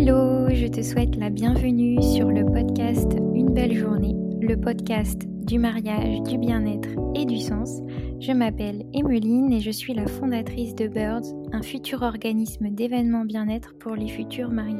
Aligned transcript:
Hello, 0.00 0.48
je 0.48 0.68
te 0.68 0.80
souhaite 0.80 1.16
la 1.16 1.28
bienvenue 1.28 2.00
sur 2.00 2.30
le 2.30 2.46
podcast 2.46 3.10
Une 3.34 3.52
belle 3.52 3.74
journée, 3.74 4.14
le 4.40 4.54
podcast 4.54 5.22
du 5.26 5.58
mariage, 5.58 6.22
du 6.22 6.38
bien-être 6.38 6.90
et 7.16 7.24
du 7.24 7.40
sens. 7.40 7.80
Je 8.20 8.30
m'appelle 8.30 8.84
Emeline 8.94 9.52
et 9.52 9.58
je 9.58 9.72
suis 9.72 9.94
la 9.94 10.06
fondatrice 10.06 10.76
de 10.76 10.86
Birds, 10.86 11.24
un 11.52 11.62
futur 11.62 12.02
organisme 12.02 12.70
d'événements 12.70 13.24
bien-être 13.24 13.74
pour 13.80 13.96
les 13.96 14.06
futurs 14.06 14.52
mariés. 14.52 14.76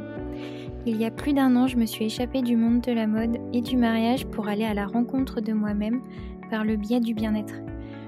Il 0.86 1.00
y 1.00 1.04
a 1.04 1.11
plus 1.11 1.32
d'un 1.32 1.57
an, 1.57 1.66
je 1.66 1.79
me 1.79 1.87
suis 1.87 2.05
échappée 2.05 2.43
du 2.43 2.55
monde 2.55 2.82
de 2.82 2.93
la 2.93 3.09
mode 3.09 3.39
et 3.53 3.61
du 3.61 3.77
mariage 3.77 4.25
pour 4.27 4.46
aller 4.46 4.66
à 4.66 4.75
la 4.75 4.87
rencontre 4.87 5.41
de 5.41 5.53
moi-même 5.53 6.00
par 6.48 6.64
le 6.64 6.77
biais 6.77 7.00
du 7.00 7.14
bien-être. 7.14 7.55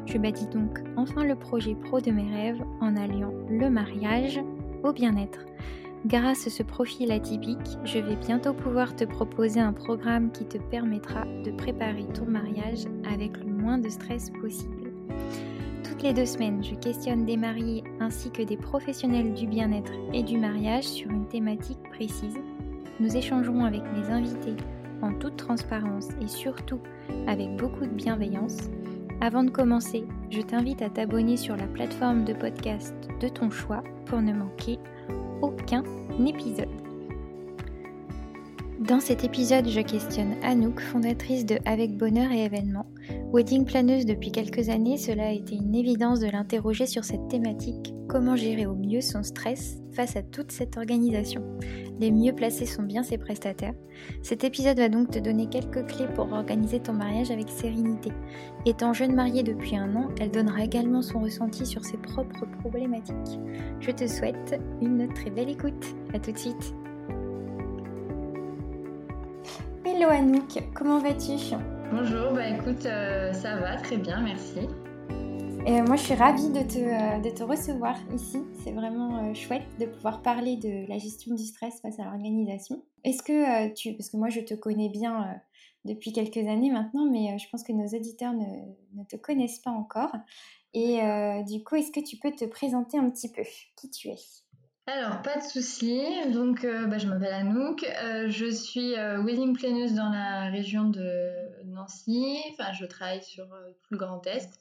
Je 0.07 0.17
bâtis 0.17 0.47
donc 0.47 0.79
enfin 0.97 1.25
le 1.25 1.35
projet 1.35 1.75
pro 1.75 2.01
de 2.01 2.13
mes 2.13 2.31
rêves 2.33 2.63
en 2.81 2.95
alliant 2.95 3.33
le 3.49 3.69
mariage 3.69 4.41
au 4.85 4.93
bien-être. 4.93 5.41
Grâce 6.07 6.47
à 6.47 6.51
ce 6.51 6.63
profil 6.63 7.13
atypique, 7.13 7.79
je 7.85 7.99
vais 7.99 8.17
bientôt 8.17 8.55
pouvoir 8.55 8.97
te 8.97 9.05
proposer 9.05 9.61
un 9.61 9.75
programme 9.75 10.33
qui 10.33 10.47
te 10.47 10.57
permettra 10.57 11.27
de 11.45 11.51
préparer 11.51 12.07
ton 12.15 12.25
mariage 12.25 12.87
avec 13.13 13.37
le 13.37 13.53
moins 13.53 13.77
de 13.77 13.91
stress 13.91 14.31
possible. 14.41 14.93
Toutes 15.85 16.03
les 16.03 16.15
deux 16.15 16.25
semaines, 16.25 16.65
je 16.65 16.75
questionne 16.75 17.27
des 17.27 17.37
mariés 17.37 17.85
ainsi 18.01 18.31
que 18.31 18.41
des 18.41 18.57
professionnels 18.57 19.35
du 19.35 19.47
bien-être 19.47 19.93
et 20.15 20.23
du 20.23 20.39
mariage 20.39 20.85
sur 20.85 21.11
une 21.11 21.29
thématique 21.29 21.83
précise. 21.91 22.39
Nous 22.99 23.15
échangerons 23.15 23.67
avec 23.67 23.83
mes 23.93 24.11
invités 24.11 24.57
en 25.03 25.13
toute 25.13 25.37
transparence 25.37 26.09
et 26.23 26.29
surtout 26.29 26.81
avec 27.27 27.55
beaucoup 27.57 27.85
de 27.85 27.95
bienveillance. 27.95 28.71
Avant 29.21 29.45
de 29.45 29.51
commencer, 29.51 30.07
je 30.31 30.41
t'invite 30.41 30.81
à 30.81 30.89
t'abonner 30.89 31.37
sur 31.37 31.57
la 31.57 31.67
plateforme 31.67 32.25
de 32.25 32.33
podcast 32.33 32.95
de 33.21 33.29
ton 33.29 33.51
choix 33.51 33.85
pour 34.07 34.23
ne 34.23 34.33
manquer 34.33 34.79
aucun 35.43 35.83
épisode. 36.27 36.69
Dans 38.81 38.99
cet 38.99 39.25
épisode, 39.25 39.69
je 39.69 39.81
questionne 39.83 40.37
Anouk, 40.43 40.81
fondatrice 40.81 41.45
de 41.45 41.59
Avec 41.67 41.99
Bonheur 41.99 42.33
et 42.33 42.45
Événements. 42.45 42.87
Wedding 43.31 43.67
planeuse 43.67 44.07
depuis 44.07 44.33
quelques 44.33 44.71
années, 44.71 44.97
cela 44.97 45.27
a 45.27 45.33
été 45.33 45.55
une 45.55 45.75
évidence 45.75 46.21
de 46.21 46.31
l'interroger 46.31 46.87
sur 46.87 47.05
cette 47.05 47.29
thématique. 47.29 47.93
Comment 48.09 48.37
gérer 48.37 48.65
au 48.65 48.75
mieux 48.75 49.03
son 49.03 49.23
stress 49.23 49.77
face 49.93 50.17
à 50.17 50.23
toute 50.23 50.51
cette 50.51 50.79
organisation? 50.79 51.43
Les 52.01 52.11
mieux 52.11 52.33
placés 52.33 52.65
sont 52.65 52.83
bien 52.83 53.03
ses 53.03 53.19
prestataires. 53.19 53.75
Cet 54.23 54.45
épisode 54.45 54.79
va 54.79 54.89
donc 54.89 55.11
te 55.11 55.19
donner 55.19 55.47
quelques 55.47 55.87
clés 55.87 56.09
pour 56.15 56.33
organiser 56.33 56.81
ton 56.81 56.95
mariage 56.95 57.31
avec 57.31 57.51
sérénité. 57.51 58.11
Étant 58.65 58.95
jeune 58.95 59.15
mariée 59.15 59.43
depuis 59.43 59.77
un 59.77 59.95
an, 59.95 60.09
elle 60.19 60.31
donnera 60.31 60.65
également 60.65 61.03
son 61.03 61.21
ressenti 61.21 61.67
sur 61.67 61.85
ses 61.85 61.99
propres 61.99 62.47
problématiques. 62.61 63.39
Je 63.81 63.91
te 63.91 64.07
souhaite 64.07 64.59
une 64.81 65.07
très 65.13 65.29
belle 65.29 65.51
écoute. 65.51 65.95
A 66.15 66.19
tout 66.19 66.33
de 66.33 66.39
suite. 66.39 66.75
Hello 69.93 70.09
Anouk, 70.09 70.63
comment 70.73 71.01
vas-tu? 71.01 71.33
Bonjour, 71.91 72.33
bah 72.33 72.49
écoute, 72.49 72.87
euh, 72.87 73.33
ça 73.33 73.57
va 73.57 73.77
très 73.77 73.97
bien, 73.97 74.21
merci. 74.21 74.61
Et 75.67 75.83
moi, 75.83 75.97
je 75.97 76.03
suis 76.03 76.15
ravie 76.15 76.49
de 76.49 76.61
te, 76.63 76.79
euh, 76.79 77.19
de 77.19 77.29
te 77.31 77.43
recevoir 77.43 77.97
ici. 78.15 78.39
C'est 78.63 78.71
vraiment 78.71 79.19
euh, 79.19 79.35
chouette 79.35 79.67
de 79.81 79.87
pouvoir 79.87 80.23
parler 80.23 80.57
de 80.57 80.89
la 80.89 80.97
gestion 80.99 81.35
du 81.35 81.43
stress 81.43 81.81
face 81.81 81.99
à 81.99 82.05
l'organisation. 82.05 82.85
Est-ce 83.03 83.25
que 83.25 83.75
tu, 83.75 83.95
parce 83.95 84.11
que 84.11 84.17
moi, 84.17 84.29
je 84.29 84.41
te 84.41 84.55
connais 84.55 84.91
bien 84.91 85.41
depuis 85.85 86.13
quelques 86.13 86.47
années 86.49 86.71
maintenant, 86.71 87.11
mais 87.11 87.37
je 87.39 87.49
pense 87.51 87.65
que 87.65 87.73
nos 87.73 87.89
auditeurs 87.89 88.33
ne, 88.33 88.47
ne 88.95 89.05
te 89.05 89.17
connaissent 89.17 89.59
pas 89.59 89.73
encore. 89.73 90.15
Et 90.73 91.01
du 91.49 91.65
coup, 91.65 91.75
est-ce 91.75 91.91
que 91.91 91.99
tu 91.99 92.17
peux 92.17 92.31
te 92.31 92.45
présenter 92.45 92.97
un 92.97 93.11
petit 93.11 93.33
peu? 93.33 93.43
Qui 93.75 93.91
tu 93.91 94.09
es? 94.09 94.19
Alors, 94.87 95.23
pas 95.23 95.37
de 95.37 95.43
souci. 95.43 96.03
Donc, 96.33 96.65
euh, 96.65 96.87
bah, 96.87 96.99
je 96.99 97.07
m'appelle 97.07 97.33
Anouk. 97.33 97.85
Euh, 97.85 98.29
je 98.29 98.47
suis 98.51 98.97
euh, 98.97 99.23
wedding 99.23 99.57
planeuse 99.57 99.95
dans 99.95 100.09
la 100.09 100.51
région 100.51 100.89
de 100.89 101.31
Nancy. 101.67 102.39
Enfin, 102.53 102.73
je 102.73 102.87
travaille 102.87 103.23
sur 103.23 103.47
tout 103.47 103.89
le 103.91 103.99
Grand 103.99 104.27
Est, 104.27 104.61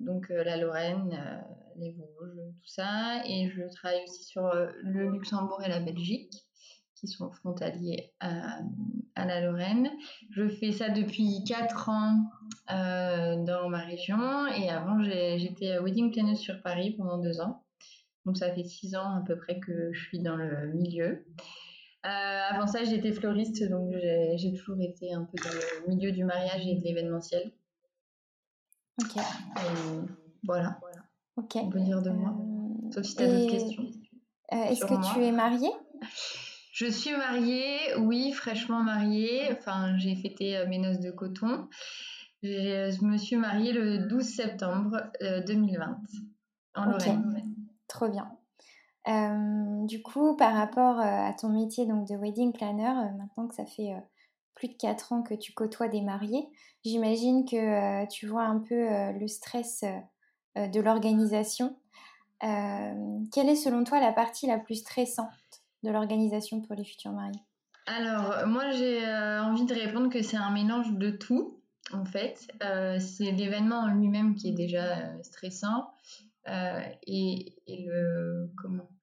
donc 0.00 0.28
la 0.30 0.56
Lorraine, 0.56 1.44
les 1.76 1.90
Vosges, 1.90 2.36
tout 2.62 2.68
ça. 2.68 3.22
Et 3.26 3.50
je 3.50 3.62
travaille 3.74 4.02
aussi 4.04 4.24
sur 4.24 4.50
le 4.82 5.10
Luxembourg 5.10 5.60
et 5.62 5.68
la 5.68 5.80
Belgique, 5.80 6.32
qui 6.94 7.06
sont 7.08 7.30
frontaliers 7.30 8.12
à, 8.20 8.60
la 9.16 9.40
Lorraine. 9.40 9.90
Je 10.30 10.48
fais 10.48 10.72
ça 10.72 10.88
depuis 10.88 11.44
4 11.46 11.90
ans 11.90 12.30
dans 12.68 13.68
ma 13.68 13.80
région. 13.80 14.46
Et 14.46 14.70
avant, 14.70 15.02
j'étais 15.02 15.78
wedding 15.78 16.10
planeuse 16.12 16.38
sur 16.38 16.62
Paris 16.62 16.94
pendant 16.96 17.18
2 17.18 17.40
ans. 17.40 17.64
Donc 18.28 18.36
ça 18.36 18.52
fait 18.52 18.62
six 18.62 18.94
ans 18.94 19.16
à 19.16 19.22
peu 19.26 19.38
près 19.38 19.58
que 19.58 19.90
je 19.94 20.04
suis 20.04 20.18
dans 20.18 20.36
le 20.36 20.70
milieu. 20.74 21.24
Euh, 22.04 22.40
avant 22.50 22.66
ça, 22.66 22.84
j'étais 22.84 23.10
fleuriste, 23.10 23.66
donc 23.70 23.94
j'ai 24.36 24.52
toujours 24.52 24.78
été 24.82 25.14
un 25.14 25.24
peu 25.24 25.42
dans 25.42 25.54
le 25.54 25.94
milieu 25.94 26.12
du 26.12 26.24
mariage 26.24 26.66
et 26.66 26.74
de 26.74 26.84
l'événementiel. 26.84 27.50
Ok. 29.00 29.22
voilà. 30.42 30.78
Ok. 31.36 31.52
On 31.56 31.70
peut 31.70 31.80
dire 31.80 32.02
de 32.02 32.10
moi. 32.10 32.36
Euh, 32.38 32.92
Sauf 32.92 33.06
si 33.06 33.16
tu 33.16 33.22
as 33.22 33.28
d'autres 33.28 33.50
questions. 33.50 33.86
Euh, 34.52 34.64
est-ce 34.64 34.84
que 34.84 35.14
tu 35.14 35.24
es 35.24 35.32
mariée? 35.32 35.72
Je 36.72 36.84
suis 36.84 37.16
mariée, 37.16 37.78
oui, 37.96 38.32
fraîchement 38.32 38.82
mariée. 38.82 39.50
Enfin, 39.52 39.96
j'ai 39.96 40.16
fêté 40.16 40.62
mes 40.68 40.76
noces 40.76 41.00
de 41.00 41.10
coton. 41.12 41.66
Je 42.42 43.02
me 43.06 43.16
suis 43.16 43.36
mariée 43.36 43.72
le 43.72 44.06
12 44.06 44.22
septembre 44.22 45.00
2020 45.46 46.02
en 46.74 46.84
Lorraine. 46.84 47.57
Trop 47.88 48.08
bien. 48.08 48.30
Du 49.86 50.02
coup, 50.02 50.36
par 50.36 50.54
rapport 50.54 51.00
à 51.00 51.32
ton 51.32 51.48
métier 51.48 51.86
donc 51.86 52.06
de 52.06 52.14
wedding 52.14 52.52
planner, 52.52 52.92
maintenant 53.16 53.48
que 53.48 53.54
ça 53.54 53.64
fait 53.64 53.94
plus 54.54 54.68
de 54.68 54.74
4 54.74 55.12
ans 55.12 55.22
que 55.22 55.34
tu 55.34 55.54
côtoies 55.54 55.88
des 55.88 56.02
mariés, 56.02 56.48
j'imagine 56.84 57.44
que 57.44 58.06
tu 58.10 58.26
vois 58.26 58.42
un 58.42 58.58
peu 58.58 58.86
le 59.18 59.26
stress 59.26 59.84
de 60.56 60.80
l'organisation. 60.80 61.76
quelle 62.40 63.48
est 63.48 63.56
selon 63.56 63.84
toi 63.84 64.00
la 64.00 64.12
partie 64.12 64.46
la 64.46 64.58
plus 64.58 64.74
stressante 64.74 65.28
de 65.82 65.90
l'organisation 65.90 66.60
pour 66.60 66.74
les 66.74 66.84
futurs 66.84 67.12
mariés? 67.12 67.40
Alors, 67.86 68.46
moi 68.46 68.70
j'ai 68.72 69.06
envie 69.40 69.64
de 69.64 69.72
répondre 69.72 70.10
que 70.10 70.20
c'est 70.22 70.36
un 70.36 70.50
mélange 70.50 70.92
de 70.92 71.10
tout, 71.10 71.60
en 71.92 72.04
fait. 72.04 72.46
c'est 73.00 73.32
l'événement 73.32 73.80
en 73.80 73.94
lui-même 73.94 74.34
qui 74.34 74.50
est 74.50 74.52
déjà 74.52 75.22
stressant. 75.22 75.88
Euh, 76.48 76.80
et, 77.06 77.54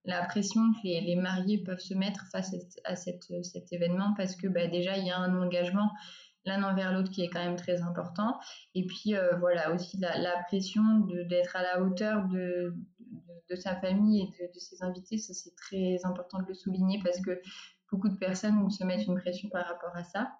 la 0.07 0.23
pression 0.25 0.61
que 0.73 0.83
les, 0.83 1.15
mariés 1.15 1.63
peuvent 1.63 1.79
se 1.79 1.93
mettre 1.95 2.25
face 2.31 2.53
à, 2.83 2.95
cet 2.95 3.73
événement 3.73 4.13
parce 4.15 4.35
que 4.35 4.47
bah, 4.47 4.67
déjà 4.67 4.97
il 4.97 5.07
y 5.07 5.11
a 5.11 5.17
un 5.17 5.35
engagement 5.41 5.89
l'un 6.45 6.61
envers 6.63 6.93
l'autre 6.93 7.09
qui 7.09 7.23
est 7.23 7.29
quand 7.29 7.43
même 7.43 7.55
très 7.55 7.81
important. 7.81 8.37
Et 8.75 8.85
puis 8.85 9.15
euh, 9.15 9.35
voilà 9.37 9.73
aussi 9.73 9.97
la, 9.97 10.43
pression 10.47 10.83
d'être 11.27 11.55
à 11.55 11.63
la 11.63 11.81
hauteur 11.81 12.27
de, 12.27 12.75
de, 13.49 13.55
sa 13.55 13.75
famille 13.75 14.31
et 14.39 14.47
de, 14.47 14.59
ses 14.59 14.83
invités 14.83 15.17
ça 15.17 15.33
c'est 15.33 15.55
très 15.55 15.97
important 16.05 16.39
de 16.39 16.47
le 16.47 16.53
souligner 16.53 16.99
parce 17.03 17.19
que 17.19 17.41
beaucoup 17.91 18.09
de 18.09 18.17
personnes 18.17 18.69
se 18.69 18.83
mettent 18.83 19.07
une 19.07 19.19
pression 19.19 19.49
par 19.49 19.65
rapport 19.65 19.95
à 19.95 20.03
ça 20.03 20.31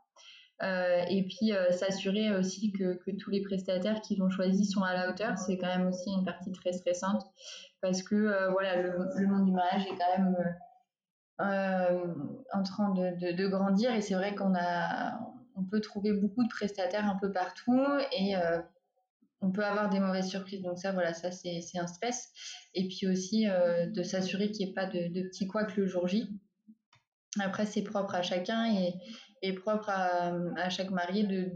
et 0.62 1.24
puis 1.28 1.54
euh, 1.54 1.72
s'assurer 1.72 2.34
aussi 2.36 2.72
que, 2.72 2.94
que, 2.94 3.12
tous 3.12 3.30
les 3.30 3.42
prestataires 3.42 4.02
qu'ils 4.02 4.22
ont 4.24 4.30
choisis 4.30 4.72
sont 4.72 4.84
à 4.84 4.94
la 4.94 5.10
hauteur, 5.10 5.38
c'est 5.38 5.58
quand 5.58 5.68
même 5.68 5.88
aussi 5.88 6.10
une 6.12 6.24
partie 6.24 6.52
très 6.52 6.72
stressante 6.72 7.24
parce 7.82 8.02
que 8.02 8.16
euh, 8.16 8.50
voilà 8.52 8.82
le, 8.82 9.28
monde 9.28 9.46
du 9.46 9.52
mariage 9.52 9.86
est 9.86 9.98
quand 9.98 10.18
même 10.18 10.36
en 11.38 12.64
train 12.64 12.94
de, 12.94 13.20
de, 13.20 13.36
de, 13.36 13.48
grandir 13.48 13.94
et 13.94 14.00
c'est 14.00 14.16
vrai 14.16 14.34
qu'on 14.36 14.56
a 14.56 15.20
on 15.58 15.64
peut 15.64 15.82
trouver 15.82 16.14
beaucoup 16.14 16.44
de 16.44 16.50
prestataires 16.50 17.06
un 17.06 17.18
peu 17.18 17.32
partout 17.32 17.86
et 18.18 18.36
on 19.42 19.52
peut 19.52 19.64
avoir 19.64 19.90
des 19.90 20.00
mauvaises 20.00 20.28
surprises. 20.28 20.62
Donc 20.62 20.78
ça, 20.80 20.92
voilà, 20.92 21.14
ça 21.14 21.32
c'est 21.32 21.62
un 21.78 21.88
stress. 21.88 22.30
Et 22.74 22.90
puis 22.90 23.08
aussi 23.08 23.46
de 23.46 24.04
s'assurer 24.04 24.52
qu'il 24.52 24.66
n'y 24.66 24.72
ait 24.72 24.76
pas 24.76 24.86
de, 24.86 25.08
de 25.14 25.22
petits 25.28 25.48
couacs 25.48 25.78
le 25.78 25.88
jour 25.88 26.08
J. 26.10 26.30
Après, 27.40 27.66
c'est 27.66 27.84
propre 27.84 28.16
à 28.16 28.22
chacun 28.22 28.74
et, 28.74 28.94
est 29.41 29.53
propre 29.53 29.90
à, 29.90 30.70
chaque 30.70 30.90
mariée 30.90 31.23
de, 31.23 31.52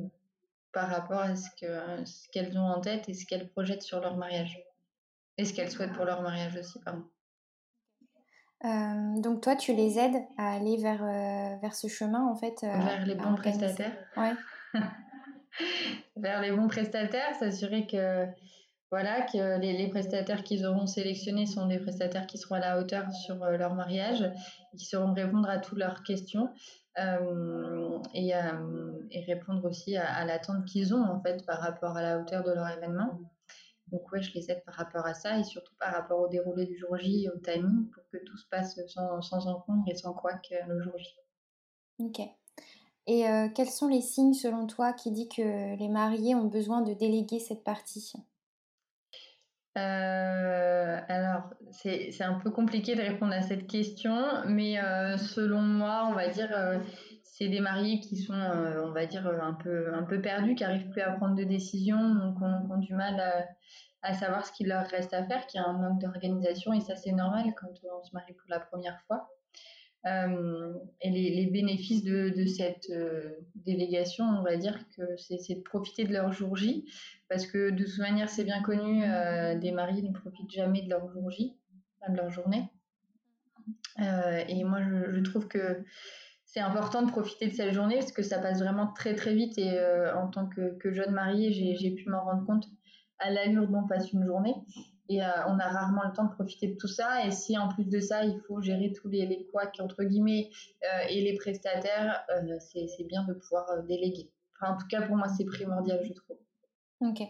par 0.71 0.89
rapport 0.89 1.19
à 1.19 1.35
ce 1.35 1.49
qu'elles 1.57 2.53
ce 2.53 2.57
ont 2.57 2.71
en 2.71 2.81
tête 2.81 3.09
et 3.09 3.13
ce 3.13 3.25
qu'elles 3.25 3.49
projettent 3.49 3.83
sur 3.83 3.99
leur 3.99 4.17
mariage. 4.17 4.63
Et 5.37 5.45
ce 5.45 5.53
qu'elles 5.53 5.71
souhaitent 5.71 5.93
pour 5.93 6.05
leur 6.05 6.21
mariage 6.21 6.55
aussi, 6.57 6.79
pardon. 6.81 7.05
Euh, 8.65 9.21
donc 9.21 9.41
toi, 9.41 9.55
tu 9.55 9.73
les 9.73 9.97
aides 9.97 10.21
à 10.37 10.55
aller 10.55 10.77
vers, 10.77 11.01
euh, 11.01 11.55
vers 11.61 11.73
ce 11.73 11.87
chemin, 11.87 12.27
en 12.27 12.35
fait. 12.35 12.55
Euh, 12.63 12.77
vers 12.77 13.05
les 13.05 13.15
bons 13.15 13.35
prestataires. 13.35 13.95
Ouais. 14.17 14.33
vers 16.17 16.41
les 16.41 16.51
bons 16.51 16.67
prestataires, 16.67 17.35
s'assurer 17.35 17.87
que 17.87 18.25
voilà 18.91 19.21
que 19.21 19.59
les, 19.59 19.77
les 19.77 19.87
prestataires 19.87 20.43
qu'ils 20.43 20.65
auront 20.65 20.87
sélectionnés 20.87 21.45
sont 21.45 21.67
des 21.67 21.79
prestataires 21.79 22.27
qui 22.27 22.37
seront 22.37 22.55
à 22.55 22.59
la 22.59 22.79
hauteur 22.79 23.09
sur 23.13 23.35
leur 23.35 23.75
mariage, 23.75 24.23
et 24.73 24.77
qui 24.77 24.85
sauront 24.85 25.13
répondre 25.13 25.49
à 25.49 25.59
toutes 25.59 25.77
leurs 25.77 26.03
questions 26.03 26.49
et, 28.13 28.35
euh, 28.35 28.91
et, 29.11 29.21
répondre 29.25 29.65
aussi 29.65 29.97
à, 29.97 30.25
l'attente 30.25 30.65
qu'ils 30.65 30.93
ont 30.93 31.03
en 31.03 31.21
fait 31.21 31.45
par 31.45 31.59
rapport 31.59 31.95
à 31.97 32.01
la 32.01 32.19
hauteur 32.19 32.43
de 32.43 32.51
leur 32.51 32.67
événement. 32.69 33.19
donc 33.87 34.11
ouais, 34.11 34.21
je 34.21 34.33
les 34.33 34.51
aide 34.51 34.63
par 34.65 34.75
rapport 34.75 35.05
à 35.05 35.13
ça 35.13 35.37
et 35.37 35.43
surtout 35.43 35.73
par 35.79 35.93
rapport 35.93 36.19
au 36.19 36.27
déroulé 36.27 36.65
du 36.65 36.77
jour 36.77 36.97
J 36.97 37.29
au 37.33 37.37
timing 37.39 37.89
pour 37.89 38.03
que 38.11 38.17
tout 38.25 38.37
se 38.37 38.47
passe 38.49 38.79
sans, 38.87 39.21
sans 39.21 39.47
encombre 39.47 39.83
et 39.87 39.95
sans 39.95 40.13
quoi 40.13 40.33
que 40.33 40.55
le 40.67 40.81
jour 40.81 40.97
J. 40.97 41.15
Ok. 41.99 42.21
Et 43.07 43.23
quels 43.55 43.69
sont 43.69 43.87
les 43.87 44.01
signes 44.01 44.35
selon 44.35 44.67
toi 44.67 44.93
qui 44.93 45.11
dit 45.11 45.27
que 45.27 45.75
les 45.75 45.89
mariés 45.89 46.35
ont 46.35 46.45
besoin 46.45 46.81
de 46.81 46.93
déléguer 46.93 47.39
cette 47.39 47.63
partie? 47.63 48.13
Euh, 49.77 50.99
alors, 51.07 51.43
c'est 51.71 52.21
un 52.21 52.39
peu 52.39 52.49
compliqué 52.51 52.95
de 52.95 53.01
répondre 53.01 53.33
à 53.33 53.41
cette 53.41 53.67
question, 53.67 54.15
mais 54.47 54.79
euh, 54.79 55.17
selon 55.17 55.61
moi, 55.61 56.07
on 56.09 56.13
va 56.13 56.27
dire, 56.27 56.49
euh, 56.51 56.79
c'est 57.23 57.47
des 57.47 57.59
mariés 57.59 57.99
qui 57.99 58.17
sont, 58.17 58.33
on 58.33 58.91
va 58.91 59.05
dire, 59.05 59.27
un 59.27 59.53
peu, 59.53 59.93
un 59.93 60.03
peu 60.03 60.21
perdus, 60.21 60.55
qui 60.55 60.63
n'arrivent 60.63 60.89
plus 60.89 61.01
à 61.01 61.11
prendre 61.11 61.35
de 61.35 61.43
décisions, 61.43 62.15
donc 62.15 62.37
qui 62.37 62.43
ont, 62.43 62.77
du 62.77 62.93
mal 62.93 63.47
à, 64.01 64.13
savoir 64.13 64.45
ce 64.45 64.51
qu'il 64.51 64.67
leur 64.67 64.85
reste 64.87 65.13
à 65.13 65.25
faire, 65.25 65.45
qu'il 65.47 65.61
y 65.61 65.63
a 65.63 65.67
un 65.67 65.73
manque 65.73 66.01
d'organisation, 66.01 66.73
et 66.73 66.81
ça 66.81 66.95
c'est 66.95 67.11
normal 67.11 67.53
quand 67.59 67.69
on 67.83 68.03
se 68.03 68.13
marie 68.13 68.33
pour 68.33 68.49
la 68.49 68.59
première 68.59 68.99
fois. 69.07 69.29
Et 70.05 71.09
les, 71.09 71.47
bénéfices 71.47 72.03
de, 72.03 72.45
cette 72.45 72.89
euh, 72.89 73.31
délégation, 73.55 74.25
on 74.25 74.43
va 74.43 74.55
dire 74.55 74.79
que 74.95 75.03
c'est 75.17 75.55
de 75.55 75.61
profiter 75.61 76.05
de 76.05 76.13
leur 76.13 76.31
jour 76.31 76.55
J, 76.55 76.85
parce 77.29 77.45
que 77.47 77.69
de 77.69 77.83
toute 77.83 77.99
manière, 77.99 78.29
c'est 78.29 78.43
bien 78.43 78.61
connu, 78.61 79.03
euh, 79.03 79.55
des 79.55 79.71
mariés 79.71 80.01
ne 80.01 80.13
profitent 80.13 80.51
jamais 80.51 80.81
de 80.81 80.89
leur 80.89 81.07
de 81.07 82.15
leur 82.15 82.29
journée. 82.29 82.69
et 83.97 84.63
moi, 84.63 84.79
je, 84.81 85.21
trouve 85.21 85.47
que 85.47 85.83
c'est 86.45 86.61
important 86.61 87.03
de 87.03 87.11
profiter 87.11 87.47
de 87.47 87.53
cette 87.53 87.73
journée 87.73 87.95
parce 87.99 88.11
que 88.11 88.23
ça 88.23 88.39
passe 88.39 88.59
vraiment 88.59 88.87
très 88.93 89.15
très 89.15 89.33
vite 89.33 89.57
et 89.57 89.79
en 90.15 90.27
tant 90.27 90.47
que, 90.47 90.91
jeune 90.91 91.11
mariée, 91.11 91.51
j'ai 91.51 91.91
pu 91.91 92.09
m'en 92.09 92.23
rendre 92.23 92.45
compte 92.45 92.65
à 93.19 93.29
l'allure 93.29 93.67
dont 93.67 93.85
passe 93.85 94.11
une 94.11 94.25
journée. 94.25 94.55
Et 95.09 95.23
euh, 95.23 95.27
on 95.47 95.57
a 95.57 95.67
rarement 95.67 96.03
le 96.05 96.13
temps 96.13 96.25
de 96.25 96.31
profiter 96.31 96.67
de 96.67 96.77
tout 96.77 96.87
ça. 96.87 97.25
Et 97.25 97.31
si 97.31 97.57
en 97.57 97.67
plus 97.67 97.85
de 97.85 97.99
ça, 97.99 98.23
il 98.23 98.39
faut 98.47 98.61
gérer 98.61 98.93
tous 98.93 99.09
les, 99.09 99.25
les 99.25 99.45
couacs, 99.47 99.79
entre 99.79 100.03
guillemets, 100.03 100.51
euh, 100.83 101.07
et 101.09 101.21
les 101.21 101.35
prestataires, 101.35 102.23
euh, 102.31 102.57
c'est 102.59 103.03
bien 103.05 103.23
de 103.23 103.33
pouvoir 103.33 103.65
déléguer. 103.87 104.31
Enfin, 104.55 104.73
en 104.73 104.77
tout 104.77 104.87
cas, 104.87 105.01
pour 105.01 105.15
moi, 105.15 105.27
c'est 105.27 105.45
primordial, 105.45 105.99
je 106.03 106.13
trouve. 106.13 106.37
Ok. 107.01 107.21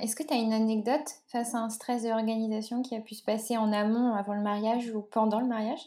Est-ce 0.00 0.14
que 0.14 0.22
tu 0.22 0.32
as 0.32 0.36
une 0.36 0.52
anecdote 0.52 1.08
face 1.26 1.54
à 1.54 1.58
un 1.58 1.68
stress 1.68 2.04
d'organisation 2.04 2.82
qui 2.82 2.94
a 2.94 3.00
pu 3.00 3.14
se 3.14 3.24
passer 3.24 3.56
en 3.56 3.72
amont, 3.72 4.14
avant 4.14 4.34
le 4.34 4.42
mariage 4.42 4.90
ou 4.94 5.02
pendant 5.02 5.40
le 5.40 5.46
mariage? 5.46 5.80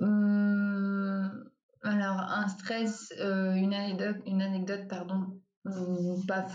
Hum, 0.00 1.50
Alors, 1.82 2.18
un 2.18 2.48
stress, 2.48 3.12
une 3.18 3.74
anecdote, 3.74 4.16
une 4.24 4.40
anecdote 4.40 4.88
pardon, 4.88 5.38
hum, 5.66 6.24
pas 6.26 6.46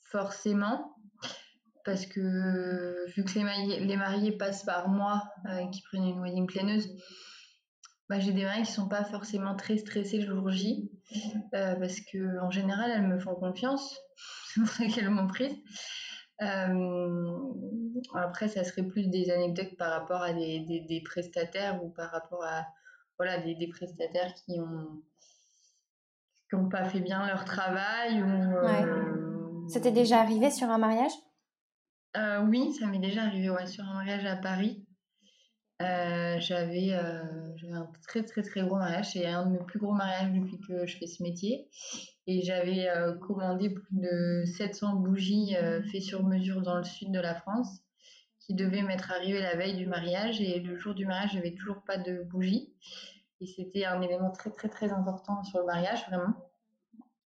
forcément 0.00 0.94
parce 1.84 2.06
que 2.06 3.10
vu 3.14 3.24
que 3.24 3.38
les 3.38 3.96
mariés, 3.96 4.32
passent 4.32 4.64
par 4.64 4.88
moi, 4.88 5.22
euh, 5.48 5.66
qui 5.68 5.82
prennent 5.82 6.06
une 6.06 6.20
wedding 6.20 6.46
planeuse, 6.46 6.88
bah, 8.08 8.18
j'ai 8.18 8.32
des 8.32 8.44
mariés 8.44 8.64
qui 8.64 8.72
sont 8.72 8.88
pas 8.88 9.04
forcément 9.04 9.54
très 9.54 9.76
stressés 9.76 10.18
le 10.18 10.26
jour 10.26 10.50
J, 10.50 10.90
euh, 11.54 11.74
parce 11.76 12.00
que 12.00 12.40
en 12.40 12.50
général 12.50 12.90
elles 12.90 13.06
me 13.06 13.18
font 13.18 13.34
confiance, 13.34 13.98
c'est 14.54 14.60
pour 14.60 14.70
ça 14.70 14.84
qu'elles 14.86 15.10
m'ont 15.10 15.26
prise. 15.26 15.56
Euh, 16.42 17.52
après, 18.14 18.48
ça 18.48 18.64
serait 18.64 18.82
plus 18.82 19.08
des 19.08 19.30
anecdotes 19.30 19.76
par 19.76 19.90
rapport 19.90 20.22
à 20.22 20.32
des, 20.32 21.02
prestataires 21.04 21.82
ou 21.82 21.90
par 21.90 22.10
rapport 22.10 22.44
à 22.44 22.66
voilà 23.18 23.38
des, 23.38 23.68
prestataires 23.68 24.34
qui 24.34 24.60
ont 24.60 25.02
qui 26.50 26.56
n'ont 26.56 26.68
pas 26.68 26.84
fait 26.84 27.00
bien 27.00 27.26
leur 27.26 27.44
travail 27.44 28.22
ou. 28.22 29.68
C'était 29.68 29.92
déjà 29.92 30.20
arrivé 30.20 30.50
sur 30.50 30.68
un 30.68 30.78
mariage? 30.78 31.12
Euh, 32.16 32.42
oui, 32.42 32.72
ça 32.78 32.86
m'est 32.86 32.98
déjà 32.98 33.22
arrivé 33.22 33.50
ouais, 33.50 33.66
sur 33.66 33.84
un 33.84 33.94
mariage 33.94 34.24
à 34.26 34.36
Paris. 34.36 34.86
Euh, 35.82 36.36
j'avais 36.38 36.92
un 36.92 37.90
très 38.06 38.22
très 38.22 38.42
très 38.42 38.62
gros 38.62 38.76
mariage, 38.76 39.12
c'est 39.12 39.26
un 39.26 39.46
de 39.46 39.52
mes 39.52 39.64
plus 39.64 39.78
gros 39.78 39.92
mariages 39.92 40.32
depuis 40.32 40.60
que 40.60 40.86
je 40.86 40.96
fais 40.96 41.06
ce 41.06 41.22
métier. 41.22 41.68
Et 42.26 42.42
j'avais 42.42 42.88
commandé 43.20 43.70
plus 43.70 43.86
de 43.90 44.44
700 44.46 44.96
bougies 44.96 45.54
faites 45.90 46.02
sur 46.02 46.24
mesure 46.24 46.62
dans 46.62 46.78
le 46.78 46.84
sud 46.84 47.12
de 47.12 47.20
la 47.20 47.34
France 47.34 47.84
qui 48.46 48.54
devaient 48.54 48.82
m'être 48.82 49.10
arrivées 49.10 49.40
la 49.40 49.56
veille 49.56 49.76
du 49.76 49.86
mariage. 49.86 50.40
Et 50.40 50.60
le 50.60 50.78
jour 50.78 50.94
du 50.94 51.06
mariage, 51.06 51.32
j'avais 51.34 51.54
toujours 51.54 51.82
pas 51.82 51.96
de 51.96 52.22
bougies. 52.22 52.72
Et 53.40 53.46
c'était 53.46 53.84
un 53.84 54.00
élément 54.00 54.30
très 54.30 54.50
très 54.50 54.68
très 54.68 54.90
important 54.90 55.42
sur 55.44 55.58
le 55.60 55.66
mariage, 55.66 56.06
vraiment 56.08 56.34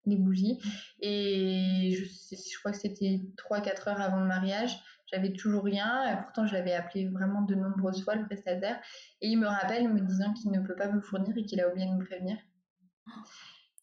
les 0.04 0.16
bougies. 0.16 0.60
Et 1.00 1.96
je 1.96 2.58
crois 2.58 2.72
que 2.72 2.78
c'était 2.78 3.20
3-4 3.36 3.88
heures 3.88 4.00
avant 4.00 4.20
le 4.20 4.26
mariage. 4.26 4.78
J'avais 5.12 5.32
toujours 5.32 5.64
rien. 5.64 6.12
Et 6.12 6.22
pourtant, 6.22 6.46
je 6.46 6.54
l'avais 6.54 6.72
appelé 6.72 7.08
vraiment 7.08 7.42
de 7.42 7.54
nombreuses 7.54 8.02
fois, 8.02 8.14
le 8.16 8.24
prestataire. 8.24 8.80
Et 9.20 9.28
il 9.28 9.38
me 9.38 9.46
rappelle 9.46 9.88
me 9.88 10.00
disant 10.00 10.32
qu'il 10.34 10.50
ne 10.50 10.60
peut 10.60 10.74
pas 10.74 10.90
me 10.90 11.00
fournir 11.00 11.36
et 11.36 11.44
qu'il 11.44 11.60
a 11.60 11.68
oublié 11.68 11.86
de 11.86 11.92
me 11.92 12.04
prévenir. 12.04 12.36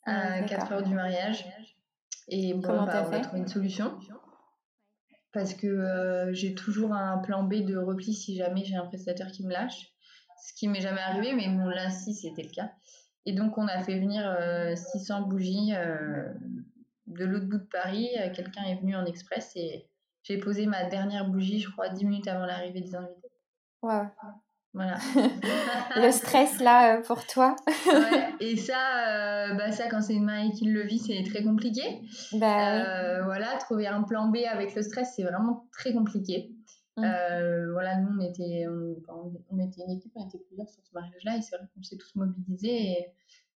À 0.05 0.41
4 0.43 0.71
heures 0.71 0.83
du 0.83 0.93
mariage. 0.93 1.45
Et 2.27 2.53
bon, 2.53 2.61
bah, 2.61 3.07
on 3.07 3.13
a 3.13 3.19
trouvé 3.19 3.39
une 3.39 3.47
solution. 3.47 3.97
Parce 5.31 5.53
que 5.53 5.67
euh, 5.67 6.33
j'ai 6.33 6.53
toujours 6.53 6.93
un 6.93 7.17
plan 7.19 7.43
B 7.43 7.65
de 7.65 7.75
repli 7.75 8.13
si 8.13 8.35
jamais 8.35 8.63
j'ai 8.65 8.75
un 8.75 8.85
prestataire 8.85 9.31
qui 9.31 9.45
me 9.45 9.51
lâche. 9.51 9.93
Ce 10.45 10.53
qui 10.53 10.67
m'est 10.67 10.81
jamais 10.81 10.99
arrivé, 10.99 11.33
mais 11.33 11.47
bon, 11.47 11.65
là, 11.67 11.89
si, 11.89 12.13
c'était 12.13 12.43
le 12.43 12.49
cas. 12.49 12.71
Et 13.25 13.33
donc, 13.33 13.57
on 13.57 13.67
a 13.67 13.81
fait 13.81 13.97
venir 13.97 14.23
600 14.75 15.21
euh, 15.21 15.25
bougies 15.25 15.73
euh, 15.73 16.33
de 17.07 17.23
l'autre 17.23 17.45
bout 17.45 17.59
de 17.59 17.69
Paris. 17.71 18.09
Quelqu'un 18.35 18.63
est 18.65 18.75
venu 18.75 18.95
en 18.95 19.05
express 19.05 19.53
et 19.55 19.89
j'ai 20.23 20.37
posé 20.37 20.65
ma 20.65 20.85
dernière 20.85 21.29
bougie, 21.29 21.59
je 21.59 21.69
crois, 21.69 21.89
10 21.89 22.05
minutes 22.05 22.27
avant 22.27 22.45
l'arrivée 22.45 22.81
des 22.81 22.95
invités. 22.95 23.29
Wow. 23.81 24.07
Voilà. 24.73 24.97
le 25.97 26.11
stress 26.11 26.59
là 26.59 27.01
pour 27.01 27.27
toi. 27.27 27.55
ouais. 27.67 28.33
Et 28.39 28.57
ça, 28.57 29.53
bah 29.55 29.71
ça 29.71 29.87
quand 29.87 30.01
c'est 30.01 30.15
une 30.15 30.25
mariée 30.25 30.51
qui 30.51 30.65
le 30.65 30.81
vit, 30.81 30.97
c'est 30.97 31.23
très 31.29 31.43
compliqué. 31.43 32.01
Bah, 32.33 33.21
Voilà, 33.23 33.57
trouver 33.57 33.87
un 33.87 34.01
plan 34.01 34.29
B 34.29 34.37
avec 34.49 34.73
le 34.73 34.81
stress, 34.81 35.13
c'est 35.15 35.23
vraiment 35.23 35.67
très 35.71 35.93
compliqué. 35.93 36.55
Mmh. 36.97 37.03
Euh, 37.03 37.71
voilà, 37.71 37.97
nous, 37.97 38.09
on 38.17 38.21
était, 38.21 38.65
on, 38.69 39.59
était 39.59 39.81
une 39.81 39.91
équipe, 39.97 40.11
on 40.15 40.27
était 40.27 40.37
plusieurs 40.37 40.69
sur 40.69 40.83
ce 40.83 40.93
mariage-là, 40.93 41.37
et 41.37 41.41
c'est 41.41 41.57
vrai 41.57 41.65
qu'on 41.73 41.81
s'est 41.81 41.97
tous 41.97 42.15
mobilisés. 42.15 42.91
Et 42.91 43.07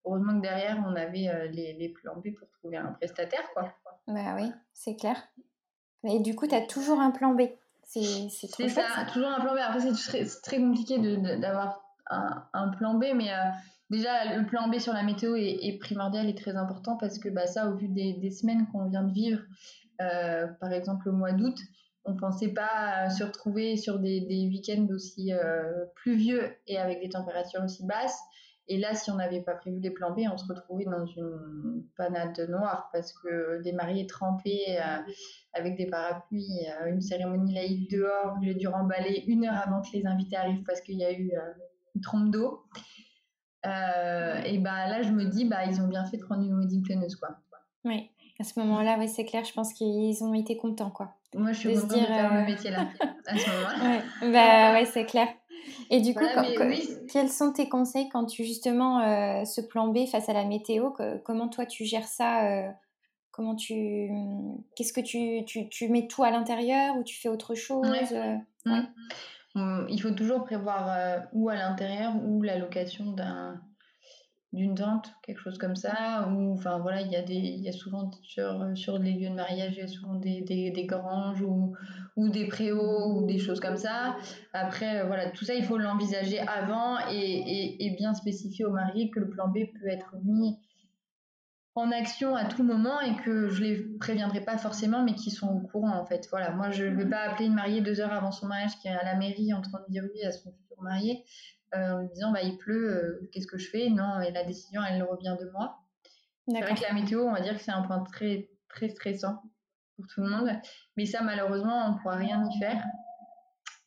heureusement 0.05 0.37
que 0.37 0.43
derrière, 0.43 0.83
on 0.87 0.97
avait 0.97 1.29
euh, 1.29 1.47
les, 1.49 1.75
les 1.75 1.89
plans 1.91 2.17
B 2.17 2.35
pour 2.39 2.49
trouver 2.51 2.79
un 2.79 2.93
prestataire, 2.93 3.47
quoi. 3.53 3.75
Bah 4.07 4.37
oui, 4.37 4.51
c'est 4.73 4.97
clair. 4.97 5.17
Et 6.09 6.21
du 6.21 6.35
coup, 6.35 6.47
tu 6.47 6.55
as 6.55 6.63
toujours 6.63 7.01
un 7.01 7.11
plan 7.11 7.35
B. 7.35 7.43
C'est 7.83 8.49
trop 8.51 8.69
ça, 8.69 8.83
ça, 8.95 9.05
toujours 9.13 9.29
un 9.29 9.41
plan 9.41 9.55
B. 9.55 9.59
Après, 9.59 9.81
c'est 9.95 10.43
très, 10.43 10.59
compliqué 10.59 10.99
d'avoir 11.39 11.83
un, 12.11 12.45
un, 12.53 12.69
plan 12.69 12.95
B, 12.95 13.07
mais 13.15 13.33
euh, 13.33 13.37
déjà, 13.91 14.37
le 14.37 14.45
plan 14.45 14.69
B 14.69 14.79
sur 14.79 14.93
la 14.93 15.03
météo 15.03 15.35
est, 15.37 15.79
primordial 15.79 16.29
et 16.29 16.35
très 16.35 16.57
important 16.57 16.97
parce 16.97 17.19
que 17.19 17.29
bah, 17.29 17.47
ça, 17.47 17.69
au 17.69 17.77
vu 17.77 17.89
des, 17.89 18.15
des 18.15 18.31
semaines 18.31 18.67
qu'on 18.73 18.87
vient 18.89 19.05
de 19.05 19.13
vivre, 19.13 19.41
par 19.99 20.73
exemple 20.73 21.09
au 21.09 21.13
mois 21.13 21.33
d'août, 21.33 21.57
on 22.07 22.15
pensait 22.15 22.53
pas 22.53 23.11
se 23.11 23.25
retrouver 23.25 23.77
sur 23.77 23.99
des, 23.99 24.49
week-ends 24.51 24.87
aussi 24.95 25.33
euh, 25.33 25.85
pluvieux 25.97 26.55
et 26.67 26.79
avec 26.79 27.01
des 27.01 27.09
températures 27.09 27.63
aussi 27.65 27.85
basses. 27.85 28.19
Et 28.69 28.79
là, 28.79 28.95
si 28.95 29.11
on 29.11 29.15
n'avait 29.15 29.43
pas 29.43 29.55
prévu 29.55 29.79
les 29.81 29.91
plans 29.91 30.13
B, 30.13 30.21
on 30.33 30.37
se 30.37 30.47
retrouvait 30.47 30.85
dans 30.85 31.07
une 31.07 31.85
panade 31.97 32.39
noire 32.49 32.91
parce 32.93 33.13
que 33.13 33.63
des 33.63 33.73
mariés 33.73 34.07
trempés 34.07 34.79
euh, 34.81 34.99
avec 35.53 35.77
des 35.77 35.87
parapluies, 35.87 36.67
euh, 36.81 36.87
une 36.87 37.01
cérémonie 37.01 37.55
laïque 37.55 37.91
dehors, 37.91 38.37
j'ai 38.43 38.55
dû 38.55 38.67
remballer 38.67 39.25
une 39.29 39.45
heure 39.45 39.63
avant 39.65 39.83
que 39.83 39.93
les 39.93 40.07
invités 40.07 40.37
arrivent 40.37 40.65
parce 40.65 40.81
qu'il 40.81 40.99
y 40.99 41.05
a 41.05 41.13
eu 41.13 41.33
une 41.95 42.01
trompe 42.01 42.31
d'eau. 42.31 42.65
et 43.65 44.59
bah 44.59 44.89
là, 44.89 45.03
je 45.03 45.13
me 45.13 45.25
dis, 45.25 45.45
bah 45.45 45.65
ils 45.65 45.81
ont 45.81 45.89
bien 45.89 46.05
fait 46.05 46.17
de 46.17 46.25
prendre 46.25 46.43
une 46.43 46.59
wedding 46.59 46.83
planeuse, 46.83 47.17
quoi. 47.17 47.39
Oui. 47.85 48.11
À 48.39 48.45
ce 48.45 48.59
moment-là, 48.61 48.97
oui, 48.99 49.09
c'est 49.09 49.25
clair, 49.25 49.45
je 49.45 49.53
pense 49.53 49.73
qu'ils 49.73 50.23
ont 50.23 50.35
été 50.35 50.59
contents, 50.59 50.91
quoi. 50.91 51.15
Moi, 51.35 51.53
je 51.53 51.61
suis 51.61 51.75
contente 51.75 51.91
de 51.91 52.05
faire 52.05 52.33
euh... 52.35 52.45
métier-là, 52.45 52.89
à 53.27 53.37
ce 53.37 53.51
moment-là. 53.51 54.01
ouais, 54.23 54.33
bah, 54.33 54.73
ouais 54.75 54.85
c'est 54.85 55.07
clair. 55.07 55.29
Et 55.91 56.01
du 56.01 56.15
coup, 56.15 56.25
quels 57.11 57.29
sont 57.29 57.53
tes 57.53 57.69
conseils 57.69 58.09
quand 58.09 58.27
tu, 58.27 58.45
justement, 58.45 59.01
euh, 59.01 59.45
ce 59.45 59.61
plan 59.61 59.89
B 59.89 60.07
face 60.07 60.29
à 60.29 60.33
la 60.33 60.45
météo, 60.45 60.91
comment 61.25 61.49
toi, 61.49 61.67
tu 61.67 61.85
gères 61.85 62.07
ça 62.07 62.47
euh, 62.47 62.71
Comment 63.31 63.55
tu... 63.55 64.11
Qu'est-ce 64.75 64.93
que 64.93 65.01
tu, 65.01 65.45
tu, 65.45 65.69
tu, 65.69 65.89
mets 65.89 66.09
tout 66.09 66.25
à 66.25 66.31
l'intérieur 66.31 66.97
ou 66.97 67.03
tu 67.03 67.21
fais 67.21 67.29
autre 67.29 67.55
chose 67.55 67.87
euh, 68.13 68.37
mmh. 68.65 69.87
Il 69.91 70.01
faut 70.01 70.11
toujours 70.11 70.45
prévoir 70.45 71.27
ou 71.33 71.49
à 71.49 71.55
l'intérieur 71.55 72.15
ou 72.25 72.43
la 72.43 72.59
location 72.59 73.13
d'un 73.13 73.61
d'une 74.53 74.75
tente, 74.75 75.13
quelque 75.23 75.41
chose 75.41 75.59
comme 75.59 75.77
ça, 75.77 76.29
ou 76.31 76.55
enfin 76.55 76.79
voilà, 76.79 77.03
il 77.03 77.11
y 77.11 77.17
a 77.17 77.23
des, 77.23 77.35
il 77.35 77.61
y 77.61 77.69
a 77.69 77.73
souvent 77.73 78.11
sur, 78.23 78.67
sur 78.75 78.99
les 78.99 79.13
lieux 79.13 79.29
de 79.29 79.35
mariage, 79.35 79.75
il 79.77 79.81
y 79.81 79.83
a 79.83 79.89
souvent 79.89 80.15
des, 80.15 80.41
des, 80.43 80.71
des 80.71 80.87
granges 80.87 81.43
ou, 81.43 81.75
ou 82.17 82.29
des 82.29 82.47
préaux 82.47 83.13
ou 83.13 83.27
des 83.27 83.39
choses 83.39 83.61
comme 83.61 83.77
ça. 83.77 84.17
Après, 84.53 85.01
euh, 85.01 85.05
voilà, 85.07 85.31
tout 85.31 85.45
ça, 85.45 85.55
il 85.55 85.65
faut 85.65 85.79
l'envisager 85.79 86.39
avant 86.41 86.99
et, 87.11 87.17
et, 87.17 87.87
et, 87.87 87.97
bien 87.97 88.15
spécifier 88.15 88.65
au 88.65 88.71
marié 88.71 89.11
que 89.11 89.21
le 89.21 89.29
plan 89.29 89.49
B 89.49 89.59
peut 89.79 89.89
être 89.89 90.15
mis 90.25 90.57
en 91.75 91.91
action 91.91 92.35
à 92.35 92.47
tout 92.47 92.63
moment 92.63 93.01
et 93.03 93.17
que 93.17 93.49
je 93.49 93.63
les 93.63 93.77
préviendrai 93.99 94.41
pas 94.41 94.57
forcément, 94.57 95.03
mais 95.03 95.15
qui 95.15 95.31
sont 95.31 95.49
au 95.49 95.61
courant 95.61 95.99
en 95.99 96.07
fait. 96.07 96.27
Voilà, 96.31 96.51
moi 96.51 96.71
je 96.71 96.85
vais 96.85 97.09
pas 97.09 97.19
appeler 97.19 97.47
une 97.47 97.55
mariée 97.55 97.83
deux 97.83 98.01
heures 98.01 98.15
avant 98.15 98.33
son 98.33 98.47
mariage 98.47 98.79
qui 98.81 98.89
est 98.89 98.93
à 98.93 99.05
la 99.05 99.15
mairie 99.17 99.53
en 99.53 99.61
train 99.61 99.81
de 99.87 99.93
dire 99.93 100.05
oui 100.15 100.25
à 100.25 100.33
son 100.33 100.51
futur 100.53 100.83
marié 100.83 101.23
en 101.73 102.01
lui 102.01 102.09
disant 102.09 102.33
bah 102.33 102.43
il 102.43 102.57
pleut, 102.57 102.91
euh, 102.91 103.29
qu'est-ce 103.33 103.47
que 103.47 103.59
je 103.59 103.69
fais? 103.69 103.91
Non, 103.91 104.21
et 104.21 104.31
la 104.31 104.45
décision 104.45 104.83
elle 104.89 105.03
revient 105.03 105.37
de 105.41 105.51
moi. 105.51 105.79
C'est 106.49 106.61
vrai 106.61 106.75
que 106.75 106.83
la 106.83 106.93
météo, 106.93 107.23
on 107.23 107.33
va 107.33 107.41
dire 107.41 107.55
que 107.57 107.63
c'est 107.63 107.73
un 107.73 107.83
point 107.83 108.05
très 108.05 108.49
très 108.69 108.89
stressant 108.89 109.43
pour 109.97 110.07
tout 110.07 110.21
le 110.21 110.29
monde, 110.29 110.51
mais 110.97 111.07
ça 111.07 111.23
malheureusement 111.23 111.91
on 111.91 111.99
pourra 111.99 112.17
rien 112.17 112.49
y 112.49 112.59
faire. 112.59 112.85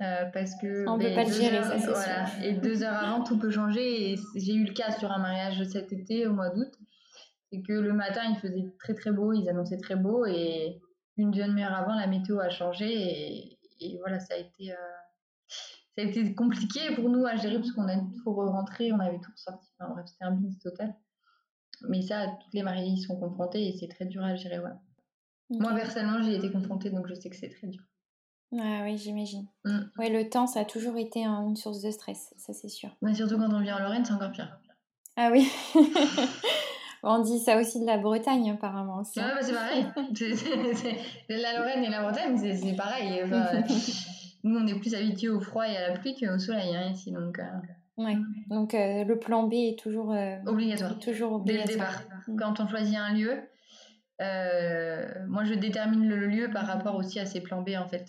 Euh, 0.01 0.25
parce 0.33 0.55
que 0.61 0.87
on 0.87 0.95
ne 0.95 1.03
peut 1.03 1.09
ben, 1.09 1.15
pas 1.15 1.23
le 1.25 1.33
gérer, 1.33 1.61
ça 1.61 1.77
c'est 1.77 1.87
voilà. 1.87 2.25
Et 2.41 2.53
deux 2.53 2.83
heures 2.83 2.95
avant, 2.95 3.23
tout 3.23 3.37
peut 3.37 3.51
changer. 3.51 4.13
Et 4.13 4.15
j'ai 4.35 4.53
eu 4.53 4.63
le 4.63 4.73
cas 4.73 4.91
sur 4.91 5.11
un 5.11 5.19
mariage 5.19 5.61
cet 5.65 5.91
été, 5.91 6.25
au 6.25 6.33
mois 6.33 6.49
d'août 6.49 6.71
c'est 7.51 7.61
que 7.61 7.73
le 7.73 7.93
matin, 7.93 8.21
il 8.29 8.37
faisait 8.37 8.73
très 8.79 8.93
très 8.93 9.11
beau, 9.11 9.33
ils 9.33 9.49
annonçaient 9.49 9.77
très 9.77 9.95
beau, 9.95 10.25
et 10.25 10.81
une 11.17 11.31
demi-heure 11.31 11.73
avant, 11.73 11.95
la 11.95 12.07
météo 12.07 12.39
a 12.39 12.49
changé, 12.49 13.57
et, 13.81 13.97
voilà, 13.99 14.19
ça 14.19 14.35
a 14.35 14.37
été... 14.37 14.71
Euh, 14.71 14.75
ça 15.99 16.05
a 16.05 16.09
été 16.09 16.33
compliqué 16.33 16.79
pour 16.95 17.09
nous 17.09 17.25
à 17.25 17.35
gérer 17.35 17.57
parce 17.57 17.71
qu'on 17.71 17.87
a 17.87 17.97
tout 17.97 18.33
rentrer, 18.33 18.91
on 18.93 18.99
avait 18.99 19.19
tout 19.19 19.31
ressorti. 19.31 19.67
Enfin 19.77 19.91
bref, 19.91 20.05
c'était 20.07 20.23
un 20.23 20.31
business 20.31 20.59
total. 20.59 20.95
Mais 21.89 22.01
ça, 22.01 22.27
toutes 22.41 22.53
les 22.53 22.63
mariées 22.63 22.91
y 22.91 23.01
sont 23.01 23.17
confrontées 23.17 23.67
et 23.67 23.77
c'est 23.77 23.87
très 23.87 24.05
dur 24.05 24.23
à 24.23 24.35
gérer. 24.35 24.59
Ouais. 24.59 24.71
Moi, 25.49 25.73
personnellement, 25.73 26.21
j'ai 26.21 26.35
été 26.35 26.51
confrontée 26.51 26.89
donc 26.89 27.07
je 27.07 27.15
sais 27.15 27.29
que 27.29 27.35
c'est 27.35 27.49
très 27.49 27.67
dur. 27.67 27.83
Ah 28.53 28.81
oui, 28.83 28.97
j'imagine. 28.97 29.47
Mm. 29.65 29.79
Ouais, 29.97 30.09
le 30.09 30.29
temps, 30.29 30.47
ça 30.47 30.61
a 30.61 30.65
toujours 30.65 30.97
été 30.97 31.25
une 31.25 31.55
source 31.55 31.81
de 31.81 31.91
stress, 31.91 32.33
ça 32.37 32.53
c'est 32.53 32.69
sûr. 32.69 32.89
Mais 33.01 33.13
surtout 33.13 33.37
quand 33.37 33.53
on 33.53 33.61
vient 33.61 33.77
en 33.77 33.79
Lorraine, 33.79 34.05
c'est 34.05 34.13
encore 34.13 34.31
pire. 34.31 34.57
Ah 35.15 35.29
oui. 35.31 35.51
On 37.01 37.19
dit 37.19 37.39
ça 37.39 37.57
aussi 37.57 37.79
de 37.79 37.85
la 37.85 37.97
Bretagne, 37.97 38.51
apparemment. 38.51 38.99
Aussi. 38.99 39.19
Ouais, 39.19 39.25
bah, 39.33 39.41
c'est 39.41 39.53
pareil. 39.53 39.85
la 41.29 41.57
Lorraine 41.57 41.83
et 41.83 41.89
la 41.89 42.01
Bretagne, 42.03 42.37
c'est 42.37 42.75
pareil. 42.75 43.23
nous, 44.43 44.57
on 44.57 44.67
est 44.67 44.79
plus 44.79 44.95
habitués 44.95 45.29
au 45.29 45.39
froid 45.39 45.67
et 45.67 45.75
à 45.75 45.89
la 45.89 45.97
pluie 45.97 46.15
qu'au 46.15 46.37
soleil 46.39 46.75
hein, 46.75 46.89
ici. 46.91 47.11
Donc, 47.11 47.39
euh. 47.39 48.03
ouais. 48.03 48.17
donc 48.47 48.73
euh, 48.73 49.03
le 49.03 49.19
plan 49.19 49.43
B 49.43 49.53
est 49.53 49.79
toujours 49.79 50.13
euh, 50.13 50.37
obligatoire. 50.45 50.97
Toujours 50.99 51.33
obligatoire. 51.33 51.67
Dès 51.67 51.73
le 51.73 51.79
départ. 51.79 52.03
Mm. 52.27 52.39
Quand 52.39 52.59
on 52.59 52.67
choisit 52.67 52.97
un 52.97 53.13
lieu, 53.13 53.37
moi, 55.27 55.43
je 55.43 55.53
détermine 55.53 56.07
le 56.07 56.27
lieu 56.27 56.49
par 56.51 56.65
rapport 56.65 56.95
aussi 56.95 57.19
à 57.19 57.25
ses 57.25 57.41
plans 57.41 57.61
B, 57.61 57.71
en 57.77 57.87
fait. 57.87 58.05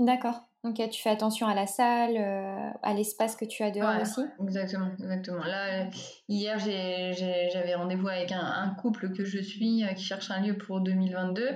D'accord. 0.00 0.40
Ok, 0.64 0.80
tu 0.90 1.02
fais 1.02 1.10
attention 1.10 1.46
à 1.46 1.54
la 1.54 1.66
salle, 1.66 2.16
euh, 2.16 2.70
à 2.82 2.94
l'espace 2.94 3.36
que 3.36 3.44
tu 3.44 3.62
as 3.62 3.70
dehors 3.70 4.00
aussi? 4.00 4.22
Exactement, 4.42 4.92
exactement. 4.98 5.44
Là, 5.44 5.90
hier, 6.26 6.58
j'avais 6.58 7.74
rendez-vous 7.74 8.08
avec 8.08 8.32
un, 8.32 8.74
couple 8.80 9.12
que 9.12 9.26
je 9.26 9.40
suis 9.40 9.84
euh, 9.84 9.92
qui 9.92 10.02
cherche 10.02 10.30
un 10.30 10.40
lieu 10.40 10.56
pour 10.56 10.80
2022. 10.80 11.50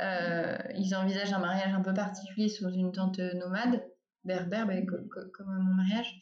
Euh, 0.00 0.58
ils 0.74 0.94
envisagent 0.94 1.34
un 1.34 1.38
mariage 1.38 1.74
un 1.74 1.82
peu 1.82 1.92
particulier 1.92 2.48
sous 2.48 2.68
une 2.70 2.92
tente 2.92 3.18
nomade, 3.18 3.86
berbère, 4.24 4.66
bah, 4.66 4.74
comme, 5.34 5.46
mon 5.46 5.74
mariage. 5.74 6.18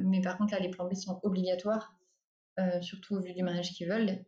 mais 0.00 0.20
par 0.20 0.36
contre, 0.36 0.52
là, 0.52 0.58
les 0.58 0.70
plans 0.70 0.88
B 0.88 0.94
sont 0.94 1.20
obligatoires, 1.22 1.94
surtout 2.80 3.14
au 3.14 3.20
vu 3.20 3.34
du 3.34 3.44
mariage 3.44 3.70
qu'ils 3.70 3.88
veulent. 3.88 4.24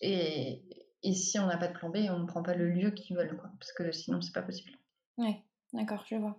Et, 0.00 0.64
et 1.04 1.14
si 1.14 1.38
on 1.38 1.46
n'a 1.46 1.56
pas 1.56 1.68
de 1.68 1.74
plan 1.74 1.90
B, 1.90 1.98
on 2.10 2.18
ne 2.18 2.26
prend 2.26 2.42
pas 2.42 2.54
le 2.54 2.68
lieu 2.68 2.90
qu'ils 2.90 3.16
veulent, 3.16 3.36
quoi, 3.36 3.50
parce 3.60 3.72
que 3.72 3.92
sinon, 3.92 4.20
c'est 4.20 4.34
pas 4.34 4.42
possible. 4.42 4.72
Ouais. 5.18 5.42
D'accord, 5.74 6.04
je 6.08 6.14
vois. 6.14 6.38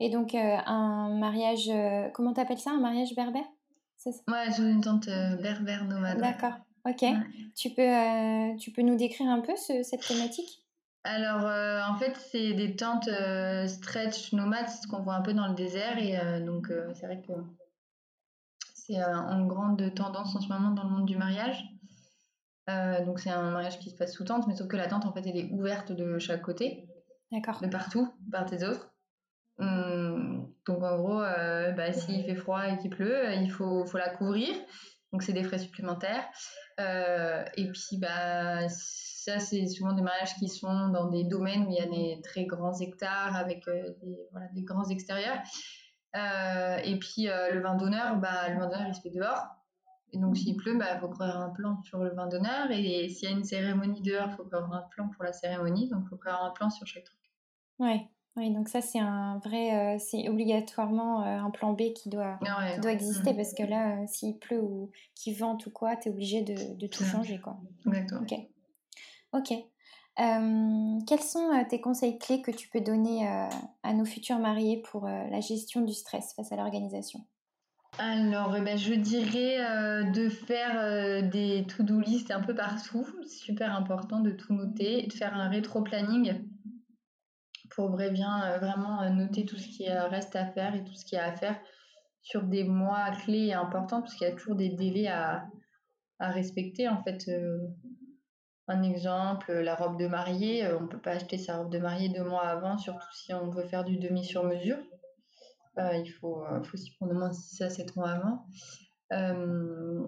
Et 0.00 0.10
donc, 0.10 0.34
euh, 0.34 0.56
un 0.66 1.16
mariage, 1.16 1.68
euh, 1.68 2.08
comment 2.14 2.32
t'appelles 2.32 2.58
ça 2.58 2.72
Un 2.72 2.80
mariage 2.80 3.14
berbère? 3.14 3.46
C'est 3.96 4.10
ça? 4.10 4.22
Ouais, 4.26 4.52
j'ai 4.56 4.64
une 4.64 4.80
tante 4.80 5.06
euh, 5.06 5.36
berbère 5.36 5.84
nomade. 5.84 6.18
D'accord, 6.18 6.54
ok. 6.84 7.04
Tu, 7.54 7.70
peux, 7.70 8.56
tu 8.58 8.72
peux 8.72 8.82
nous 8.82 8.96
décrire 8.96 9.28
un 9.28 9.40
peu 9.40 9.54
cette 9.56 10.06
thématique? 10.06 10.66
Alors, 11.04 11.44
en 11.88 11.96
fait, 11.96 12.16
c'est 12.16 12.54
des 12.54 12.74
tentes 12.74 13.08
stretch 13.68 14.32
nomades, 14.32 14.68
c'est 14.68 14.82
ce 14.82 14.88
qu'on 14.88 15.02
voit 15.02 15.14
un 15.14 15.22
peu 15.22 15.32
dans 15.32 15.46
le 15.46 15.54
désert. 15.54 15.98
Et 15.98 16.40
donc, 16.44 16.72
c'est 16.94 17.06
vrai 17.06 17.22
que 17.26 17.32
c'est 18.74 19.02
en 19.04 19.46
grande 19.46 19.94
tendance 19.94 20.34
en 20.34 20.40
ce 20.40 20.48
moment 20.48 20.70
dans 20.72 20.84
le 20.84 20.90
monde 20.90 21.06
du 21.06 21.16
mariage. 21.16 21.64
donc, 23.04 23.20
c'est 23.20 23.30
un 23.30 23.52
mariage 23.52 23.78
qui 23.78 23.90
se 23.90 23.96
passe 23.96 24.12
sous 24.12 24.24
tente, 24.24 24.48
mais 24.48 24.56
sauf 24.56 24.66
que 24.66 24.76
la 24.76 24.88
tente, 24.88 25.06
en 25.06 25.12
fait, 25.12 25.24
elle 25.26 25.36
est 25.36 25.50
ouverte 25.52 25.92
de 25.92 26.18
chaque 26.18 26.42
côté. 26.42 26.88
De 27.62 27.68
partout, 27.68 28.12
par 28.30 28.46
tes 28.46 28.62
autres. 28.62 28.92
Hum, 29.58 30.52
donc 30.66 30.82
en 30.82 30.96
gros, 30.96 31.22
euh, 31.22 31.72
bah, 31.72 31.92
s'il 31.92 32.24
fait 32.24 32.34
froid 32.34 32.68
et 32.68 32.78
qu'il 32.78 32.90
pleut, 32.90 33.32
il 33.34 33.50
faut, 33.50 33.84
faut 33.86 33.98
la 33.98 34.10
couvrir. 34.10 34.54
Donc 35.12 35.22
c'est 35.22 35.32
des 35.32 35.42
frais 35.42 35.58
supplémentaires. 35.58 36.24
Euh, 36.80 37.44
et 37.56 37.70
puis 37.70 37.98
bah, 37.98 38.68
ça, 38.68 39.38
c'est 39.40 39.66
souvent 39.66 39.92
des 39.92 40.02
mariages 40.02 40.34
qui 40.36 40.48
sont 40.48 40.88
dans 40.88 41.08
des 41.08 41.24
domaines 41.24 41.66
où 41.66 41.70
il 41.70 41.76
y 41.76 41.80
a 41.80 41.86
des 41.86 42.20
très 42.22 42.44
grands 42.44 42.78
hectares 42.78 43.36
avec 43.36 43.66
euh, 43.68 43.90
des, 44.02 44.18
voilà, 44.32 44.48
des, 44.52 44.62
grands 44.62 44.88
extérieurs. 44.88 45.38
et 46.14 46.98
puis 46.98 47.26
le 47.26 47.60
vin 47.60 47.76
d'honneur, 47.76 48.16
bah, 48.16 48.48
le 48.48 48.58
vin 48.58 48.68
d'honneur 48.68 48.88
il 48.88 48.94
se 48.94 49.00
fait 49.00 49.10
dehors. 49.10 49.46
Et 50.12 50.18
donc 50.18 50.36
s'il 50.36 50.56
pleut, 50.56 50.72
il 50.72 50.78
bah, 50.78 50.98
faut 50.98 51.08
prévoir 51.08 51.40
un 51.40 51.50
plan 51.50 51.82
sur 51.82 51.98
le 51.98 52.14
vin 52.14 52.26
d'honneur. 52.26 52.70
Et, 52.70 53.08
s'il 53.08 53.28
y 53.28 53.32
a 53.32 53.36
une 53.36 53.44
cérémonie 53.44 54.02
dehors, 54.02 54.28
il 54.30 54.36
faut 54.36 54.44
prévoir 54.44 54.72
un 54.72 54.88
plan 54.90 55.08
pour 55.08 55.24
la 55.24 55.32
cérémonie. 55.32 55.88
Donc 55.88 56.02
il 56.04 56.08
faut 56.08 56.16
prévoir 56.16 56.44
un 56.44 56.50
plan 56.50 56.70
sur 56.70 56.86
chaque 56.86 57.04
truc. 57.04 57.21
Ouais. 57.78 58.08
Oui, 58.36 58.50
donc 58.50 58.68
ça 58.68 58.80
c'est 58.80 58.98
un 58.98 59.38
vrai, 59.44 59.96
euh, 59.96 59.98
c'est 59.98 60.28
obligatoirement 60.28 61.22
euh, 61.22 61.38
un 61.38 61.50
plan 61.50 61.74
B 61.74 61.92
qui 61.94 62.08
doit, 62.08 62.38
ah 62.46 62.78
doit 62.78 62.92
exister 62.92 63.34
parce 63.34 63.52
que 63.52 63.62
là, 63.62 63.98
euh, 63.98 64.06
s'il 64.06 64.38
pleut 64.38 64.60
ou 64.60 64.90
qu'il 65.14 65.36
vente 65.36 65.66
ou 65.66 65.70
quoi, 65.70 65.96
tu 65.96 66.08
es 66.08 66.12
obligé 66.12 66.40
de, 66.40 66.74
de 66.74 66.86
tout 66.86 67.04
changer 67.04 67.38
quoi. 67.40 67.58
Exactement. 67.86 68.22
Ok. 68.22 68.34
Ok. 69.34 69.52
quels 71.06 71.20
sont 71.20 71.64
tes 71.68 71.80
conseils 71.80 72.18
clés 72.18 72.40
que 72.40 72.50
tu 72.50 72.68
peux 72.68 72.80
donner 72.80 73.26
à 73.82 73.92
nos 73.94 74.04
futurs 74.04 74.38
mariés 74.38 74.82
pour 74.82 75.06
la 75.06 75.40
gestion 75.40 75.82
du 75.82 75.92
stress 75.92 76.34
face 76.34 76.52
à 76.52 76.56
l'organisation? 76.56 77.20
Alors, 77.98 78.54
eh 78.56 78.60
ben, 78.60 78.76
je 78.76 78.92
dirais 78.94 79.56
de 80.12 80.28
faire 80.28 81.22
des 81.30 81.66
to-do 81.66 82.00
list 82.00 82.30
un 82.30 82.40
peu 82.40 82.54
partout. 82.54 83.06
C'est 83.22 83.44
super 83.44 83.74
important 83.74 84.20
de 84.20 84.32
tout 84.32 84.52
noter, 84.52 85.06
de 85.06 85.12
faire 85.12 85.34
un 85.34 85.48
rétro-planning 85.48 86.44
pour 87.74 87.90
bien, 87.96 88.42
euh, 88.44 88.58
vraiment 88.58 89.02
euh, 89.02 89.08
noter 89.10 89.44
tout 89.44 89.56
ce 89.56 89.68
qui 89.68 89.88
euh, 89.88 90.06
reste 90.08 90.36
à 90.36 90.46
faire 90.46 90.74
et 90.74 90.84
tout 90.84 90.94
ce 90.94 91.04
qu'il 91.04 91.16
y 91.16 91.20
a 91.20 91.26
à 91.26 91.32
faire 91.32 91.58
sur 92.20 92.42
des 92.42 92.64
mois 92.64 93.10
clés 93.24 93.46
et 93.46 93.54
importants, 93.54 94.00
parce 94.00 94.14
qu'il 94.14 94.28
y 94.28 94.30
a 94.30 94.34
toujours 94.34 94.54
des 94.54 94.68
délais 94.68 95.08
à, 95.08 95.44
respecter. 96.20 96.88
En 96.88 97.02
fait, 97.02 97.28
un 98.68 98.82
exemple, 98.84 99.52
la 99.52 99.74
robe 99.74 99.98
de 99.98 100.06
mariée, 100.06 100.64
on 100.72 100.82
ne 100.82 100.86
peut 100.86 101.00
pas 101.00 101.14
acheter 101.16 101.36
sa 101.36 101.56
robe 101.58 101.72
de 101.72 101.80
mariée 101.80 102.10
deux 102.10 102.22
mois 102.22 102.46
avant, 102.46 102.78
surtout 102.78 103.12
si 103.12 103.34
on 103.34 103.50
veut 103.50 103.64
faire 103.64 103.82
du 103.82 103.96
demi 103.96 104.24
sur 104.24 104.44
mesure. 104.44 104.78
il 105.78 106.08
faut, 106.20 106.44
faut 106.62 106.76
s'y 106.76 106.94
prendre 106.94 107.10
au 107.10 107.18
moins 107.18 107.32
6 107.32 107.62
à 107.62 107.70
7 107.70 107.96
mois 107.96 108.10
avant. 108.10 108.46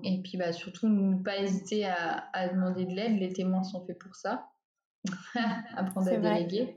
et 0.04 0.22
puis 0.22 0.38
bah, 0.38 0.52
surtout, 0.52 0.86
ne 0.86 1.20
pas 1.20 1.38
hésiter 1.38 1.84
à 1.86 2.48
demander 2.48 2.84
de 2.84 2.94
l'aide. 2.94 3.18
Les 3.18 3.32
témoins 3.32 3.64
sont 3.64 3.84
faits 3.84 3.98
pour 3.98 4.14
ça. 4.14 4.46
apprendre 5.76 6.08
à 6.08 6.16
déléguer. 6.16 6.76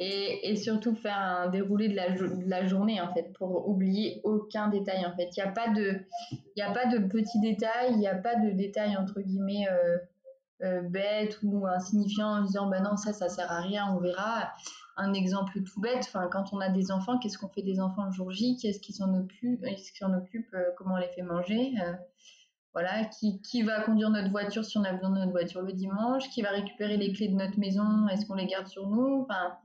Et, 0.00 0.50
et, 0.50 0.56
surtout 0.56 0.94
faire 0.94 1.18
un 1.18 1.48
déroulé 1.48 1.88
de 1.88 1.96
la, 1.96 2.10
de 2.10 2.48
la, 2.48 2.66
journée 2.66 3.00
en 3.00 3.12
fait 3.14 3.32
pour 3.34 3.68
oublier 3.68 4.20
aucun 4.24 4.68
détail 4.68 5.06
en 5.06 5.14
fait. 5.14 5.30
Il 5.36 5.42
n'y 5.42 5.48
a 5.48 5.52
pas 5.52 5.68
de 5.68 6.00
il 6.56 6.62
a 6.62 6.72
pas 6.72 6.86
de 6.86 6.98
petits 7.06 7.40
détails 7.40 7.92
il 7.92 7.98
n'y 7.98 8.08
a 8.08 8.16
pas 8.16 8.36
de 8.36 8.50
détails 8.50 8.96
entre 8.96 9.20
guillemets 9.20 9.68
euh, 9.70 9.98
euh, 10.62 10.82
bêtes 10.82 11.38
ou 11.42 11.66
insignifiants 11.66 12.38
en 12.38 12.42
disant 12.42 12.68
bah 12.68 12.80
non 12.80 12.96
ça 12.96 13.12
ça 13.12 13.28
sert 13.28 13.50
à 13.50 13.60
rien 13.60 13.92
on 13.94 14.00
verra. 14.00 14.52
Un 14.96 15.14
exemple 15.14 15.62
tout 15.62 15.80
bête 15.80 16.00
enfin 16.00 16.28
quand 16.30 16.52
on 16.52 16.60
a 16.60 16.68
des 16.68 16.90
enfants 16.90 17.18
qu'est-ce 17.18 17.38
qu'on 17.38 17.48
fait 17.48 17.62
des 17.62 17.80
enfants 17.80 18.06
le 18.06 18.12
jour 18.12 18.30
J? 18.30 18.58
Qu'est-ce 18.60 18.80
qui 18.80 18.92
s'en 18.92 19.14
occupe 19.14 19.64
s'en 19.98 20.12
occupe 20.14 20.52
euh, 20.54 20.64
comment 20.76 20.94
on 20.94 20.98
les 20.98 21.08
fait 21.08 21.22
manger 21.22 21.72
voilà, 22.72 23.04
qui, 23.04 23.40
qui, 23.42 23.62
va 23.62 23.82
conduire 23.82 24.10
notre 24.10 24.30
voiture 24.30 24.64
si 24.64 24.78
on 24.78 24.84
a 24.84 24.92
besoin 24.92 25.10
de 25.10 25.18
notre 25.18 25.32
voiture 25.32 25.62
le 25.62 25.72
dimanche, 25.72 26.28
qui 26.30 26.42
va 26.42 26.50
récupérer 26.50 26.96
les 26.96 27.12
clés 27.12 27.28
de 27.28 27.34
notre 27.34 27.58
maison, 27.58 28.08
est-ce 28.08 28.26
qu'on 28.26 28.34
les 28.34 28.46
garde 28.46 28.66
sur 28.66 28.88
nous? 28.88 29.22
Enfin, 29.22 29.58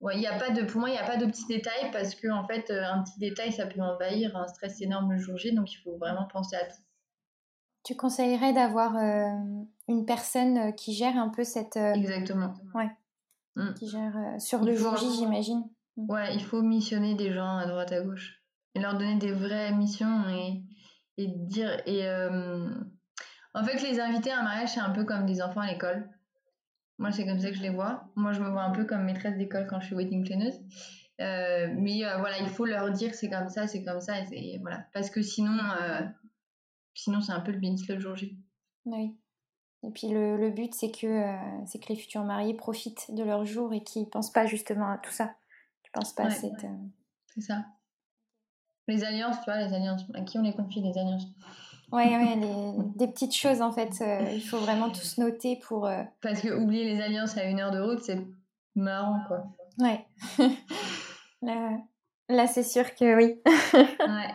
ouais, 0.00 0.18
y 0.18 0.26
a 0.26 0.38
pas 0.38 0.50
de, 0.50 0.62
Pour 0.62 0.80
moi, 0.80 0.88
il 0.88 0.92
n'y 0.92 0.98
a 0.98 1.06
pas 1.06 1.18
de 1.18 1.26
petits 1.26 1.46
détails 1.46 1.90
parce 1.92 2.14
que 2.14 2.28
en 2.28 2.46
fait, 2.46 2.70
euh, 2.70 2.84
un 2.84 3.02
petit 3.02 3.18
détail, 3.18 3.52
ça 3.52 3.66
peut 3.66 3.80
envahir 3.82 4.34
un 4.36 4.46
stress 4.46 4.80
énorme 4.80 5.12
le 5.12 5.18
jour 5.18 5.36
J, 5.36 5.54
donc 5.54 5.70
il 5.72 5.76
faut 5.76 5.96
vraiment 5.98 6.26
penser 6.32 6.56
à 6.56 6.64
tout. 6.64 6.80
Tu 7.84 7.94
conseillerais 7.94 8.52
d'avoir 8.52 8.96
euh, 8.96 9.28
une 9.86 10.06
personne 10.06 10.58
euh, 10.58 10.72
qui 10.72 10.94
gère 10.94 11.16
un 11.16 11.28
peu 11.28 11.44
cette... 11.44 11.76
Exactement. 11.76 12.54
Ouais. 12.74 12.90
Mm. 13.56 13.74
Qui 13.74 13.88
gère 13.88 14.16
sur 14.38 14.64
le 14.64 14.74
jour 14.74 14.96
J, 14.96 15.06
j'imagine. 15.16 15.68
Ouais, 15.96 16.34
il 16.34 16.42
faut 16.42 16.62
missionner 16.62 17.14
des 17.14 17.32
gens 17.32 17.56
à 17.56 17.66
droite 17.66 17.92
à 17.92 18.00
gauche 18.00 18.40
et 18.74 18.80
leur 18.80 18.96
donner 18.96 19.16
des 19.16 19.32
vraies 19.32 19.72
missions 19.72 20.28
et 20.28 20.62
et 21.18 21.26
dire 21.26 21.82
et 21.84 22.06
euh, 22.06 22.70
en 23.52 23.64
fait 23.64 23.82
les 23.82 24.00
invités 24.00 24.30
à 24.30 24.40
un 24.40 24.42
mariage 24.42 24.70
c'est 24.70 24.80
un 24.80 24.90
peu 24.90 25.04
comme 25.04 25.26
des 25.26 25.42
enfants 25.42 25.60
à 25.60 25.70
l'école 25.70 26.08
moi 26.96 27.12
c'est 27.12 27.26
comme 27.26 27.40
ça 27.40 27.50
que 27.50 27.56
je 27.56 27.62
les 27.62 27.70
vois 27.70 28.08
moi 28.16 28.32
je 28.32 28.40
me 28.40 28.48
vois 28.48 28.62
un 28.62 28.70
peu 28.70 28.84
comme 28.84 29.04
maîtresse 29.04 29.36
d'école 29.36 29.66
quand 29.66 29.80
je 29.80 29.86
suis 29.86 29.96
wedding 29.96 30.24
planneuse 30.24 30.58
euh, 31.20 31.68
mais 31.76 32.04
euh, 32.04 32.16
voilà 32.18 32.38
il 32.38 32.48
faut 32.48 32.64
leur 32.64 32.90
dire 32.92 33.14
c'est 33.14 33.28
comme 33.28 33.48
ça 33.48 33.66
c'est 33.66 33.84
comme 33.84 34.00
ça 34.00 34.14
et 34.32 34.58
voilà 34.60 34.86
parce 34.94 35.10
que 35.10 35.20
sinon 35.20 35.58
sinon 36.94 37.20
c'est 37.20 37.32
un 37.32 37.40
peu 37.40 37.52
le 37.52 37.58
beans 37.58 37.76
le 37.88 37.98
jour 37.98 38.16
J 38.16 38.38
oui 38.86 39.18
Et 39.82 39.90
puis 39.90 40.08
le, 40.08 40.50
but, 40.50 40.74
c'est 40.74 40.90
que, 40.90 41.36
c'est 41.66 41.78
que 41.78 41.88
les 41.90 41.96
futurs 41.96 42.24
mariés 42.24 42.54
profitent 42.54 43.14
de 43.14 43.22
leur 43.22 43.44
jour 43.44 43.72
et 43.72 43.82
qu'ils 43.84 44.02
ne 44.02 44.08
pensent 44.08 44.32
pas 44.32 44.46
justement 44.46 44.90
à 44.90 44.98
tout 44.98 45.12
ça. 45.12 45.36
Qu'ils 45.82 45.92
pensent 45.92 46.14
pas 46.14 46.24
à 46.24 46.30
cette. 46.30 46.66
C'est 47.26 47.42
ça. 47.42 47.64
Les 48.88 49.04
alliances, 49.04 49.36
tu 49.44 49.50
vois, 49.50 49.60
les 49.60 49.72
alliances. 49.74 50.04
À 50.14 50.22
qui 50.22 50.38
on 50.38 50.42
les 50.42 50.52
confie, 50.52 50.80
les 50.80 50.98
alliances? 50.98 51.26
Ouais, 51.92 52.08
ouais, 52.16 52.36
des 52.96 53.06
petites 53.06 53.34
choses 53.34 53.62
en 53.62 53.70
fait. 53.70 54.02
il 54.34 54.42
faut 54.42 54.58
vraiment 54.58 54.90
tous 54.90 55.18
noter 55.18 55.56
pour. 55.56 55.88
Parce 56.20 56.40
que 56.40 56.48
oublier 56.48 56.84
les 56.84 57.00
alliances 57.00 57.36
à 57.36 57.44
une 57.44 57.60
heure 57.60 57.70
de 57.70 57.80
route, 57.80 58.00
c'est 58.00 58.18
marrant 58.74 59.20
quoi. 59.28 59.44
Ouais. 59.78 60.04
là, 61.42 62.46
c'est 62.46 62.62
sûr 62.62 62.94
que 62.94 63.16
oui. 63.16 63.40
ouais. 63.44 64.34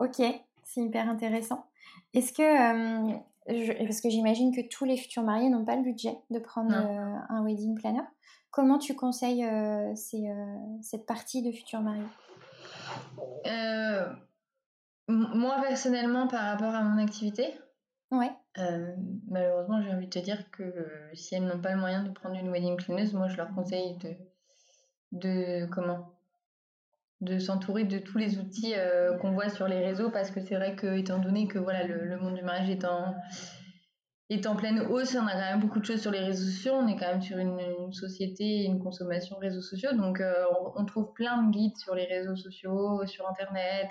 Ok, 0.00 0.20
c'est 0.64 0.80
hyper 0.80 1.08
intéressant. 1.08 1.66
Est-ce 2.14 2.32
que. 2.32 3.84
parce 3.86 4.00
que 4.00 4.10
j'imagine 4.10 4.54
que 4.54 4.60
tous 4.68 4.84
les 4.84 4.96
futurs 4.96 5.22
mariés 5.22 5.48
n'ont 5.48 5.64
pas 5.64 5.76
le 5.76 5.82
budget 5.82 6.18
de 6.30 6.38
prendre 6.38 6.74
un 6.74 7.44
wedding 7.44 7.74
planner. 7.76 8.02
Comment 8.50 8.78
tu 8.78 8.94
conseilles 8.94 9.46
cette 9.94 11.06
partie 11.06 11.42
de 11.42 11.52
futurs 11.52 11.80
mariés? 11.80 12.02
Euh, 13.46 14.06
moi, 15.08 15.56
personnellement, 15.62 16.26
par 16.26 16.44
rapport 16.44 16.74
à 16.74 16.82
mon 16.82 17.02
activité, 17.02 17.54
ouais. 18.10 18.30
Euh, 18.58 18.94
malheureusement, 19.28 19.82
j'ai 19.82 19.90
envie 19.90 20.06
de 20.06 20.10
te 20.10 20.18
dire 20.18 20.50
que 20.50 20.62
euh, 20.62 21.10
si 21.14 21.34
elles 21.34 21.44
n'ont 21.44 21.60
pas 21.60 21.72
le 21.72 21.80
moyen 21.80 22.04
de 22.04 22.10
prendre 22.10 22.36
une 22.36 22.50
wedding 22.50 22.76
planner, 22.76 23.10
moi, 23.12 23.28
je 23.28 23.36
leur 23.36 23.52
conseille 23.54 23.96
de, 23.98 24.14
de 25.12 25.66
comment? 25.66 26.10
De 27.20 27.38
s'entourer 27.38 27.84
de 27.84 27.98
tous 27.98 28.18
les 28.18 28.38
outils 28.38 28.74
qu'on 29.20 29.32
voit 29.32 29.48
sur 29.48 29.66
les 29.66 29.78
réseaux 29.78 30.10
parce 30.10 30.30
que 30.30 30.40
c'est 30.40 30.56
vrai 30.56 30.74
que 30.74 30.98
étant 30.98 31.18
donné 31.18 31.46
que 31.46 31.58
voilà 31.58 31.84
le, 31.84 32.18
monde 32.18 32.34
du 32.34 32.42
mariage 32.42 32.68
est 32.68 32.84
en 32.84 33.14
est 34.30 34.46
en 34.46 34.56
pleine 34.56 34.80
hausse, 34.80 35.14
on 35.14 35.26
a 35.26 35.32
quand 35.32 35.38
même 35.38 35.60
beaucoup 35.60 35.80
de 35.80 35.84
choses 35.84 36.00
sur 36.00 36.10
les 36.10 36.20
réseaux 36.20 36.50
sociaux, 36.50 36.74
on 36.74 36.88
est 36.88 36.96
quand 36.96 37.06
même 37.06 37.22
sur 37.22 37.38
une, 37.38 37.60
une 37.60 37.92
société, 37.92 38.64
une 38.64 38.82
consommation 38.82 39.36
réseaux 39.36 39.60
sociaux, 39.60 39.92
donc 39.92 40.20
on, 40.20 40.72
on, 40.80 40.84
trouve 40.86 41.12
plein 41.12 41.42
de 41.42 41.52
guides 41.52 41.76
sur 41.76 41.94
les 41.94 42.06
réseaux 42.06 42.36
sociaux, 42.36 43.04
sur 43.06 43.28
internet, 43.28 43.90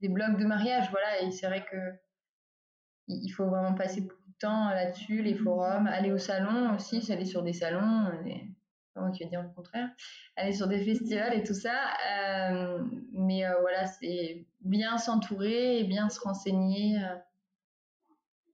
des 0.00 0.08
blogs 0.08 0.38
de 0.38 0.44
mariage, 0.44 0.88
voilà, 0.90 1.22
et 1.22 1.32
c'est 1.32 1.46
vrai 1.46 1.64
que 1.64 1.76
il 3.08 3.30
faut 3.30 3.46
vraiment 3.46 3.74
passer 3.74 4.00
beaucoup 4.00 4.28
de 4.28 4.38
temps 4.38 4.70
là-dessus, 4.70 5.22
les 5.22 5.34
forums, 5.34 5.86
aller 5.86 6.12
au 6.12 6.18
salon 6.18 6.74
aussi, 6.74 7.12
aller 7.12 7.24
sur 7.24 7.42
des 7.42 7.52
salons, 7.52 8.10
comment 8.94 9.10
tu 9.10 9.24
vas 9.24 9.30
dire 9.30 9.42
le 9.42 9.48
contraire, 9.48 9.90
aller 10.36 10.52
sur 10.52 10.68
des 10.68 10.82
festivals 10.82 11.34
et 11.34 11.42
tout 11.42 11.54
ça, 11.54 11.74
euh, 12.12 12.84
mais 13.12 13.44
euh, 13.44 13.60
voilà, 13.60 13.86
c'est 13.86 14.46
bien 14.60 14.98
s'entourer 14.98 15.80
et 15.80 15.84
bien 15.84 16.08
se 16.08 16.20
renseigner, 16.20 16.98
euh, 16.98 17.16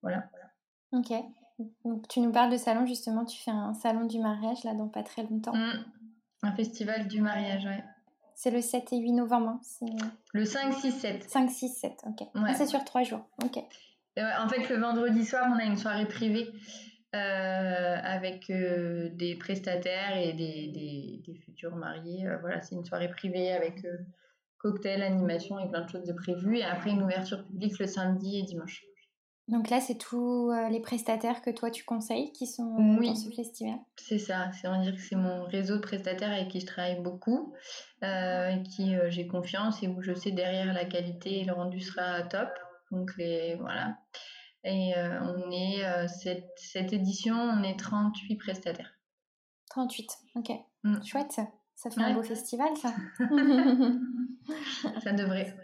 voilà, 0.03 0.29
Ok. 0.93 1.13
Donc, 1.85 2.09
tu 2.09 2.21
nous 2.21 2.33
parles 2.33 2.51
de 2.51 2.57
salon, 2.57 2.87
justement, 2.87 3.25
tu 3.25 3.41
fais 3.41 3.51
un 3.51 3.75
salon 3.75 4.07
du 4.07 4.19
mariage 4.19 4.65
là 4.65 4.75
dans 4.75 4.89
pas 4.89 5.03
très 5.03 5.23
longtemps. 5.23 5.55
Mmh. 5.55 5.85
Un 6.43 6.53
festival 6.53 7.07
du 7.07 7.21
mariage, 7.21 7.65
ouais. 7.67 7.85
C'est 8.35 8.51
le 8.51 8.63
7 8.63 8.95
et 8.95 8.99
8 8.99 9.13
novembre. 9.13 9.61
Hein, 9.83 9.87
le 10.33 10.47
5, 10.47 10.73
6, 10.73 10.93
7. 10.93 11.29
5, 11.29 11.51
6, 11.51 11.69
7, 11.69 11.93
ok. 12.07 12.27
Ah, 12.35 12.55
c'est 12.55 12.67
sur 12.67 12.83
trois 12.85 13.03
jours, 13.03 13.27
ok. 13.45 13.59
en 14.17 14.49
fait, 14.49 14.69
le 14.71 14.77
vendredi 14.77 15.27
soir, 15.27 15.47
on 15.55 15.59
a 15.59 15.65
une 15.65 15.77
soirée 15.77 16.09
privée 16.09 16.49
euh, 17.13 17.97
avec 18.05 18.51
euh, 18.51 19.09
des 19.15 19.35
prestataires 19.35 20.17
et 20.17 20.33
des, 20.33 21.21
des, 21.27 21.35
futurs 21.35 21.75
mariés. 21.75 22.25
Euh, 22.29 22.39
voilà, 22.39 22.63
c'est 22.63 22.77
une 22.77 22.85
soirée 22.85 23.09
privée 23.09 23.53
avec 23.53 23.85
cocktail, 24.59 25.03
animation 25.03 25.59
et 25.59 25.69
plein 25.69 25.85
de 25.85 25.91
choses 25.91 26.07
de 26.07 26.13
prévues. 26.13 26.59
Et 26.59 26.65
après, 26.65 26.91
une 26.91 27.03
ouverture 27.03 27.45
publique 27.45 27.79
le 27.81 27.87
samedi 27.87 28.39
et 28.39 28.43
dimanche. 28.45 28.85
Donc 29.51 29.69
là, 29.69 29.81
c'est 29.81 29.99
tous 29.99 30.53
euh, 30.53 30.69
les 30.69 30.79
prestataires 30.79 31.43
que 31.43 31.51
toi 31.51 31.73
tu 31.73 31.85
conseilles 31.85 32.33
qui 32.33 32.47
sont 32.47 32.77
euh, 32.79 33.05
dans 33.05 33.15
ce 33.17 33.31
festival? 33.31 33.79
C'est 33.97 34.19
ça, 34.19 34.53
c'est 34.53 34.69
on 34.69 34.81
dire 34.81 34.95
que 34.95 35.01
c'est 35.01 35.17
mon 35.17 35.43
réseau 35.45 35.77
de 35.77 35.81
prestataires 35.81 36.33
avec 36.33 36.49
qui 36.49 36.61
je 36.61 36.67
travaille 36.67 37.01
beaucoup, 37.01 37.53
euh, 38.05 38.57
qui 38.59 38.95
j'ai 39.09 39.27
confiance 39.27 39.83
et 39.83 39.89
où 39.89 40.03
je 40.03 40.15
sais 40.15 40.31
derrière 40.31 40.73
la 40.73 40.85
qualité 40.85 41.41
et 41.41 41.45
le 41.45 41.53
rendu 41.53 41.81
sera 41.81 42.23
top. 42.23 42.49
Donc 42.93 43.11
les 43.19 43.57
voilà. 43.57 43.99
Et 44.63 44.93
on 45.23 45.51
est 45.51 46.07
cette, 46.07 46.53
cette, 46.57 46.93
édition, 46.93 47.35
on 47.35 47.63
est 47.63 47.79
38 47.79 48.37
prestataires. 48.37 48.93
38, 49.71 50.11
ok. 50.37 50.51
Mm. 50.85 51.03
Chouette, 51.03 51.33
ça. 51.33 51.49
Ça 51.75 51.91
fait 51.91 52.03
un 52.03 52.13
beau 52.13 52.23
festival, 52.23 52.69
ça. 52.77 52.95
ça 55.03 55.13
devrait. 55.13 55.57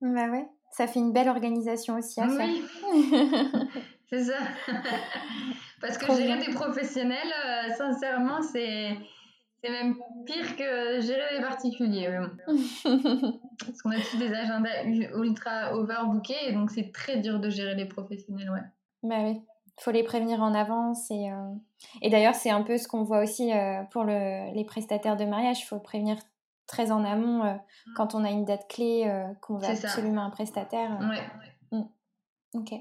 Bah 0.00 0.30
ouais. 0.30 0.46
Ça 0.76 0.88
fait 0.88 0.98
une 0.98 1.12
belle 1.12 1.28
organisation 1.28 1.98
aussi 1.98 2.20
à 2.20 2.28
faire. 2.28 2.48
c'est 4.10 4.24
ça. 4.24 4.38
Parce 5.80 5.98
que 5.98 6.06
gérer 6.16 6.44
des 6.44 6.52
professionnels, 6.52 7.32
euh, 7.46 7.72
sincèrement, 7.76 8.42
c'est 8.42 8.96
c'est 9.62 9.70
même 9.70 9.94
pire 10.26 10.56
que 10.56 11.00
gérer 11.00 11.36
des 11.36 11.42
particuliers. 11.42 12.10
Parce 12.48 13.82
qu'on 13.82 13.92
a 13.92 14.00
tous 14.00 14.18
des 14.18 14.34
agendas 14.34 14.84
ultra 15.14 15.76
overbookés 15.76 16.48
et 16.48 16.52
donc 16.52 16.72
c'est 16.72 16.90
très 16.92 17.18
dur 17.18 17.38
de 17.38 17.50
gérer 17.50 17.76
les 17.76 17.86
professionnels, 17.86 18.50
ouais. 18.50 18.64
Bah 19.04 19.20
oui, 19.22 19.40
il 19.66 19.82
faut 19.82 19.92
les 19.92 20.02
prévenir 20.02 20.42
en 20.42 20.54
avance 20.54 21.08
et, 21.12 21.30
euh, 21.30 21.54
et 22.02 22.10
d'ailleurs 22.10 22.34
c'est 22.34 22.50
un 22.50 22.62
peu 22.62 22.78
ce 22.78 22.88
qu'on 22.88 23.04
voit 23.04 23.22
aussi 23.22 23.52
euh, 23.52 23.84
pour 23.92 24.02
le, 24.02 24.52
les 24.54 24.64
prestataires 24.64 25.16
de 25.16 25.24
mariage, 25.24 25.60
il 25.60 25.66
faut 25.66 25.78
prévenir 25.78 26.16
très 26.66 26.90
en 26.90 27.04
amont 27.04 27.44
euh, 27.44 27.54
mmh. 27.54 27.92
quand 27.96 28.14
on 28.14 28.24
a 28.24 28.30
une 28.30 28.44
date 28.44 28.68
clé 28.68 29.04
euh, 29.06 29.32
qu'on 29.40 29.56
va 29.56 29.68
absolument 29.68 30.24
un 30.24 30.30
prestataire. 30.30 30.98
Euh. 31.00 31.08
Ouais. 31.08 31.30
Mmh. 31.72 32.58
Ok. 32.58 32.72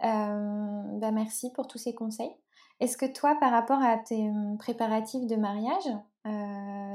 bah 0.00 1.10
merci 1.10 1.52
pour 1.52 1.66
tous 1.66 1.78
ces 1.78 1.94
conseils. 1.94 2.34
Est-ce 2.80 2.96
que 2.96 3.06
toi, 3.06 3.36
par 3.40 3.50
rapport 3.50 3.82
à 3.82 3.98
tes 3.98 4.22
mmh, 4.22 4.58
préparatifs 4.58 5.26
de 5.26 5.36
mariage, 5.36 5.88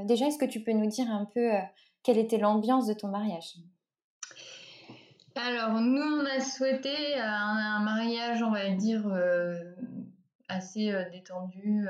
déjà, 0.06 0.28
est-ce 0.28 0.38
que 0.38 0.46
tu 0.46 0.64
peux 0.64 0.72
nous 0.72 0.88
dire 0.88 1.10
un 1.10 1.26
peu 1.26 1.52
quelle 2.04 2.18
était 2.18 2.38
l'ambiance 2.38 2.88
de 2.88 2.94
ton 2.94 3.10
mariage? 3.10 3.56
Alors, 5.36 5.82
nous, 5.82 6.02
on 6.02 6.26
a 6.26 6.40
souhaité 6.40 7.16
un, 7.20 7.58
un 7.58 7.80
mariage, 7.84 8.44
on 8.44 8.52
va 8.52 8.70
dire, 8.70 9.12
assez 10.48 10.94
détendu 11.12 11.88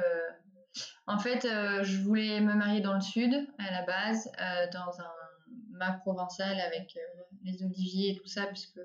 en 1.06 1.20
fait, 1.20 1.46
euh, 1.46 1.84
je 1.84 2.02
voulais 2.02 2.40
me 2.40 2.54
marier 2.54 2.82
dans 2.82 2.94
le 2.94 3.02
sud 3.02 3.34
à 3.58 3.72
la 3.72 3.86
base, 3.86 4.30
euh, 4.40 4.68
dans 4.72 5.02
un 5.02 5.78
mât 5.78 6.00
provençal 6.02 6.60
avec 6.62 6.96
euh, 6.96 7.24
les 7.44 7.62
oliviers 7.64 8.12
et 8.12 8.16
tout 8.16 8.28
ça, 8.28 8.46
puisque 8.46 8.80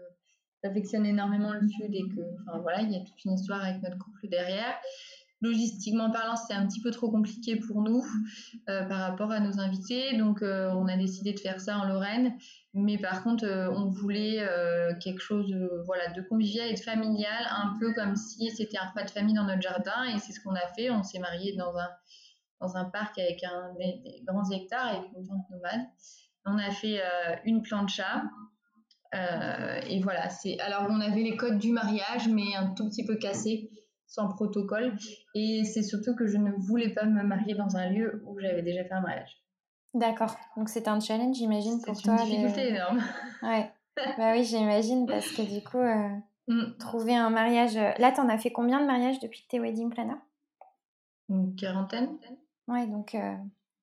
j'affectionne 0.64 1.06
énormément 1.06 1.52
le 1.52 1.66
sud 1.68 1.94
et 1.94 2.02
que, 2.08 2.20
enfin 2.42 2.58
voilà, 2.58 2.80
il 2.82 2.90
y 2.90 2.96
a 2.96 3.00
toute 3.00 3.24
une 3.24 3.34
histoire 3.34 3.62
avec 3.64 3.82
notre 3.82 3.98
couple 3.98 4.28
derrière. 4.28 4.74
Logistiquement 5.40 6.10
parlant, 6.10 6.34
c'est 6.34 6.54
un 6.54 6.66
petit 6.66 6.80
peu 6.80 6.90
trop 6.90 7.12
compliqué 7.12 7.54
pour 7.54 7.80
nous 7.82 8.04
par 8.66 8.98
rapport 8.98 9.30
à 9.30 9.38
nos 9.38 9.60
invités, 9.60 10.16
donc 10.16 10.40
on 10.42 10.88
a 10.88 10.96
décidé 10.96 11.32
de 11.32 11.38
faire 11.38 11.60
ça 11.60 11.78
en 11.78 11.86
Lorraine. 11.86 12.36
Mais 12.78 12.98
par 12.98 13.22
contre, 13.22 13.44
on 13.74 13.90
voulait 13.90 14.46
quelque 15.00 15.20
chose 15.20 15.54
voilà, 15.84 16.08
de 16.12 16.22
convivial 16.22 16.68
et 16.68 16.74
de 16.74 16.80
familial, 16.80 17.44
un 17.50 17.76
peu 17.80 17.92
comme 17.94 18.16
si 18.16 18.50
c'était 18.50 18.78
un 18.78 18.88
repas 18.88 19.04
de 19.04 19.10
famille 19.10 19.34
dans 19.34 19.44
notre 19.44 19.62
jardin. 19.62 20.04
Et 20.14 20.18
c'est 20.18 20.32
ce 20.32 20.40
qu'on 20.40 20.54
a 20.54 20.66
fait. 20.76 20.90
On 20.90 21.02
s'est 21.02 21.18
marié 21.18 21.56
dans 21.56 21.76
un, 21.76 21.88
dans 22.60 22.76
un 22.76 22.84
parc 22.84 23.18
avec 23.18 23.42
un, 23.44 23.74
des, 23.78 24.22
grands 24.26 24.48
hectares, 24.50 24.88
avec 24.88 25.10
une 25.16 25.26
tente 25.26 25.50
nomade. 25.50 25.86
On 26.44 26.58
a 26.58 26.70
fait 26.70 27.00
euh, 27.00 27.36
une 27.44 27.62
plancha. 27.62 28.22
Euh, 29.14 29.80
et 29.86 30.00
voilà, 30.00 30.28
c'est. 30.28 30.58
Alors, 30.60 30.86
on 30.90 31.00
avait 31.00 31.22
les 31.22 31.36
codes 31.36 31.58
du 31.58 31.70
mariage, 31.70 32.28
mais 32.28 32.54
un 32.56 32.74
tout 32.74 32.88
petit 32.88 33.04
peu 33.04 33.16
cassés, 33.16 33.70
sans 34.06 34.28
protocole. 34.28 34.96
Et 35.34 35.64
c'est 35.64 35.82
surtout 35.82 36.14
que 36.14 36.26
je 36.26 36.36
ne 36.36 36.52
voulais 36.52 36.90
pas 36.90 37.04
me 37.04 37.22
marier 37.22 37.54
dans 37.54 37.76
un 37.76 37.88
lieu 37.90 38.22
où 38.26 38.38
j'avais 38.40 38.62
déjà 38.62 38.84
fait 38.84 38.94
un 38.94 39.00
mariage. 39.00 39.36
D'accord. 39.98 40.36
Donc, 40.56 40.68
c'est 40.68 40.88
un 40.88 41.00
challenge, 41.00 41.36
j'imagine, 41.36 41.80
pour 41.82 42.00
toi. 42.00 42.18
C'est 42.18 42.24
une 42.24 42.46
difficulté 42.46 42.68
énorme. 42.68 43.02
Ouais. 43.42 43.70
bah 44.18 44.32
oui, 44.32 44.44
j'imagine, 44.44 45.06
parce 45.06 45.28
que 45.32 45.42
du 45.42 45.62
coup, 45.62 45.78
euh, 45.78 46.08
mm. 46.48 46.76
trouver 46.78 47.16
un 47.16 47.30
mariage. 47.30 47.74
Là, 47.74 48.12
tu 48.12 48.20
en 48.20 48.28
as 48.28 48.38
fait 48.38 48.50
combien 48.50 48.80
de 48.80 48.86
mariages 48.86 49.18
depuis 49.20 49.42
que 49.42 49.48
tu 49.48 49.56
es 49.56 49.60
wedding 49.60 49.90
planner? 49.90 50.16
Une 51.28 51.54
quarantaine. 51.56 52.16
Ouais, 52.68 52.86
donc 52.86 53.14
euh, 53.14 53.34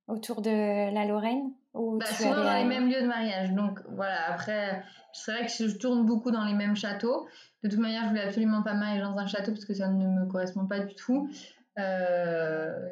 autour 0.07 0.41
de 0.41 0.93
la 0.93 1.05
Lorraine 1.05 1.51
ou 1.73 1.97
bah, 1.97 2.05
souvent 2.05 2.35
dans 2.35 2.53
les 2.53 2.65
mêmes 2.65 2.89
lieux 2.89 3.01
de 3.01 3.07
mariage. 3.07 3.51
Donc 3.51 3.79
voilà, 3.89 4.31
après, 4.31 4.83
c'est 5.13 5.31
vrai 5.31 5.45
que 5.45 5.51
je 5.51 5.77
tourne 5.77 6.05
beaucoup 6.05 6.31
dans 6.31 6.45
les 6.45 6.53
mêmes 6.53 6.75
châteaux. 6.75 7.27
De 7.63 7.69
toute 7.69 7.79
manière, 7.79 8.03
je 8.03 8.09
voulais 8.09 8.23
absolument 8.23 8.63
pas 8.63 8.73
marier 8.73 9.01
dans 9.01 9.17
un 9.17 9.27
château 9.27 9.51
parce 9.51 9.65
que 9.65 9.73
ça 9.73 9.87
ne 9.87 10.07
me 10.07 10.25
correspond 10.25 10.65
pas 10.65 10.79
du 10.79 10.95
tout. 10.95 11.29
Euh, 11.77 12.89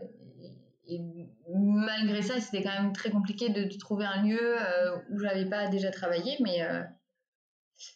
et 0.87 1.01
malgré 1.49 2.21
ça, 2.21 2.39
c'était 2.39 2.63
quand 2.63 2.81
même 2.81 2.93
très 2.93 3.09
compliqué 3.09 3.49
de, 3.49 3.63
trouver 3.77 4.05
un 4.05 4.23
lieu 4.23 4.39
euh, 4.41 4.97
où 5.09 5.19
j'avais 5.19 5.45
pas 5.45 5.67
déjà 5.67 5.91
travaillé, 5.91 6.37
mais 6.41 6.59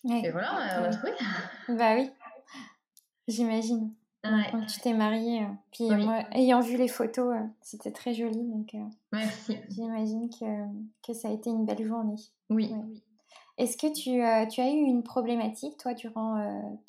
et 0.04 0.32
voilà, 0.32 0.82
on 0.82 0.84
a 0.86 0.89
trouvé. 0.89 1.13
Bah 1.78 1.95
oui, 1.95 2.12
j'imagine. 3.28 3.93
Quand 4.23 4.65
tu 4.65 4.80
t'es 4.80 4.93
mariée. 4.93 5.43
Euh, 5.43 5.54
puis 5.71 5.89
moi, 5.89 6.23
ayant 6.32 6.60
vu 6.60 6.78
les 6.78 6.88
photos, 6.88 7.36
euh, 7.36 7.45
c'était 7.62 7.91
très 7.91 8.13
joli. 8.13 8.43
Donc, 8.43 8.73
euh, 8.73 8.84
Merci. 9.13 9.58
J'imagine 9.69 10.30
que, 10.30 10.45
que, 11.06 11.13
ça 11.13 11.30
a 11.30 11.32
été 11.32 11.50
une 11.50 11.65
belle 11.65 11.86
journée. 11.86 12.17
Oui. 12.50 12.73
Est-ce 13.58 13.78
que 13.78 13.88
tu, 13.88 14.21
tu, 14.52 14.62
as 14.62 14.69
eu 14.69 14.78
une 14.78 15.04
problématique, 15.04 15.78
toi, 15.78 15.93
durant 15.93 16.36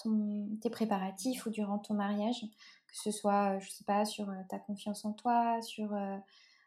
ton, 0.02 0.48
tes 0.60 0.68
préparatifs 0.68 1.46
ou 1.46 1.50
durant 1.50 1.78
ton 1.78 1.94
mariage? 1.94 2.44
Que 2.88 2.96
ce 2.96 3.10
soit, 3.10 3.58
je 3.58 3.68
sais 3.68 3.84
pas, 3.84 4.04
sur 4.04 4.26
ta 4.48 4.58
confiance 4.58 5.04
en 5.04 5.12
toi, 5.12 5.60
sur 5.62 5.90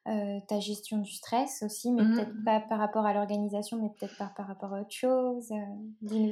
ta 0.05 0.59
gestion 0.59 0.99
du 0.99 1.11
stress 1.11 1.63
aussi, 1.63 1.91
mais 1.91 2.03
mmh 2.03 2.15
peut-être 2.15 2.43
pas 2.43 2.59
par 2.59 2.79
rapport 2.79 3.05
à 3.05 3.13
l'organisation, 3.13 3.81
mais 3.81 3.89
peut-être 3.89 4.17
par, 4.17 4.33
par 4.33 4.47
rapport 4.47 4.73
à 4.73 4.81
autre 4.81 4.91
chose 4.91 5.49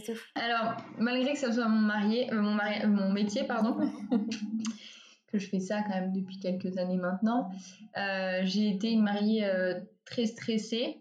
tout. 0.06 0.20
Alors, 0.36 0.76
malgré 0.98 1.34
que 1.34 1.40
ce 1.40 1.52
soit 1.52 1.68
mon, 1.68 1.82
marié, 1.82 2.30
mon, 2.32 2.54
mari, 2.54 2.86
mon 2.88 3.12
métier, 3.12 3.44
pardon, 3.44 3.78
que 5.28 5.38
je 5.38 5.48
fais 5.50 5.60
ça 5.60 5.82
quand 5.84 5.96
même 5.96 6.12
depuis 6.12 6.40
quelques 6.40 6.78
années 6.78 6.98
maintenant, 6.98 7.52
j'ai 8.44 8.70
été 8.70 8.92
une 8.92 9.04
mariée 9.04 9.48
très 10.06 10.26
stressée 10.26 11.00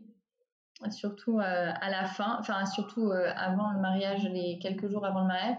surtout 0.91 1.39
euh, 1.41 1.73
à 1.81 1.91
la 1.91 2.05
fin, 2.07 2.37
enfin 2.41 2.65
surtout 2.67 3.11
euh, 3.11 3.31
avant 3.37 3.73
le 3.73 3.81
mariage, 3.81 4.25
les 4.25 4.59
quelques 4.59 4.89
jours 4.89 5.05
avant 5.05 5.23
le 5.23 5.27
mariage. 5.27 5.57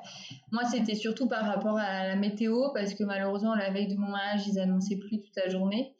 Moi, 0.51 0.63
c'était 0.65 0.95
surtout 0.95 1.27
par 1.27 1.45
rapport 1.45 1.77
à 1.77 2.07
la 2.07 2.15
météo, 2.15 2.69
parce 2.73 2.93
que 2.93 3.03
malheureusement, 3.03 3.55
la 3.55 3.69
veille 3.69 3.87
de 3.87 3.95
mon 3.95 4.07
mariage, 4.07 4.47
ils 4.47 4.59
annonçaient 4.59 4.97
pluie 4.97 5.21
toute 5.21 5.35
la 5.35 5.49
journée, 5.49 5.95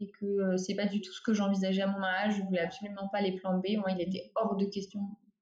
et 0.00 0.10
que 0.10 0.26
euh, 0.26 0.56
c'est 0.56 0.74
pas 0.74 0.86
du 0.86 1.00
tout 1.00 1.12
ce 1.12 1.22
que 1.22 1.32
j'envisageais 1.32 1.82
à 1.82 1.86
mon 1.86 1.98
mariage. 1.98 2.36
Je 2.38 2.42
voulais 2.42 2.60
absolument 2.60 3.08
pas 3.08 3.20
les 3.20 3.32
plans 3.32 3.58
B. 3.58 3.76
Moi, 3.76 3.92
il 3.92 4.00
était 4.00 4.32
hors 4.34 4.56
de 4.56 4.66
question 4.66 5.00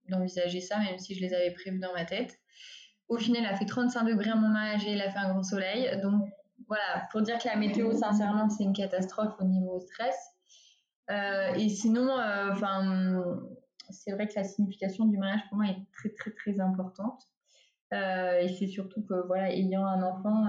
d'envisager 0.08 0.60
ça, 0.60 0.78
même 0.78 0.98
si 0.98 1.14
je 1.14 1.20
les 1.20 1.32
avais 1.32 1.50
prévus 1.50 1.80
dans 1.80 1.92
ma 1.94 2.04
tête. 2.04 2.38
Au 3.08 3.16
final, 3.16 3.42
il 3.42 3.46
a 3.46 3.56
fait 3.56 3.64
35 3.64 4.04
degrés 4.04 4.30
à 4.30 4.36
mon 4.36 4.48
mariage 4.48 4.86
et 4.86 4.92
il 4.92 5.00
a 5.00 5.10
fait 5.10 5.18
un 5.18 5.32
grand 5.32 5.42
soleil. 5.42 5.98
Donc 6.02 6.28
voilà, 6.68 7.06
pour 7.10 7.22
dire 7.22 7.38
que 7.38 7.48
la 7.48 7.56
météo, 7.56 7.92
sincèrement, 7.92 8.48
c'est 8.50 8.64
une 8.64 8.74
catastrophe 8.74 9.34
au 9.40 9.44
niveau 9.44 9.80
stress. 9.80 10.33
Euh, 11.10 11.54
et 11.54 11.68
sinon, 11.68 12.18
euh, 12.18 12.50
enfin, 12.52 13.22
c'est 13.90 14.12
vrai 14.12 14.26
que 14.26 14.34
la 14.36 14.44
signification 14.44 15.06
du 15.06 15.18
mariage 15.18 15.42
pour 15.48 15.58
moi 15.58 15.66
est 15.66 15.86
très 15.92 16.10
très 16.10 16.30
très 16.30 16.60
importante. 16.60 17.22
Euh, 17.92 18.40
et 18.40 18.48
c'est 18.48 18.66
surtout 18.66 19.04
que 19.04 19.26
voilà, 19.26 19.52
ayant 19.52 19.86
un 19.86 20.02
enfant, 20.02 20.46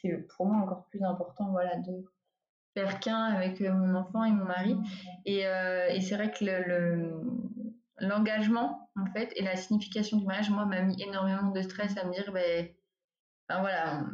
c'est 0.00 0.26
pour 0.36 0.46
moi 0.46 0.56
encore 0.56 0.86
plus 0.86 1.02
important 1.04 1.50
voilà 1.50 1.76
de 1.76 2.04
faire 2.74 2.98
qu'un 3.00 3.24
avec 3.24 3.60
mon 3.60 3.94
enfant 3.94 4.24
et 4.24 4.32
mon 4.32 4.46
mari. 4.46 4.76
Et, 5.26 5.40
et 5.40 6.00
c'est 6.00 6.14
vrai 6.14 6.30
que 6.30 6.44
le, 6.44 7.20
l'engagement 7.98 8.90
en 8.96 9.06
fait 9.12 9.32
et 9.36 9.42
la 9.42 9.56
signification 9.56 10.16
du 10.16 10.26
mariage, 10.26 10.50
moi, 10.50 10.64
m'a 10.64 10.80
mis 10.80 11.00
énormément 11.02 11.50
de 11.50 11.62
stress 11.62 11.96
à 11.98 12.04
me 12.04 12.12
dire, 12.12 12.32
ben, 12.32 12.68
ben 13.48 13.60
voilà, 13.60 14.04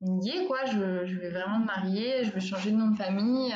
on 0.00 0.20
y 0.20 0.30
est 0.30 0.46
quoi, 0.46 0.64
je, 0.64 1.06
je, 1.06 1.18
vais 1.18 1.30
vraiment 1.30 1.58
me 1.58 1.66
marier, 1.66 2.24
je 2.24 2.30
veux 2.30 2.40
changer 2.40 2.70
de 2.70 2.76
nom 2.76 2.88
de 2.88 2.96
famille. 2.96 3.52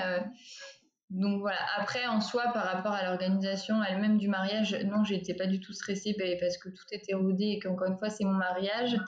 Donc 1.10 1.40
voilà, 1.40 1.58
après 1.78 2.06
en 2.06 2.20
soi, 2.20 2.44
par 2.52 2.64
rapport 2.64 2.92
à 2.92 3.04
l'organisation 3.04 3.82
elle-même 3.84 4.18
du 4.18 4.28
mariage, 4.28 4.76
non, 4.84 5.04
j'étais 5.04 5.34
pas 5.34 5.46
du 5.46 5.60
tout 5.60 5.72
stressée 5.72 6.16
ben, 6.18 6.36
parce 6.40 6.58
que 6.58 6.68
tout 6.68 6.84
était 6.90 7.14
rodé 7.14 7.44
et 7.44 7.58
qu'encore 7.60 7.88
une 7.88 7.98
fois, 7.98 8.10
c'est 8.10 8.24
mon 8.24 8.34
mariage. 8.34 8.98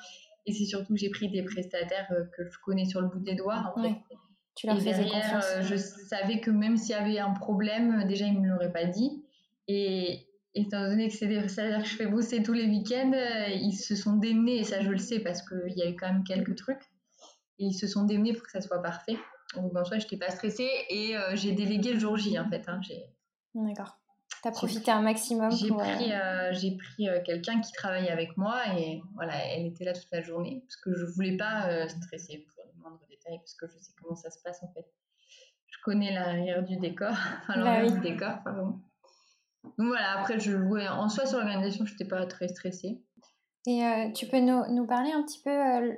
Et 0.47 0.53
c'est 0.53 0.65
surtout 0.65 0.95
que 0.95 1.01
j'ai 1.01 1.11
pris 1.11 1.29
des 1.29 1.43
prestataires 1.43 2.07
euh, 2.13 2.25
que 2.37 2.49
je 2.49 2.59
connais 2.65 2.87
sur 2.87 3.01
le 3.01 3.09
bout 3.09 3.19
des 3.19 3.35
doigts. 3.35 3.73
En 3.77 3.83
fait. 3.83 3.95
Tu 4.55 4.67
leur 4.67 4.79
et 4.79 4.83
derrière, 4.83 5.41
euh, 5.45 5.63
je 5.63 5.77
savais 5.77 6.41
que 6.41 6.51
même 6.51 6.77
s'il 6.77 6.91
y 6.91 6.95
avait 6.95 7.19
un 7.19 7.33
problème, 7.33 8.07
déjà, 8.07 8.27
ils 8.27 8.35
ne 8.35 8.41
me 8.41 8.49
l'auraient 8.49 8.73
pas 8.73 8.87
dit. 8.87 9.25
Et 9.67 10.27
étant 10.55 10.89
donné 10.89 11.09
que 11.09 11.15
c'est 11.15 11.27
des 11.27 11.39
prestataires 11.39 11.83
que 11.83 11.89
je 11.89 11.97
fais 11.97 12.07
bosser 12.07 12.43
tous 12.43 12.55
les 12.55 12.67
week-ends, 12.67 13.13
euh, 13.13 13.49
ils 13.51 13.77
se 13.77 13.95
sont 13.95 14.17
démenés, 14.17 14.61
et 14.61 14.65
ça 14.65 14.81
je 14.81 14.91
le 14.91 14.99
sais 14.99 15.21
parce 15.21 15.43
qu'il 15.43 15.77
y 15.77 15.83
a 15.83 15.89
eu 15.89 15.97
quand 15.97 16.11
même 16.13 16.25
quelques 16.25 16.57
trucs. 16.57 16.83
Et 17.59 17.67
ils 17.67 17.75
se 17.75 17.87
sont 17.87 18.05
démenés 18.05 18.33
pour 18.33 18.45
que 18.45 18.51
ça 18.51 18.61
soit 18.61 18.83
parfait. 18.83 19.17
Donc 19.55 19.75
en 19.77 19.85
soi, 19.85 19.99
je 19.99 20.05
n'étais 20.05 20.17
pas 20.17 20.31
stressée 20.31 20.71
et 20.91 21.17
euh, 21.17 21.35
j'ai 21.35 21.53
délégué 21.53 21.93
le 21.93 21.99
jour 21.99 22.17
J 22.17 22.39
en 22.39 22.49
fait. 22.49 22.69
Hein, 22.69 22.81
D'accord. 23.55 23.99
Tu 24.43 24.49
as 24.49 24.53
profité 24.53 24.91
un 24.91 25.01
maximum. 25.01 25.51
J'ai 25.51 25.69
pris, 25.69 26.13
euh, 26.13 26.53
j'ai 26.53 26.77
pris 26.77 27.09
euh, 27.09 27.21
quelqu'un 27.25 27.61
qui 27.61 27.73
travaille 27.73 28.09
avec 28.09 28.37
moi 28.37 28.57
et 28.77 29.03
voilà, 29.15 29.35
elle 29.47 29.67
était 29.67 29.85
là 29.85 29.95
toute 29.95 30.09
la 30.13 30.23
journée 30.23 30.63
parce 30.67 30.77
que 30.77 30.95
je 30.95 31.07
voulais 31.07 31.37
pas 31.37 31.89
stresser 31.89 32.47
pour 32.47 32.65
les 32.65 32.81
moindres 32.81 33.01
détails 33.09 33.39
parce 33.39 33.55
que 33.55 33.67
je 33.67 33.79
sais 33.79 33.93
comment 34.01 34.15
ça 34.15 34.31
se 34.31 34.41
passe 34.43 34.63
en 34.63 34.73
fait. 34.73 34.87
Je 35.67 35.79
connais 35.83 36.13
l'arrière 36.13 36.63
du 36.63 36.77
décor, 36.77 37.11
enfin 37.43 37.55
bah 37.55 37.65
l'arrière 37.65 37.93
du 37.93 38.01
décor, 38.01 38.43
pardon. 38.45 38.81
Donc 39.65 39.89
voilà, 39.89 40.21
après 40.21 40.39
je 40.39 40.57
jouais 40.57 40.87
en 40.89 41.09
soi 41.09 41.27
sur 41.27 41.39
l'organisation, 41.39 41.87
je 41.87 41.93
n'étais 41.93 42.05
pas 42.07 42.25
très 42.27 42.49
stressée. 42.49 43.01
Et 43.67 43.83
tu 44.15 44.27
peux 44.27 44.41
nous, 44.41 44.63
nous, 44.71 44.87
parler 44.87 45.11
un 45.11 45.23
petit 45.25 45.43
peu 45.43 45.51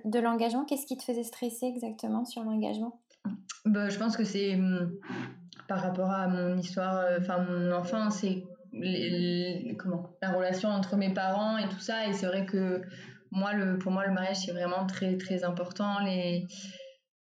de 0.05 0.19
l'engagement? 0.19 0.65
Qu'est-ce 0.65 0.87
qui 0.87 0.97
te 0.97 1.05
faisait 1.05 1.23
stresser 1.23 1.67
exactement 1.67 2.25
sur 2.25 2.43
l'engagement? 2.43 3.01
Bah, 3.65 3.89
Je 3.89 3.99
pense 3.99 4.17
que 4.17 4.25
c'est 4.25 4.55
hum, 4.55 4.93
par 5.69 5.83
rapport 5.83 6.11
à 6.11 6.27
mon 6.29 6.59
histoire, 6.59 6.97
euh, 6.97 7.19
enfin 7.21 7.39
mon 7.39 7.73
enfance 7.73 8.25
et 8.25 8.45
comment, 9.79 10.17
la 10.23 10.33
relation 10.33 10.69
entre 10.69 10.97
mes 10.97 11.13
parents 11.13 11.59
et 11.59 11.69
tout 11.69 11.81
ça. 11.81 12.07
Et 12.07 12.13
c'est 12.13 12.27
vrai 12.27 12.47
que 12.47 12.83
moi, 13.31 13.53
pour 13.81 13.93
moi, 13.93 14.07
le 14.07 14.13
mariage, 14.13 14.39
c'est 14.45 14.53
vraiment 14.53 14.87
très, 14.87 15.17
très 15.17 15.45
important. 15.45 16.01
Les, 16.01 16.47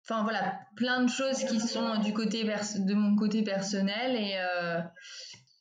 enfin 0.09 0.23
voilà, 0.23 0.59
plein 0.77 1.03
de 1.03 1.11
choses 1.11 1.45
qui 1.45 1.61
sont 1.61 1.99
du 2.01 2.13
côté 2.13 2.45
de 2.45 2.95
mon 2.95 3.17
côté 3.17 3.43
personnel. 3.43 4.17
Et 4.17 4.37
euh, 4.39 4.81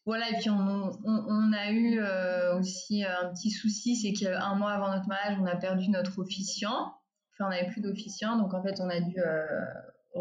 voilà, 0.05 0.29
et 0.29 0.37
puis 0.39 0.49
on, 0.49 0.91
on, 1.03 1.53
a 1.53 1.71
eu 1.71 1.99
euh, 1.99 2.57
aussi 2.57 3.03
un 3.03 3.29
petit 3.33 3.51
souci, 3.51 3.95
c'est 3.95 4.13
qu'un 4.13 4.55
mois 4.55 4.71
avant 4.71 4.93
notre 4.93 5.07
mariage, 5.07 5.37
on 5.39 5.45
a 5.45 5.55
perdu 5.55 5.89
notre 5.89 6.19
officiant. 6.19 6.93
Enfin, 7.33 7.47
on 7.47 7.49
n'avait 7.49 7.67
plus 7.67 7.81
d'officiant, 7.81 8.37
donc 8.37 8.53
en 8.53 8.63
fait, 8.63 8.79
on 8.79 8.89
a 8.89 8.99
dû 8.99 9.17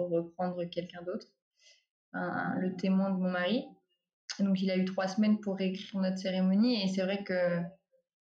reprendre 0.07 0.65
quelqu'un 0.65 1.03
d'autre, 1.03 1.27
le 2.13 2.77
témoin 2.77 3.11
de 3.11 3.17
mon 3.17 3.31
mari. 3.31 3.67
Donc 4.41 4.61
il 4.63 4.71
a 4.71 4.77
eu 4.77 4.85
trois 4.85 5.09
semaines 5.09 5.41
pour 5.41 5.57
réécrire 5.57 6.01
notre 6.01 6.19
cérémonie 6.19 6.85
et 6.85 6.89
c'est 6.89 7.03
vrai 7.03 7.25
que 7.25 7.61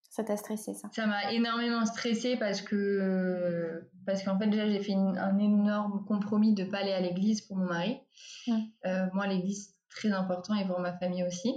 ça 0.09 0.23
t'a 0.23 0.37
stressé 0.37 0.73
ça? 0.73 0.87
Ça 0.93 1.07
m'a 1.07 1.33
énormément 1.33 1.85
stressé 1.85 2.37
parce 2.37 2.61
que 2.61 3.85
parce 4.05 4.23
qu'en 4.23 4.39
fait 4.39 4.47
déjà 4.47 4.65
j'ai 4.65 4.81
fait 4.81 4.93
un 4.93 5.37
énorme 5.39 6.05
compromis 6.05 6.53
de 6.53 6.63
pas 6.63 6.77
aller 6.77 6.93
à 6.93 7.01
l'église 7.01 7.41
pour 7.41 7.57
mon 7.57 7.65
mari. 7.65 7.99
Euh, 8.47 9.07
moi 9.13 9.27
l'église 9.27 9.75
très 9.89 10.11
important 10.11 10.55
et 10.55 10.65
pour 10.65 10.79
ma 10.79 10.97
famille 10.97 11.25
aussi. 11.25 11.53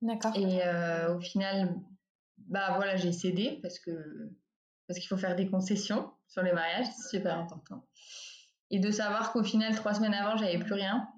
D'accord. 0.00 0.34
Et 0.36 0.60
euh, 0.64 1.14
au 1.16 1.20
final 1.20 1.74
bah 2.38 2.72
voilà 2.76 2.96
j'ai 2.96 3.12
cédé 3.12 3.58
parce 3.60 3.78
que 3.78 3.90
parce 4.86 4.98
qu'il 4.98 5.08
faut 5.08 5.18
faire 5.18 5.36
des 5.36 5.50
concessions 5.50 6.10
sur 6.28 6.42
les 6.42 6.52
mariages 6.52 6.86
c'est 6.86 7.18
super 7.18 7.36
important. 7.36 7.84
Et 8.70 8.78
de 8.78 8.90
savoir 8.90 9.32
qu'au 9.32 9.42
final, 9.42 9.74
trois 9.74 9.94
semaines 9.94 10.14
avant, 10.14 10.36
j'avais 10.36 10.58
plus 10.58 10.74
rien. 10.74 11.08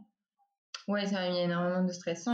Ouais, 0.89 1.07
ça 1.07 1.21
m'a 1.21 1.31
mis 1.31 1.39
énormément 1.39 1.85
de 1.85 1.93
stress. 1.93 2.29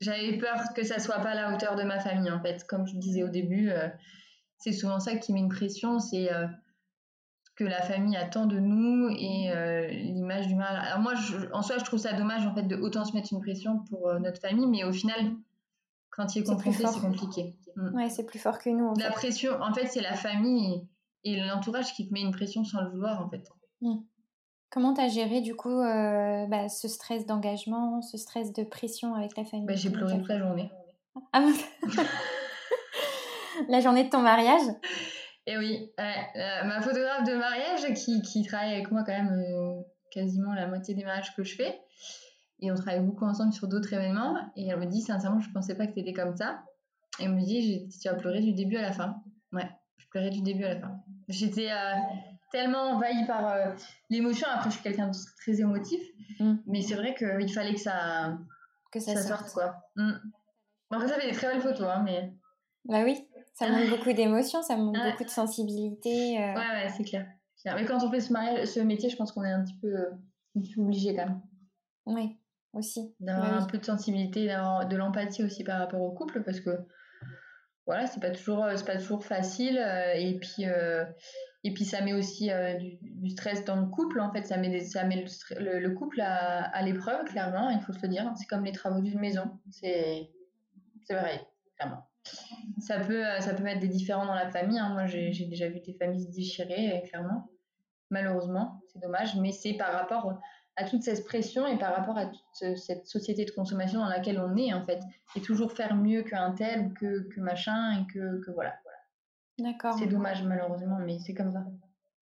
J'avais 0.00 0.38
peur 0.38 0.72
que 0.74 0.84
ça 0.84 0.98
soit 0.98 1.18
pas 1.18 1.30
à 1.30 1.34
la 1.34 1.54
hauteur 1.54 1.76
de 1.76 1.82
ma 1.82 1.98
famille, 1.98 2.30
en 2.30 2.40
fait. 2.40 2.64
Comme 2.68 2.86
je 2.86 2.96
disais 2.96 3.22
au 3.22 3.28
début, 3.28 3.70
euh, 3.70 3.88
c'est 4.58 4.72
souvent 4.72 5.00
ça 5.00 5.16
qui 5.16 5.32
met 5.32 5.40
une 5.40 5.48
pression, 5.48 5.98
c'est 5.98 6.32
euh, 6.32 6.46
que 7.56 7.64
la 7.64 7.82
famille 7.82 8.16
attend 8.16 8.46
de 8.46 8.58
nous 8.58 9.08
et 9.10 9.50
euh, 9.50 9.88
l'image 9.88 10.46
du 10.46 10.54
mal. 10.54 10.76
Alors 10.76 11.00
moi, 11.00 11.14
en 11.52 11.62
soi, 11.62 11.78
je 11.78 11.84
trouve 11.84 11.98
ça 11.98 12.12
dommage, 12.12 12.46
en 12.46 12.54
fait, 12.54 12.62
de 12.62 12.76
autant 12.76 13.04
se 13.04 13.12
mettre 13.12 13.32
une 13.32 13.40
pression 13.40 13.80
pour 13.90 14.12
notre 14.20 14.40
famille, 14.40 14.66
mais 14.66 14.84
au 14.84 14.92
final, 14.92 15.32
quand 16.10 16.34
il 16.36 16.42
est 16.42 16.44
confronté, 16.44 16.86
c'est 16.86 17.00
compliqué. 17.00 17.56
Mm. 17.74 17.94
Ouais, 17.96 18.08
c'est 18.08 18.24
plus 18.24 18.38
fort 18.38 18.58
que 18.58 18.70
nous. 18.70 18.94
la 18.96 19.10
pression, 19.10 19.60
en 19.60 19.72
fait, 19.72 19.86
c'est 19.86 20.00
la 20.00 20.14
famille 20.14 20.86
et 21.24 21.40
l'entourage 21.40 21.92
qui 21.94 22.08
te 22.08 22.12
met 22.12 22.20
une 22.20 22.32
pression 22.32 22.64
sans 22.64 22.82
le 22.82 22.90
vouloir, 22.90 23.24
en 23.24 23.28
fait. 23.28 23.48
Mmh. 23.80 23.96
Comment 24.70 24.92
tu 24.92 25.00
as 25.00 25.08
géré 25.08 25.40
du 25.40 25.54
coup 25.54 25.80
euh, 25.80 26.46
bah, 26.46 26.68
ce 26.68 26.88
stress 26.88 27.24
d'engagement, 27.24 28.02
ce 28.02 28.18
stress 28.18 28.52
de 28.52 28.64
pression 28.64 29.14
avec 29.14 29.36
la 29.36 29.44
famille? 29.44 29.66
Bah, 29.66 29.74
J'ai 29.74 29.90
pleuré 29.90 30.18
toute 30.18 30.28
la 30.28 30.38
journée. 30.38 30.70
Ah, 31.32 31.46
la 33.68 33.80
journée 33.80 34.04
de 34.04 34.10
ton 34.10 34.20
mariage? 34.20 34.68
Et 35.46 35.52
eh 35.52 35.58
oui, 35.58 35.90
euh, 35.98 36.64
ma 36.66 36.82
photographe 36.82 37.24
de 37.24 37.34
mariage 37.34 37.94
qui, 37.94 38.20
qui, 38.20 38.42
travaille 38.44 38.74
avec 38.74 38.90
moi 38.90 39.02
quand 39.02 39.16
même 39.16 39.32
euh, 39.32 39.80
quasiment 40.10 40.52
la 40.52 40.66
moitié 40.66 40.94
des 40.94 41.04
mariages 41.04 41.34
que 41.34 41.42
je 41.42 41.56
fais. 41.56 41.80
Et 42.60 42.70
on 42.70 42.74
travaille 42.74 43.00
beaucoup 43.00 43.24
ensemble 43.24 43.54
sur 43.54 43.66
d'autres 43.66 43.94
événements. 43.94 44.36
Et 44.56 44.66
elle 44.66 44.78
me 44.78 44.84
dit, 44.84 45.00
sincèrement, 45.00 45.40
je 45.40 45.50
pensais 45.50 45.74
pas 45.74 45.86
que 45.86 45.94
tu 45.94 46.00
étais 46.00 46.12
comme 46.12 46.36
ça. 46.36 46.62
Et 47.18 47.24
elle 47.24 47.34
me 47.34 47.40
dit, 47.40 47.88
tu 47.88 48.08
as 48.08 48.14
pleuré 48.14 48.42
du 48.42 48.52
début 48.52 48.76
à 48.76 48.82
la 48.82 48.92
fin. 48.92 49.16
Ouais, 49.52 49.70
je 49.96 50.06
pleurais 50.08 50.28
du 50.28 50.42
début 50.42 50.64
à 50.64 50.74
la 50.74 50.80
fin. 50.80 51.00
J'étais 51.28 51.70
tellement 52.50 52.90
envahie 52.92 53.26
par 53.26 53.48
euh, 53.48 53.72
l'émotion. 54.10 54.46
Après, 54.50 54.70
je 54.70 54.74
suis 54.74 54.82
quelqu'un 54.82 55.08
de 55.08 55.16
très 55.40 55.60
émotif, 55.60 56.00
mm. 56.40 56.54
mais 56.66 56.82
c'est 56.82 56.94
vrai 56.94 57.14
qu'il 57.14 57.52
fallait 57.52 57.74
que 57.74 57.80
ça, 57.80 58.38
que 58.92 59.00
ça, 59.00 59.16
sorte. 59.16 59.52
quoi. 59.52 59.76
Mm. 59.96 60.12
Après, 60.90 61.08
ça 61.08 61.14
fait 61.18 61.30
des 61.30 61.36
très 61.36 61.48
belles 61.48 61.60
photos, 61.60 61.86
hein, 61.88 62.02
mais. 62.04 62.32
Bah 62.84 63.02
oui, 63.04 63.28
ça 63.54 63.68
montre 63.68 63.90
beaucoup 63.90 64.12
d'émotion, 64.12 64.62
ça 64.62 64.76
montre 64.76 65.00
beaucoup 65.10 65.24
de 65.24 65.30
sensibilité. 65.30 66.38
Euh. 66.38 66.54
Ouais, 66.54 66.84
ouais, 66.84 66.92
c'est 66.96 67.04
clair. 67.04 67.26
Mais 67.64 67.84
quand 67.84 68.02
on 68.02 68.10
fait 68.10 68.20
ce, 68.20 68.32
ce 68.64 68.80
métier, 68.80 69.10
je 69.10 69.16
pense 69.16 69.32
qu'on 69.32 69.44
est 69.44 69.50
un 69.50 69.62
petit 69.64 69.76
peu, 69.80 69.92
peu 70.54 70.80
obligé 70.80 71.14
quand 71.14 71.26
même. 71.26 71.40
Oui, 72.06 72.38
aussi. 72.72 73.14
D'avoir 73.20 73.62
un 73.62 73.66
peu 73.66 73.78
de 73.78 73.84
sensibilité, 73.84 74.46
d'avoir 74.46 74.86
de 74.86 74.96
l'empathie 74.96 75.44
aussi 75.44 75.64
par 75.64 75.80
rapport 75.80 76.00
au 76.00 76.12
couple, 76.12 76.42
parce 76.44 76.60
que 76.60 76.70
voilà, 77.86 78.06
c'est 78.06 78.20
pas 78.20 78.30
toujours, 78.30 78.66
c'est 78.76 78.86
pas 78.86 78.96
toujours 78.96 79.24
facile. 79.24 79.78
Euh, 79.78 80.12
et 80.14 80.38
puis, 80.38 80.64
et 81.64 81.74
puis 81.74 81.84
ça 81.84 82.00
met 82.02 82.12
aussi 82.12 82.50
euh, 82.50 82.74
du, 82.74 83.30
stress 83.30 83.64
dans 83.64 83.76
le 83.76 83.86
couple, 83.86 84.20
en 84.20 84.32
fait, 84.32 84.46
ça 84.46 84.56
met, 84.56 84.80
ça 84.80 85.04
met 85.04 85.24
le, 85.58 85.90
couple 85.90 86.20
à, 86.20 86.82
l'épreuve, 86.82 87.24
clairement, 87.24 87.70
il 87.70 87.80
faut 87.80 87.92
se 87.92 88.02
le 88.02 88.08
dire. 88.08 88.32
C'est 88.36 88.46
comme 88.46 88.64
les 88.64 88.72
travaux 88.72 89.00
d'une 89.00 89.18
maison, 89.18 89.58
c'est 89.70 90.30
vrai, 91.10 91.46
clairement. 91.76 92.06
Ça 92.78 93.00
peut, 93.00 93.24
ça 93.40 93.54
peut 93.54 93.66
être 93.66 93.80
des 93.80 93.88
différents 93.88 94.26
dans 94.26 94.34
la 94.34 94.50
famille. 94.50 94.78
Hein. 94.78 94.90
Moi, 94.90 95.06
j'ai 95.06 95.46
déjà 95.46 95.68
vu 95.68 95.80
des 95.80 95.94
familles 95.94 96.24
se 96.24 96.30
déchirer, 96.30 97.02
clairement. 97.08 97.50
Malheureusement, 98.10 98.80
c'est 98.92 99.00
dommage, 99.00 99.34
mais 99.36 99.50
c'est 99.52 99.74
par 99.74 99.92
rapport 99.92 100.38
à 100.76 100.84
toute 100.84 101.02
cette 101.02 101.24
pression 101.24 101.66
et 101.66 101.76
par 101.76 101.94
rapport 101.94 102.16
à 102.16 102.26
toute 102.26 102.76
cette 102.76 103.06
société 103.06 103.44
de 103.44 103.50
consommation 103.50 103.98
dans 103.98 104.08
laquelle 104.08 104.38
on 104.38 104.56
est, 104.56 104.72
en 104.72 104.84
fait. 104.84 105.00
Et 105.34 105.40
toujours 105.40 105.72
faire 105.72 105.96
mieux 105.96 106.22
qu'un 106.22 106.52
tel, 106.52 106.92
que, 106.94 107.28
que 107.28 107.40
machin, 107.40 108.00
et 108.00 108.12
que, 108.12 108.44
que 108.44 108.52
voilà. 108.52 108.74
D'accord. 109.58 109.94
C'est 109.98 110.06
dommage, 110.06 110.42
malheureusement, 110.44 110.98
mais 111.00 111.18
c'est 111.18 111.34
comme 111.34 111.52
ça. 111.52 111.64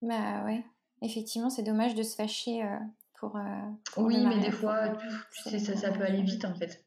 Bah 0.03 0.44
ouais, 0.44 0.64
effectivement, 1.03 1.51
c'est 1.51 1.62
dommage 1.62 1.94
de 1.94 2.03
se 2.03 2.16
fâcher 2.16 2.64
euh, 2.64 2.79
pour, 3.14 3.37
euh, 3.37 3.42
Oui, 3.96 4.25
mais 4.27 4.40
des 4.40 4.51
fois, 4.51 4.92
ça, 5.31 5.59
ça, 5.59 5.90
peut 5.90 6.03
aller 6.03 6.22
vite, 6.22 6.44
en 6.44 6.55
fait. 6.55 6.85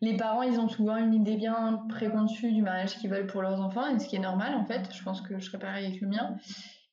Les 0.00 0.16
parents, 0.16 0.42
ils 0.42 0.58
ont 0.58 0.68
souvent 0.68 0.96
une 0.96 1.14
idée 1.14 1.36
bien 1.36 1.84
préconçue 1.88 2.52
du 2.52 2.62
mariage 2.62 2.98
qu'ils 2.98 3.10
veulent 3.10 3.26
pour 3.26 3.42
leurs 3.42 3.60
enfants, 3.60 3.86
et 3.86 3.98
ce 3.98 4.08
qui 4.08 4.16
est 4.16 4.20
normal, 4.20 4.54
en 4.54 4.64
fait. 4.64 4.92
Je 4.92 5.02
pense 5.02 5.20
que 5.20 5.38
je 5.38 5.44
serais 5.46 5.58
pareil 5.58 5.86
avec 5.86 6.00
le 6.00 6.08
mien. 6.08 6.36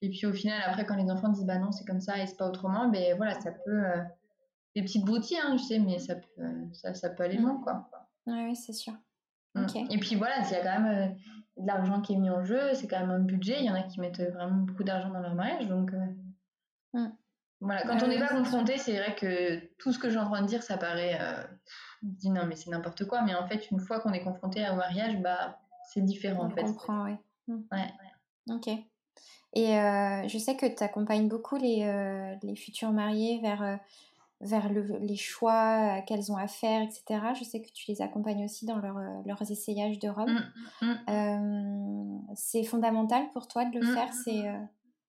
Et 0.01 0.09
puis 0.09 0.27
au 0.27 0.33
final, 0.33 0.61
après, 0.65 0.85
quand 0.85 0.95
les 0.95 1.09
enfants 1.09 1.29
disent 1.29 1.45
bah 1.45 1.57
non, 1.57 1.71
c'est 1.71 1.85
comme 1.85 2.01
ça 2.01 2.19
et 2.19 2.27
c'est 2.27 2.37
pas 2.37 2.47
autrement, 2.47 2.87
ben 2.89 3.17
voilà, 3.17 3.39
ça 3.39 3.51
peut. 3.51 3.83
Euh, 3.85 4.03
des 4.75 4.83
petites 4.83 5.05
broutilles, 5.05 5.39
hein, 5.43 5.57
je 5.57 5.63
sais, 5.63 5.79
mais 5.79 5.97
ça 5.97 6.13
peut, 6.15 6.43
ça, 6.73 6.93
ça 6.93 7.09
peut 7.09 7.23
aller 7.23 7.37
loin, 7.37 7.59
quoi. 7.63 7.89
Oui, 8.27 8.55
c'est 8.55 8.73
sûr. 8.73 8.93
Mm. 9.57 9.91
Et 9.91 9.97
puis 9.99 10.15
voilà, 10.15 10.43
s'il 10.43 10.57
y 10.57 10.59
a 10.59 10.63
quand 10.63 10.81
même 10.81 11.11
euh, 11.11 11.61
de 11.61 11.67
l'argent 11.67 12.01
qui 12.01 12.13
est 12.13 12.17
mis 12.17 12.29
en 12.29 12.43
jeu, 12.43 12.73
c'est 12.73 12.87
quand 12.87 12.99
même 12.99 13.11
un 13.11 13.19
budget. 13.19 13.57
Il 13.59 13.65
y 13.65 13.71
en 13.71 13.75
a 13.75 13.83
qui 13.83 13.99
mettent 13.99 14.21
vraiment 14.21 14.57
beaucoup 14.57 14.83
d'argent 14.83 15.09
dans 15.09 15.21
leur 15.21 15.35
mariage, 15.35 15.67
donc. 15.67 15.91
Euh, 15.93 16.99
mm. 16.99 17.11
Voilà, 17.59 17.81
quand 17.81 18.03
on 18.03 18.07
n'est 18.07 18.19
pas 18.19 18.27
confronté, 18.27 18.77
c'est 18.77 18.95
vrai 18.97 19.15
que 19.15 19.59
tout 19.79 19.91
ce 19.91 19.97
que 19.97 20.11
j'ai 20.11 20.19
en 20.19 20.29
train 20.29 20.43
de 20.43 20.47
dire, 20.47 20.61
ça 20.61 20.77
paraît. 20.77 21.19
on 22.03 22.11
se 22.11 22.19
dit 22.19 22.29
non, 22.29 22.45
mais 22.45 22.55
c'est 22.55 22.69
n'importe 22.69 23.05
quoi, 23.05 23.23
mais 23.23 23.33
en 23.33 23.47
fait, 23.47 23.71
une 23.71 23.79
fois 23.79 23.99
qu'on 23.99 24.13
est 24.13 24.23
confronté 24.23 24.63
au 24.69 24.75
mariage, 24.75 25.19
bah, 25.21 25.57
c'est 25.91 26.01
différent 26.01 26.43
on 26.43 26.45
en 26.45 26.49
fait. 26.51 26.61
comprend, 26.61 27.05
oui. 27.05 27.15
Mm. 27.47 27.61
Ouais. 27.71 28.53
Ok. 28.53 28.69
Et 29.53 29.75
euh, 29.77 30.27
je 30.27 30.37
sais 30.37 30.55
que 30.55 30.65
tu 30.65 30.83
accompagnes 30.83 31.27
beaucoup 31.27 31.57
les, 31.57 31.83
euh, 31.83 32.35
les, 32.43 32.55
futurs 32.55 32.91
mariés 32.91 33.39
vers, 33.41 33.63
euh, 33.63 33.75
vers 34.41 34.71
le, 34.71 34.99
les 34.99 35.15
choix 35.15 36.01
qu'elles 36.05 36.31
ont 36.31 36.37
à 36.37 36.47
faire, 36.47 36.81
etc. 36.81 37.19
Je 37.37 37.43
sais 37.43 37.61
que 37.61 37.71
tu 37.73 37.89
les 37.89 38.01
accompagnes 38.01 38.45
aussi 38.45 38.65
dans 38.65 38.77
leur, 38.77 38.97
leurs 39.25 39.51
essayages 39.51 39.99
de 39.99 40.09
robe. 40.09 40.29
Mmh, 40.81 40.85
mmh. 41.07 42.27
c'est 42.35 42.63
fondamental 42.63 43.23
pour 43.33 43.47
toi 43.47 43.65
de 43.65 43.79
le 43.79 43.85
mmh. 43.85 43.93
faire, 43.93 44.13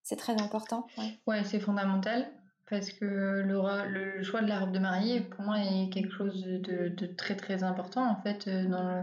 c'est 0.02 0.16
très 0.16 0.40
important. 0.40 0.86
Ouais, 0.96 1.18
ouais 1.26 1.44
c'est 1.44 1.60
fondamental 1.60 2.30
parce 2.70 2.92
que 2.92 3.04
le, 3.04 3.62
le, 3.88 4.22
choix 4.22 4.42
de 4.42 4.48
la 4.48 4.60
robe 4.60 4.72
de 4.72 4.78
mariée, 4.78 5.22
pour 5.22 5.42
moi, 5.42 5.56
est 5.58 5.88
quelque 5.90 6.12
chose 6.12 6.44
de, 6.44 6.88
de 6.88 7.06
très 7.06 7.34
très 7.34 7.64
important 7.64 8.06
en 8.06 8.16
fait 8.22 8.48
dans 8.48 8.82
le 8.82 9.02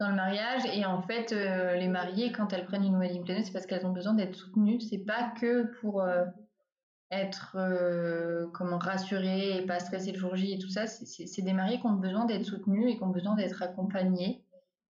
dans 0.00 0.10
le 0.10 0.14
mariage. 0.14 0.62
Et 0.72 0.84
en 0.84 1.02
fait, 1.02 1.32
euh, 1.32 1.74
les 1.76 1.88
mariées, 1.88 2.32
quand 2.32 2.52
elles 2.52 2.64
prennent 2.64 2.84
une 2.84 2.98
wedding 2.98 3.24
planner, 3.24 3.44
c'est 3.44 3.52
parce 3.52 3.66
qu'elles 3.66 3.86
ont 3.86 3.92
besoin 3.92 4.14
d'être 4.14 4.34
soutenues. 4.34 4.80
C'est 4.80 5.04
pas 5.04 5.32
que 5.40 5.64
pour 5.80 6.02
euh, 6.02 6.24
être 7.10 7.56
euh, 7.58 8.46
comment 8.52 8.78
rassurées 8.78 9.56
et 9.56 9.66
pas 9.66 9.78
stresser 9.78 10.12
le 10.12 10.18
jour 10.18 10.36
J 10.36 10.54
et 10.54 10.58
tout 10.58 10.68
ça. 10.68 10.86
C'est 10.86 11.42
des 11.42 11.52
mariées 11.52 11.80
qui 11.80 11.86
ont 11.86 11.94
besoin 11.94 12.26
d'être 12.26 12.44
soutenues 12.44 12.90
et 12.90 12.96
qui 12.96 13.02
ont 13.02 13.08
besoin 13.08 13.34
d'être 13.34 13.62
accompagnées 13.62 14.44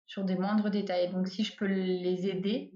sur 0.05 0.23
des 0.23 0.35
moindres 0.35 0.69
détails. 0.69 1.11
Donc, 1.11 1.27
si 1.27 1.43
je 1.43 1.55
peux 1.55 1.65
les 1.65 2.27
aider, 2.27 2.73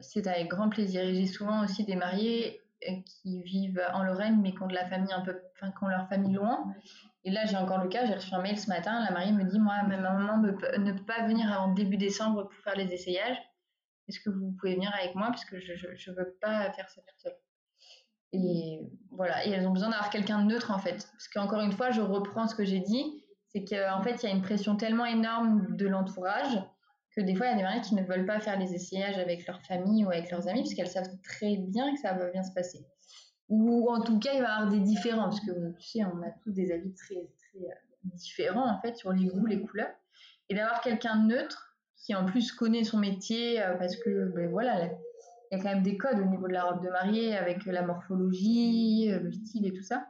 c'est 0.00 0.26
avec 0.26 0.48
grand 0.48 0.68
plaisir. 0.68 1.02
Et 1.02 1.14
j'ai 1.14 1.26
souvent 1.26 1.64
aussi 1.64 1.84
des 1.84 1.96
mariées 1.96 2.60
qui 3.06 3.42
vivent 3.42 3.82
en 3.94 4.02
Lorraine 4.02 4.40
mais 4.42 4.52
qui 4.52 4.62
ont 4.62 4.66
de 4.66 4.74
la 4.74 4.86
famille 4.86 5.12
un 5.12 5.22
peu, 5.22 5.40
enfin, 5.56 5.70
qui 5.70 5.84
leur 5.86 6.08
famille 6.08 6.34
loin 6.34 6.74
et 7.24 7.30
là, 7.30 7.46
j'ai 7.46 7.56
encore 7.56 7.82
le 7.82 7.88
cas, 7.88 8.04
j'ai 8.06 8.14
reçu 8.14 8.34
un 8.34 8.42
mail 8.42 8.58
ce 8.58 8.68
matin, 8.68 9.02
la 9.02 9.10
mariée 9.10 9.32
me 9.32 9.44
dit, 9.44 9.58
moi, 9.58 9.82
ma 9.84 9.96
maman 9.96 10.36
ne 10.38 10.52
peut 10.52 11.04
pas 11.06 11.26
venir 11.26 11.50
avant 11.50 11.72
début 11.72 11.96
décembre 11.96 12.42
pour 12.42 12.60
faire 12.60 12.76
les 12.76 12.92
essayages. 12.92 13.38
Est-ce 14.08 14.20
que 14.20 14.28
vous 14.28 14.52
pouvez 14.52 14.74
venir 14.74 14.92
avec 14.94 15.14
moi? 15.14 15.28
Parce 15.28 15.46
que 15.46 15.58
je 15.58 16.10
ne 16.10 16.16
veux 16.16 16.36
pas 16.42 16.70
faire 16.72 16.88
ça 16.90 17.00
toute 17.00 17.18
seule. 17.18 17.32
Et 18.32 18.80
voilà, 19.12 19.46
et 19.46 19.50
elles 19.50 19.66
ont 19.66 19.72
besoin 19.72 19.90
d'avoir 19.90 20.10
quelqu'un 20.10 20.42
de 20.42 20.46
neutre 20.46 20.70
en 20.70 20.78
fait. 20.78 21.08
Parce 21.12 21.28
qu'encore 21.28 21.60
une 21.60 21.72
fois, 21.72 21.90
je 21.90 22.00
reprends 22.00 22.48
ce 22.48 22.54
que 22.54 22.64
j'ai 22.64 22.80
dit, 22.80 23.22
c'est 23.48 23.64
qu'en 23.64 24.02
fait, 24.02 24.22
il 24.22 24.28
y 24.28 24.32
a 24.32 24.34
une 24.34 24.42
pression 24.42 24.76
tellement 24.76 25.06
énorme 25.06 25.76
de 25.76 25.86
l'entourage 25.86 26.60
que 27.14 27.20
des 27.20 27.36
fois, 27.36 27.46
il 27.46 27.50
y 27.50 27.52
a 27.52 27.56
des 27.56 27.62
mariées 27.62 27.80
qui 27.80 27.94
ne 27.94 28.02
veulent 28.02 28.26
pas 28.26 28.40
faire 28.40 28.58
les 28.58 28.74
essayages 28.74 29.18
avec 29.18 29.46
leur 29.46 29.62
famille 29.62 30.04
ou 30.04 30.10
avec 30.10 30.30
leurs 30.32 30.48
amis 30.48 30.62
parce 30.62 30.74
qu'elles 30.74 30.88
savent 30.88 31.16
très 31.22 31.56
bien 31.56 31.94
que 31.94 32.00
ça 32.00 32.12
va 32.12 32.28
bien 32.30 32.42
se 32.42 32.52
passer 32.52 32.84
ou 33.48 33.90
en 33.90 34.00
tout 34.00 34.18
cas 34.18 34.32
il 34.34 34.42
va 34.42 34.48
y 34.48 34.52
avoir 34.52 34.68
des 34.68 34.80
différents 34.80 35.24
parce 35.24 35.40
que 35.40 35.72
tu 35.78 35.86
sais 35.86 36.04
on 36.04 36.22
a 36.22 36.30
tous 36.42 36.52
des 36.52 36.72
avis 36.72 36.94
très 36.94 37.14
très 37.14 37.66
euh, 37.66 37.74
différents 38.02 38.70
en 38.70 38.80
fait 38.80 38.96
sur 38.96 39.12
les 39.12 39.26
goûts 39.26 39.46
les 39.46 39.60
couleurs 39.60 39.92
et 40.48 40.54
d'avoir 40.54 40.80
quelqu'un 40.80 41.16
de 41.16 41.28
neutre 41.28 41.76
qui 41.96 42.14
en 42.14 42.24
plus 42.24 42.52
connaît 42.52 42.84
son 42.84 42.98
métier 42.98 43.62
euh, 43.62 43.74
parce 43.76 43.96
que 43.96 44.32
ben 44.34 44.50
voilà 44.50 44.90
il 45.50 45.58
y 45.58 45.60
a 45.60 45.62
quand 45.62 45.70
même 45.70 45.82
des 45.82 45.96
codes 45.96 46.18
au 46.18 46.24
niveau 46.24 46.48
de 46.48 46.52
la 46.52 46.64
robe 46.64 46.82
de 46.82 46.90
mariée 46.90 47.36
avec 47.36 47.64
la 47.66 47.82
morphologie 47.82 49.10
euh, 49.10 49.20
le 49.20 49.32
style 49.32 49.66
et 49.66 49.72
tout 49.72 49.82
ça 49.82 50.06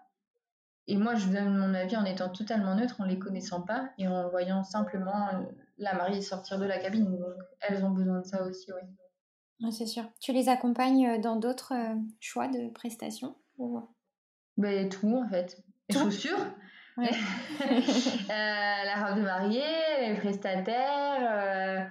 et 0.87 0.97
moi 0.97 1.15
je 1.15 1.29
donne 1.29 1.57
mon 1.57 1.75
avis 1.75 1.97
en 1.97 2.05
étant 2.05 2.29
totalement 2.29 2.75
neutre 2.75 3.01
en 3.01 3.05
les 3.05 3.19
connaissant 3.19 3.63
pas 3.63 3.91
et 3.99 4.07
en 4.09 4.29
voyant 4.29 4.65
simplement 4.65 5.31
la 5.79 5.95
mariée 5.95 6.23
sortir 6.23 6.59
de 6.59 6.67
la 6.67 6.79
cabine 6.79 7.19
donc 7.19 7.37
elles 7.61 7.85
ont 7.85 7.91
besoin 7.91 8.21
de 8.21 8.27
ça 8.27 8.45
aussi 8.45 8.73
oui 8.73 8.89
c'est 9.71 9.87
sûr. 9.87 10.05
Tu 10.21 10.33
les 10.33 10.49
accompagnes 10.49 11.07
euh, 11.07 11.19
dans 11.19 11.37
d'autres 11.37 11.75
euh, 11.75 11.95
choix 12.21 12.49
de 12.49 12.71
prestations 12.71 13.37
ben, 14.57 14.89
Tout, 14.89 15.17
en 15.17 15.29
fait. 15.29 15.63
Les 15.89 15.99
chaussures, 15.99 16.39
euh, 16.99 17.03
la 18.29 19.07
robe 19.07 19.19
de 19.19 19.23
mariée, 19.23 19.63
les 20.01 20.17
prestataires. 20.17 21.91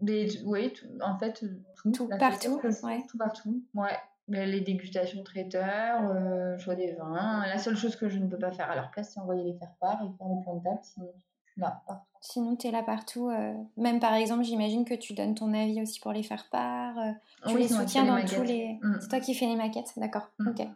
oui, 0.00 0.72
en 1.02 1.18
fait, 1.18 1.44
tout. 1.92 2.08
Tout 2.08 2.18
partout. 2.18 2.60
Tout 3.08 3.18
partout. 3.18 3.62
Ouais. 3.74 3.96
Les 4.28 4.62
dégustations 4.62 5.22
traiteurs, 5.22 6.58
choix 6.58 6.74
des 6.74 6.92
vins. 6.92 7.44
La 7.46 7.58
seule 7.58 7.76
chose 7.76 7.94
que 7.96 8.08
je 8.08 8.18
ne 8.18 8.26
peux 8.26 8.38
pas 8.38 8.50
faire 8.50 8.70
à 8.70 8.74
leur 8.74 8.90
place, 8.90 9.12
c'est 9.12 9.20
envoyer 9.20 9.44
les 9.44 9.54
faire 9.54 9.74
part 9.80 10.02
et 10.02 10.08
faire 10.16 10.28
les 10.28 10.42
plans 10.42 10.56
de 10.56 10.64
table. 10.64 10.80
Sinon, 10.82 11.12
là, 11.58 11.82
partout. 11.86 12.04
Sinon, 12.26 12.56
tu 12.56 12.68
es 12.68 12.70
là 12.70 12.82
partout. 12.82 13.28
Euh, 13.28 13.52
même 13.76 14.00
par 14.00 14.14
exemple, 14.14 14.44
j'imagine 14.44 14.86
que 14.86 14.94
tu 14.94 15.12
donnes 15.12 15.34
ton 15.34 15.52
avis 15.52 15.82
aussi 15.82 16.00
pour 16.00 16.12
les 16.12 16.22
faire 16.22 16.48
part. 16.50 16.98
Euh, 16.98 17.12
tu 17.46 17.58
les 17.58 17.68
soutiens 17.68 18.04
dans 18.04 18.24
tous 18.24 18.42
les. 18.42 18.78
Mm. 18.82 18.96
C'est 19.00 19.08
toi 19.08 19.20
qui 19.20 19.34
fais 19.34 19.44
les 19.44 19.56
maquettes, 19.56 19.92
d'accord. 19.98 20.30
Mm. 20.38 20.48
Ok. 20.48 20.66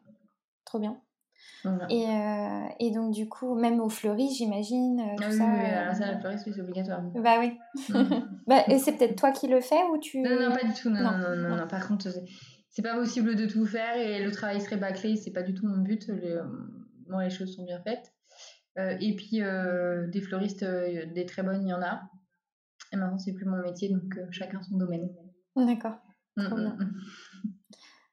Trop 0.66 0.78
bien. 0.78 1.00
Et, 1.90 2.06
euh, 2.06 2.68
et, 2.80 2.90
donc, 2.90 3.12
du 3.12 3.28
coup, 3.28 3.54
même 3.54 3.80
au 3.80 3.88
fleuriste, 3.88 4.36
j'imagine. 4.36 5.00
Ah 5.00 5.26
oui, 5.28 5.36
ça, 5.36 5.44
oui, 5.44 5.64
alors 5.64 5.94
ça, 5.94 6.12
le 6.12 6.18
fleuriste, 6.20 6.48
c'est 6.52 6.60
obligatoire. 6.60 7.02
Bah 7.16 7.38
oui. 7.40 7.58
Mm. 7.88 8.02
bah, 8.46 8.64
et 8.68 8.78
c'est 8.78 8.92
peut-être 8.92 9.16
toi 9.16 9.32
qui 9.32 9.48
le 9.48 9.60
fais 9.60 9.82
ou 9.92 9.98
tu. 9.98 10.20
Non, 10.20 10.38
non, 10.40 10.54
pas 10.54 10.64
du 10.64 10.72
tout. 10.72 10.90
Non, 10.90 11.02
non, 11.02 11.36
non. 11.36 11.56
non, 11.56 11.66
Par 11.66 11.86
contre, 11.88 12.08
c'est 12.70 12.82
pas 12.82 12.94
possible 12.94 13.34
de 13.34 13.46
tout 13.46 13.66
faire 13.66 13.96
et 13.96 14.22
le 14.22 14.30
travail 14.30 14.60
serait 14.60 14.76
bâclé. 14.76 15.16
C'est 15.16 15.32
pas 15.32 15.42
du 15.42 15.54
tout 15.54 15.66
mon 15.66 15.78
but. 15.78 16.06
Les, 16.08 16.38
bon, 17.08 17.18
les 17.18 17.30
choses 17.30 17.54
sont 17.54 17.64
bien 17.64 17.80
faites. 17.80 18.12
Euh, 18.78 18.96
et 19.00 19.16
puis 19.16 19.42
euh, 19.42 20.06
des 20.08 20.20
fleuristes, 20.20 20.62
euh, 20.62 21.06
des 21.12 21.26
très 21.26 21.42
bonnes, 21.42 21.62
il 21.62 21.68
y 21.68 21.72
en 21.72 21.82
a. 21.82 22.02
Et 22.92 22.96
maintenant, 22.96 23.18
c'est 23.18 23.32
plus 23.32 23.44
mon 23.44 23.60
métier, 23.60 23.88
donc 23.88 24.18
chacun 24.30 24.62
son 24.62 24.76
domaine. 24.76 25.08
D'accord. 25.56 25.98
Mm, 26.36 26.44
Trop 26.44 26.56
mm, 26.56 26.60
bien. 26.60 26.76
Mm. 26.76 27.00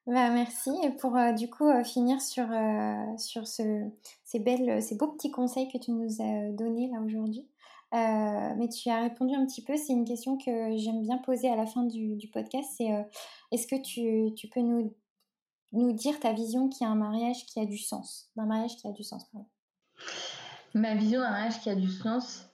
Bah, 0.07 0.29
merci. 0.29 0.71
Et 0.83 0.91
pour 0.91 1.17
du 1.35 1.49
coup 1.49 1.67
finir 1.83 2.21
sur, 2.21 2.47
sur 3.17 3.47
ce, 3.47 3.89
ces, 4.23 4.39
belles, 4.39 4.81
ces 4.81 4.95
beaux 4.95 5.07
petits 5.07 5.31
conseils 5.31 5.71
que 5.71 5.77
tu 5.77 5.91
nous 5.91 6.21
as 6.21 6.51
donnés 6.51 6.89
là 6.91 6.99
aujourd'hui, 7.01 7.47
mais 7.91 8.69
tu 8.69 8.89
as 8.89 9.01
répondu 9.01 9.33
un 9.35 9.45
petit 9.45 9.63
peu. 9.63 9.75
C'est 9.77 9.93
une 9.93 10.05
question 10.05 10.37
que 10.37 10.77
j'aime 10.77 11.01
bien 11.01 11.17
poser 11.17 11.49
à 11.49 11.55
la 11.55 11.65
fin 11.65 11.83
du, 11.83 12.15
du 12.15 12.27
podcast. 12.27 12.69
C'est 12.77 12.89
est-ce 13.51 13.65
que 13.65 13.81
tu, 13.81 14.33
tu, 14.35 14.47
peux 14.47 14.61
nous, 14.61 14.95
nous 15.71 15.91
dire 15.93 16.19
ta 16.19 16.33
vision 16.33 16.69
qui 16.69 16.83
a 16.83 16.87
un 16.87 16.95
mariage 16.95 17.45
qui 17.45 17.59
a 17.59 17.65
du 17.65 17.77
sens, 17.77 18.29
d'un 18.35 18.45
mariage 18.45 18.75
qui 18.77 18.87
a 18.87 18.91
du 18.91 19.03
sens 19.03 19.25
Ma 20.73 20.95
vision 20.95 21.19
d'un 21.19 21.31
mariage 21.31 21.59
qui 21.61 21.69
a 21.69 21.75
du 21.75 21.89
sens, 21.89 22.49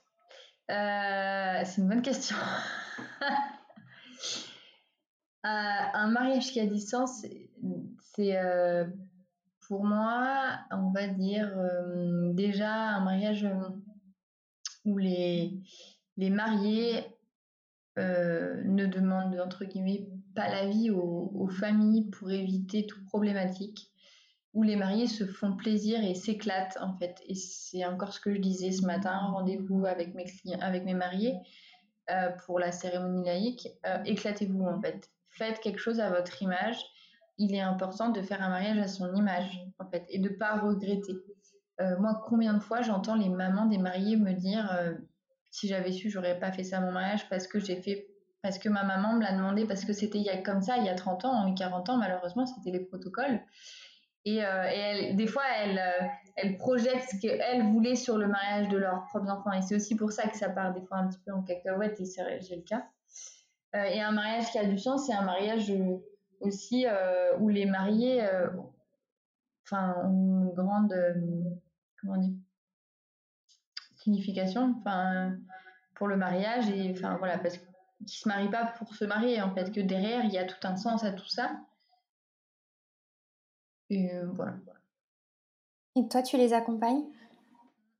euh, 0.70 1.62
c'est 1.64 1.80
une 1.80 1.88
bonne 1.88 2.02
question. 2.02 2.36
Euh, 5.44 5.48
un 5.48 6.10
mariage 6.10 6.52
qui 6.52 6.60
a 6.60 6.66
du 6.66 6.78
sens, 6.78 7.24
c'est 8.14 8.36
euh, 8.36 8.86
pour 9.68 9.84
moi, 9.84 10.58
on 10.70 10.90
va 10.90 11.06
dire 11.08 11.52
déjà 12.34 12.72
un 12.72 13.04
mariage 13.04 13.46
où 14.84 14.98
les, 14.98 15.60
les 16.16 16.30
mariés 16.30 17.04
ne 17.96 18.86
demandent 18.86 19.40
entre 19.40 19.64
guillemets 19.64 20.08
pas 20.34 20.48
la 20.48 20.68
vie 20.68 20.90
aux, 20.90 21.30
aux 21.34 21.48
familles 21.48 22.10
pour 22.10 22.30
éviter 22.30 22.86
toute 22.86 23.04
problématique 23.06 23.92
où 24.54 24.62
les 24.62 24.76
mariés 24.76 25.06
se 25.06 25.24
font 25.24 25.56
plaisir 25.56 26.02
et 26.04 26.14
s'éclatent 26.14 26.76
en 26.80 26.96
fait. 26.98 27.20
Et 27.26 27.34
c'est 27.34 27.84
encore 27.84 28.12
ce 28.12 28.20
que 28.20 28.34
je 28.34 28.40
disais 28.40 28.72
ce 28.72 28.84
matin, 28.84 29.16
rendez-vous 29.18 29.86
avec 29.86 30.14
mes 30.14 30.24
clients, 30.24 30.58
avec 30.60 30.84
mes 30.84 30.94
mariés 30.94 31.36
euh, 32.10 32.30
pour 32.44 32.58
la 32.58 32.72
cérémonie 32.72 33.24
laïque. 33.24 33.68
Euh, 33.86 34.02
éclatez-vous 34.04 34.64
en 34.64 34.80
fait. 34.80 35.10
Faites 35.32 35.60
quelque 35.60 35.78
chose 35.78 36.00
à 36.00 36.10
votre 36.10 36.42
image. 36.42 36.76
Il 37.38 37.54
est 37.54 37.60
important 37.60 38.10
de 38.10 38.22
faire 38.22 38.42
un 38.42 38.50
mariage 38.50 38.78
à 38.78 38.88
son 38.88 39.14
image 39.14 39.60
en 39.78 39.88
fait 39.88 40.04
et 40.08 40.18
de 40.18 40.28
pas 40.28 40.56
regretter. 40.56 41.14
Euh, 41.80 41.98
moi, 41.98 42.22
combien 42.26 42.54
de 42.54 42.60
fois 42.60 42.82
j'entends 42.82 43.16
les 43.16 43.28
mamans 43.28 43.66
des 43.66 43.78
mariés 43.78 44.16
me 44.16 44.32
dire 44.32 44.70
si 45.50 45.68
j'avais 45.68 45.92
su, 45.92 46.10
j'aurais 46.10 46.38
pas 46.38 46.50
fait 46.50 46.64
ça 46.64 46.78
à 46.78 46.80
mon 46.80 46.92
mariage 46.92 47.28
parce 47.28 47.46
que 47.46 47.58
j'ai 47.58 47.76
fait 47.76 48.08
parce 48.42 48.58
que 48.58 48.68
ma 48.68 48.82
maman 48.82 49.14
me 49.14 49.22
l'a 49.22 49.32
demandé 49.32 49.66
parce 49.66 49.84
que 49.84 49.92
c'était 49.92 50.18
y 50.18 50.28
a 50.28 50.36
comme 50.36 50.62
ça 50.62 50.76
il 50.78 50.84
y 50.84 50.88
a 50.88 50.94
30 50.94 51.24
ans, 51.24 51.48
ou 51.48 51.54
40 51.54 51.88
ans 51.90 51.96
malheureusement, 51.96 52.44
c'était 52.44 52.76
les 52.76 52.84
protocoles. 52.84 53.40
Et, 54.24 54.44
euh, 54.44 54.68
et 54.70 55.14
des 55.14 55.26
fois, 55.26 55.42
elle, 55.58 55.78
euh, 55.78 56.06
elle 56.36 56.56
projette 56.56 57.02
ce 57.10 57.20
qu'elle 57.20 57.62
voulait 57.72 57.96
sur 57.96 58.18
le 58.18 58.28
mariage 58.28 58.68
de 58.68 58.78
leurs 58.78 59.04
propres 59.06 59.30
enfants. 59.30 59.52
Et 59.52 59.62
c'est 59.62 59.74
aussi 59.74 59.96
pour 59.96 60.12
ça 60.12 60.28
que 60.28 60.36
ça 60.36 60.48
part 60.48 60.72
des 60.72 60.82
fois 60.82 60.98
un 60.98 61.08
petit 61.08 61.18
peu 61.24 61.32
en 61.32 61.42
cacahuète, 61.42 62.00
et 62.00 62.04
c'est 62.04 62.22
le 62.56 62.62
cas. 62.62 62.86
Euh, 63.74 63.84
et 63.84 64.00
un 64.00 64.12
mariage 64.12 64.50
qui 64.50 64.58
a 64.58 64.64
du 64.64 64.78
sens, 64.78 65.06
c'est 65.06 65.14
un 65.14 65.24
mariage 65.24 65.72
aussi 66.40 66.86
où 67.38 67.48
les 67.48 67.66
mariés 67.66 68.26
enfin, 69.64 69.94
ont 70.04 70.48
une 70.48 70.52
grande 70.52 70.94
comment 72.00 72.16
dire, 72.16 72.34
signification 74.02 74.74
enfin, 74.78 75.36
pour 75.94 76.08
le 76.08 76.16
mariage. 76.16 76.68
Et 76.70 76.92
enfin, 76.92 77.16
voilà, 77.16 77.38
parce 77.38 77.58
qu'ils 77.58 77.68
ne 78.02 78.08
se 78.08 78.28
marient 78.28 78.50
pas 78.50 78.66
pour 78.66 78.94
se 78.94 79.04
marier, 79.04 79.40
en 79.40 79.54
fait, 79.54 79.72
que 79.72 79.80
derrière, 79.80 80.24
il 80.24 80.32
y 80.32 80.38
a 80.38 80.44
tout 80.44 80.66
un 80.66 80.76
sens 80.76 81.04
à 81.04 81.12
tout 81.12 81.28
ça. 81.28 81.60
Et 83.90 84.14
euh, 84.14 84.26
voilà. 84.32 84.54
Et 85.96 86.08
toi, 86.08 86.22
tu 86.22 86.36
les 86.36 86.54
accompagnes 86.54 87.04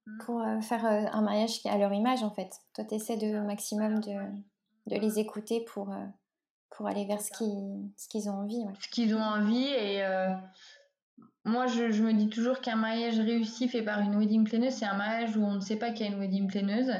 mmh. 0.06 0.18
pour 0.24 0.40
euh, 0.40 0.60
faire 0.60 0.86
euh, 0.86 1.04
un 1.12 1.22
mariage 1.22 1.60
qui 1.60 1.68
à 1.68 1.76
leur 1.76 1.92
image, 1.92 2.22
en 2.22 2.30
fait? 2.30 2.50
Toi, 2.74 2.84
tu 2.84 2.94
essaies 2.94 3.18
de 3.18 3.40
maximum 3.40 4.00
de, 4.00 4.14
de, 4.86 4.96
les 4.96 5.18
écouter 5.18 5.64
pour, 5.64 5.94
pour 6.70 6.86
aller 6.86 7.04
vers 7.06 7.20
ce 7.20 7.30
qu'ils 7.30 7.90
ce 7.96 8.08
qu'ils 8.08 8.28
ont 8.28 8.34
envie. 8.34 8.64
Ce 8.80 8.88
qu'ils 8.88 9.14
ont 9.14 9.22
envie. 9.22 9.66
Et 9.66 10.02
moi, 11.44 11.66
je, 11.66 12.02
me 12.02 12.12
dis 12.12 12.28
toujours 12.28 12.60
qu'un 12.60 12.76
mariage 12.76 13.18
réussi 13.18 13.68
fait 13.68 13.82
par 13.82 14.00
une 14.00 14.16
wedding 14.16 14.44
planeuse, 14.44 14.74
c'est 14.74 14.86
un 14.86 14.96
mariage 14.96 15.36
où 15.36 15.44
on 15.44 15.54
ne 15.54 15.60
sait 15.60 15.76
pas 15.76 15.90
qu'il 15.90 16.06
y 16.06 16.08
a 16.08 16.12
une 16.12 16.20
wedding 16.20 16.48
planeuse. 16.48 16.92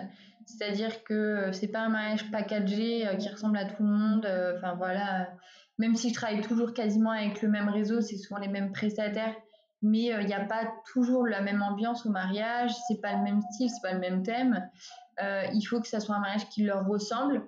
C'est-à-dire 0.47 1.05
que 1.05 1.51
c'est 1.53 1.69
pas 1.69 1.81
un 1.81 1.89
mariage 1.89 2.31
packagé 2.31 3.09
qui 3.19 3.29
ressemble 3.29 3.57
à 3.59 3.65
tout 3.65 3.83
le 3.83 3.89
monde. 3.89 4.27
Enfin, 4.57 4.75
voilà 4.75 5.29
même 5.79 5.97
si 5.97 6.11
je 6.11 6.15
travaille 6.15 6.41
toujours 6.43 6.75
quasiment 6.75 7.11
avec 7.11 7.43
le 7.43 7.49
même 7.49 7.69
réseau, 7.69 8.01
c'est 8.01 8.17
souvent 8.17 8.39
les 8.39 8.49
mêmes 8.49 8.73
prestataires, 8.73 9.35
mais 9.81 10.05
il 10.05 10.13
euh, 10.13 10.23
n'y 10.23 10.35
a 10.35 10.45
pas 10.45 10.73
toujours 10.93 11.27
la 11.27 11.41
même 11.41 11.63
ambiance 11.63 12.07
au 12.07 12.11
mariage, 12.11 12.71
c'est 12.87 13.01
pas 13.01 13.15
le 13.15 13.23
même 13.23 13.41
style, 13.53 13.69
c'est 13.69 13.83
pas 13.83 13.95
le 13.95 14.01
même 14.01 14.23
thème. 14.23 14.69
Euh, 15.23 15.45
il 15.53 15.63
faut 15.63 15.81
que 15.81 15.89
ça 15.89 16.01
soit 16.01 16.15
un 16.15 16.21
mariage 16.21 16.49
qui 16.51 16.63
leur 16.63 16.87
ressemble, 16.87 17.43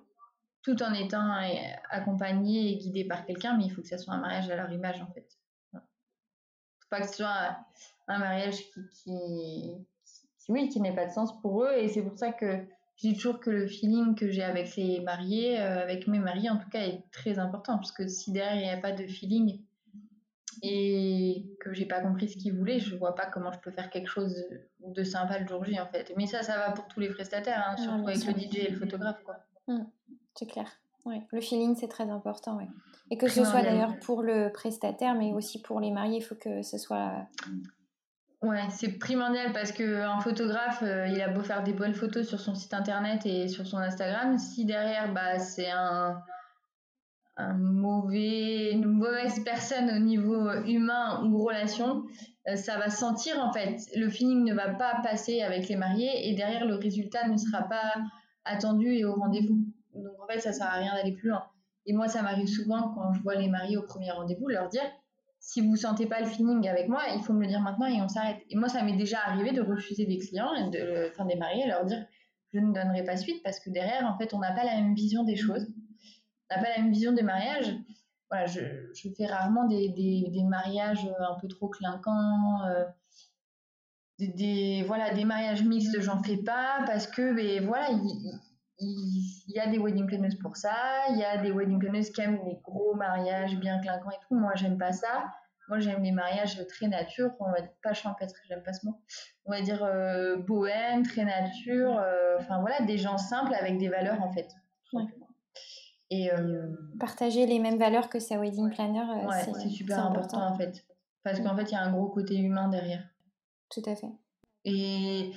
tout 0.65 0.83
en 0.83 0.93
étant 0.95 1.31
euh, 1.37 1.47
accompagné 1.91 2.73
et 2.73 2.77
guidé 2.79 3.05
par 3.05 3.25
quelqu'un, 3.27 3.57
mais 3.57 3.67
il 3.67 3.71
faut 3.71 3.83
que 3.83 3.89
ça 3.89 3.99
soit 3.99 4.15
un 4.15 4.21
mariage 4.21 4.51
à 4.51 4.57
leur 4.57 4.73
image 4.73 5.01
en 5.01 5.07
fait. 5.13 5.29
Il 5.75 5.79
faut 5.79 6.89
pas 6.91 7.01
que 7.01 7.09
ce 7.09 7.17
soit 7.17 7.59
un, 8.09 8.19
mariage 8.19 8.57
qui, 8.73 8.81
qui, 8.91 9.87
oui, 10.49 10.69
qui 10.71 10.81
n'ait 10.81 10.95
pas 10.95 11.07
de 11.07 11.13
sens 11.13 11.39
pour 11.41 11.65
eux, 11.65 11.73
et 11.73 11.89
c'est 11.89 12.03
pour 12.03 12.19
ça 12.19 12.33
que 12.33 12.65
je 12.97 13.09
dis 13.09 13.15
toujours 13.15 13.41
que 13.41 13.51
le 13.51 13.67
feeling 13.67 14.15
que 14.15 14.31
j'ai 14.31 14.43
avec 14.43 14.77
les 14.77 15.01
mariés, 15.01 15.61
euh, 15.61 15.83
avec 15.83 16.07
mes 16.07 16.19
mariés 16.19 16.51
en 16.51 16.59
tout 16.59 16.69
cas, 16.69 16.81
est 16.81 17.03
très 17.11 17.39
important. 17.39 17.77
Parce 17.77 17.93
que 17.93 18.07
si 18.07 18.33
derrière 18.33 18.55
il 18.55 18.63
n'y 18.63 18.71
a 18.71 18.81
pas 18.81 18.93
de 18.93 19.07
feeling 19.07 19.61
et 20.63 21.45
que 21.61 21.75
j'ai 21.75 21.87
pas 21.87 22.01
compris 22.01 22.29
ce 22.29 22.37
qu'ils 22.37 22.55
voulaient, 22.55 22.79
je 22.79 22.95
vois 22.95 23.15
pas 23.15 23.27
comment 23.27 23.53
je 23.53 23.59
peux 23.59 23.73
faire 23.73 23.91
quelque 23.91 24.09
chose 24.09 24.47
de 24.81 25.05
sympa 25.05 25.39
le 25.39 25.47
jour 25.47 25.65
J 25.65 25.81
en 25.81 25.87
fait. 25.87 26.13
Mais 26.17 26.27
ça, 26.27 26.43
ça 26.43 26.57
va 26.57 26.71
pour 26.71 26.87
tous 26.87 27.01
les 27.01 27.09
prestataires, 27.09 27.65
hein, 27.69 27.77
surtout 27.77 28.07
avec 28.07 28.25
le 28.25 28.33
DJ 28.33 28.57
et 28.59 28.71
le 28.71 28.79
photographe. 28.79 29.23
quoi. 29.25 29.37
Mmh, 29.67 29.83
c'est 30.35 30.47
clair. 30.47 30.69
Ouais. 31.05 31.23
Le 31.31 31.41
feeling, 31.41 31.77
c'est 31.77 31.89
très 31.89 32.09
important. 32.09 32.59
Et 33.11 33.19
que 33.19 33.29
ce 33.29 33.45
soit 33.45 33.63
d'ailleurs 33.63 33.99
pour 34.01 34.23
le 34.23 34.51
prestataire, 34.53 35.15
mais 35.15 35.33
aussi 35.33 35.61
pour 35.61 35.81
les 35.81 35.91
mariés, 35.91 36.19
il 36.19 36.23
faut 36.23 36.35
que 36.35 36.63
ce 36.63 36.79
soit 36.79 37.27
Ouais, 38.45 38.69
c'est 38.69 38.99
primordial 38.99 39.55
parce 39.55 39.73
qu'un 39.73 40.21
photographe, 40.21 40.83
euh, 40.83 41.07
il 41.07 41.19
a 41.23 41.29
beau 41.29 41.43
faire 41.43 41.63
des 41.63 41.73
bonnes 41.73 41.95
photos 41.95 42.29
sur 42.29 42.39
son 42.39 42.55
site 42.55 42.75
internet 42.75 43.25
et 43.25 43.49
sur 43.49 43.67
son 43.67 43.79
Instagram, 43.79 44.37
si 44.37 44.67
derrière, 44.67 45.15
bah, 45.15 45.39
c'est 45.39 45.71
un, 45.71 46.23
un 47.39 47.55
mauvais, 47.55 48.73
une 48.73 48.85
mauvaise 48.85 49.43
personne 49.45 49.89
au 49.89 49.99
niveau 49.99 50.53
humain 50.67 51.25
ou 51.25 51.43
relation, 51.43 52.05
euh, 52.47 52.57
ça 52.57 52.77
va 52.77 52.91
sentir 52.91 53.39
en 53.41 53.51
fait. 53.51 53.79
Le 53.97 54.11
feeling 54.11 54.45
ne 54.45 54.53
va 54.53 54.75
pas 54.75 55.01
passer 55.03 55.41
avec 55.41 55.69
les 55.69 55.77
mariés 55.77 56.29
et 56.29 56.35
derrière, 56.35 56.67
le 56.67 56.75
résultat 56.75 57.27
ne 57.29 57.39
sera 57.39 57.63
pas 57.63 57.95
attendu 58.45 58.89
et 58.89 59.07
au 59.07 59.15
rendez-vous. 59.15 59.65
Donc 59.95 60.21
en 60.23 60.27
fait, 60.27 60.41
ça 60.41 60.53
sert 60.53 60.67
à 60.67 60.75
rien 60.77 60.95
d'aller 60.95 61.13
plus 61.13 61.29
loin. 61.29 61.45
Et 61.87 61.93
moi, 61.93 62.09
ça 62.09 62.23
m'arrive 62.23 62.47
souvent 62.47 62.93
quand 62.95 63.13
je 63.13 63.23
vois 63.23 63.35
les 63.35 63.49
mariés 63.49 63.77
au 63.77 63.83
premier 63.83 64.11
rendez-vous, 64.11 64.49
leur 64.49 64.69
dire 64.69 64.91
si 65.39 65.61
vous 65.61 65.77
sentez 65.77 66.07
pas 66.07 66.21
le 66.21 66.27
feeling 66.27 66.67
avec 66.69 66.89
moi, 66.89 67.03
il 67.15 67.21
faut 67.23 67.35
me 67.35 67.43
le 67.43 67.49
dire 67.49 67.61
maintenant 67.61 67.87
et 67.87 68.01
on 68.01 68.09
s'arrête. 68.09 68.39
Et 68.49 68.57
moi, 68.57 68.69
ça 68.69 68.83
m'est 68.83 68.97
déjà 68.97 69.19
arrivé 69.27 69.53
de 69.53 69.61
refuser 69.61 70.07
des 70.07 70.19
clients 70.19 70.55
et 70.55 70.71
de, 70.71 71.11
enfin, 71.11 71.27
des 71.27 71.37
mariés, 71.37 71.67
leur 71.67 71.85
dire 71.85 72.07
je 72.55 72.61
ne 72.61 72.73
donnerai 72.73 73.05
pas 73.05 73.17
suite 73.17 73.43
parce 73.43 73.59
que 73.59 73.69
derrière, 73.69 74.07
en 74.07 74.17
fait, 74.17 74.33
on 74.33 74.39
n'a 74.39 74.53
pas 74.53 74.65
la 74.65 74.77
même 74.77 74.95
vision 74.95 75.25
des 75.25 75.37
choses. 75.37 75.67
On 76.49 76.57
n'a 76.57 76.63
pas 76.63 76.69
la 76.71 76.83
même 76.83 76.93
vision 76.93 77.13
des 77.13 77.23
mariages. 77.23 77.75
Voilà, 78.31 78.47
je, 78.47 78.61
fais 79.17 79.27
rarement 79.27 79.67
des, 79.67 79.89
des, 79.89 80.31
des, 80.31 80.45
mariages 80.45 81.05
un 81.19 81.35
peu 81.41 81.49
trop 81.49 81.69
clinquants. 81.69 82.65
Euh, 82.67 82.85
des, 84.19 84.85
voilà, 84.87 85.13
des 85.13 85.25
mariages 85.25 85.65
mixtes, 85.65 86.01
j'en 86.01 86.23
fais 86.23 86.37
pas 86.37 86.85
parce 86.87 87.09
que, 87.09 87.33
mais, 87.33 87.59
voilà, 87.59 87.91
il, 87.91 88.41
il, 88.79 89.55
y 89.55 89.59
a 89.59 89.69
des 89.69 89.79
wedding 89.79 90.07
planners 90.07 90.37
pour 90.41 90.57
ça, 90.57 90.75
il 91.11 91.19
y 91.19 91.25
a 91.25 91.39
des 91.39 91.53
wedding 91.53 91.79
planners 91.79 92.11
qui 92.13 92.21
aiment 92.21 92.41
les 92.45 92.59
gros 92.63 92.95
mariages 92.95 93.57
bien 93.59 93.81
clinquants 93.81 94.11
et 94.11 94.27
tout. 94.27 94.35
Moi, 94.35 94.53
j'aime 94.55 94.79
pas 94.79 94.93
ça. 94.93 95.25
Moi, 95.69 95.81
j'aime 95.81 96.03
les 96.03 96.13
mariages 96.13 96.67
très 96.67 96.89
nature, 96.89 97.31
on 97.41 97.51
va 97.51 97.61
dire 97.61 97.71
pas 97.83 97.95
champêtre, 97.95 98.35
j'aime 98.49 98.63
pas 98.63 98.75
ce 98.75 98.85
mot. 98.85 99.01
On 99.47 99.53
va 99.53 99.63
dire 99.63 99.83
euh, 99.83 100.37
bohème, 100.37 101.05
très 101.05 101.25
nature, 101.25 101.99
euh, 101.99 102.37
enfin 102.39 102.61
voilà, 102.61 102.83
des 102.83 102.99
gens 102.99 103.17
simples 103.17 103.55
avec 103.55 103.79
des 103.79 103.89
valeurs 103.89 104.23
en 104.23 104.31
fait. 104.31 104.49
Et 106.11 106.31
euh, 106.31 106.69
partager 107.01 107.47
les 107.47 107.59
mêmes 107.59 107.79
valeurs 107.79 108.11
que 108.11 108.21
sa 108.21 108.39
wedding 108.39 108.71
planner, 108.71 109.05
c'est 109.43 109.69
super 109.71 109.99
important, 110.05 110.39
important, 110.39 110.55
en 110.55 110.55
fait, 110.55 110.85
parce 111.23 111.41
qu'en 111.41 111.57
fait, 111.57 111.65
il 111.65 111.73
y 111.73 111.77
a 111.77 111.81
un 111.81 111.93
gros 111.93 112.09
côté 112.09 112.37
humain 112.37 112.69
derrière. 112.69 113.03
Tout 113.71 113.83
à 113.87 113.97
fait. 113.97 114.13
Et 114.67 115.33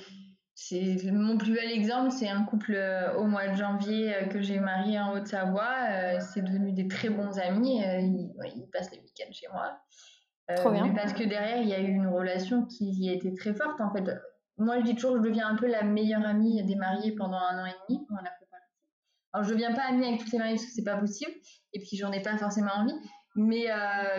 c'est 0.60 1.12
mon 1.12 1.38
plus 1.38 1.54
bel 1.54 1.70
exemple, 1.70 2.10
c'est 2.10 2.28
un 2.28 2.42
couple 2.42 2.74
euh, 2.74 3.14
au 3.14 3.26
mois 3.26 3.46
de 3.46 3.54
janvier 3.54 4.12
euh, 4.12 4.26
que 4.26 4.40
j'ai 4.40 4.58
marié 4.58 4.98
en 4.98 5.12
Haute-Savoie. 5.12 5.72
Euh, 5.88 6.18
c'est 6.18 6.42
devenu 6.42 6.72
des 6.72 6.88
très 6.88 7.10
bons 7.10 7.38
amis. 7.38 7.80
Ils, 7.80 8.68
passent 8.72 8.90
les 8.90 8.98
week-ends 8.98 9.32
chez 9.32 9.46
moi. 9.52 9.78
Trop 10.56 10.72
bien. 10.72 10.92
parce 10.94 11.12
que 11.12 11.22
derrière, 11.22 11.62
il 11.62 11.68
y 11.68 11.74
a 11.74 11.80
eu 11.80 11.90
une 11.92 12.08
relation 12.08 12.66
qui 12.66 13.08
a 13.08 13.12
été 13.12 13.32
très 13.34 13.54
forte. 13.54 13.80
En 13.80 13.92
fait, 13.92 14.02
moi, 14.56 14.80
je 14.80 14.84
dis 14.84 14.96
toujours, 14.96 15.18
je 15.18 15.22
deviens 15.22 15.46
un 15.46 15.54
peu 15.54 15.68
la 15.68 15.84
meilleure 15.84 16.26
amie 16.26 16.60
des 16.64 16.74
mariés 16.74 17.12
pendant 17.12 17.38
un 17.38 17.62
an 17.62 17.66
et 17.66 17.74
demi. 17.88 18.04
On 18.10 18.16
a 18.16 18.28
Alors, 19.34 19.44
je 19.46 19.50
ne 19.50 19.54
deviens 19.54 19.74
pas 19.74 19.82
amie 19.88 20.08
avec 20.08 20.24
tous 20.24 20.32
les 20.32 20.38
mariés 20.38 20.54
parce 20.56 20.66
que 20.66 20.72
c'est 20.72 20.84
pas 20.84 20.96
possible. 20.96 21.30
Et 21.72 21.78
puis, 21.78 21.96
j'en 21.96 22.10
ai 22.10 22.20
pas 22.20 22.36
forcément 22.36 22.72
envie. 22.74 22.94
Mais 23.36 23.66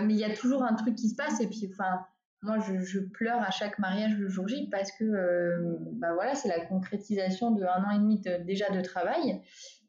mais 0.03 0.13
il 0.13 0.19
y 0.19 0.23
a 0.23 0.33
toujours 0.33 0.63
un 0.63 0.75
truc 0.75 0.95
qui 0.95 1.09
se 1.09 1.15
passe. 1.15 1.41
Et 1.41 1.47
puis, 1.47 1.69
enfin 1.73 1.99
moi, 2.41 2.57
je, 2.59 2.99
pleure 2.99 3.41
à 3.41 3.51
chaque 3.51 3.79
mariage 3.79 4.17
le 4.17 4.29
jour 4.29 4.47
J 4.47 4.69
parce 4.69 4.91
que 4.93 5.03
euh, 5.03 5.77
bah 5.93 6.13
voilà, 6.13 6.35
c'est 6.35 6.47
la 6.47 6.65
concrétisation 6.65 7.51
de 7.51 7.63
un 7.63 7.83
an 7.83 7.91
et 7.91 7.99
demi 7.99 8.21
déjà 8.45 8.69
de 8.69 8.81
travail. 8.81 9.41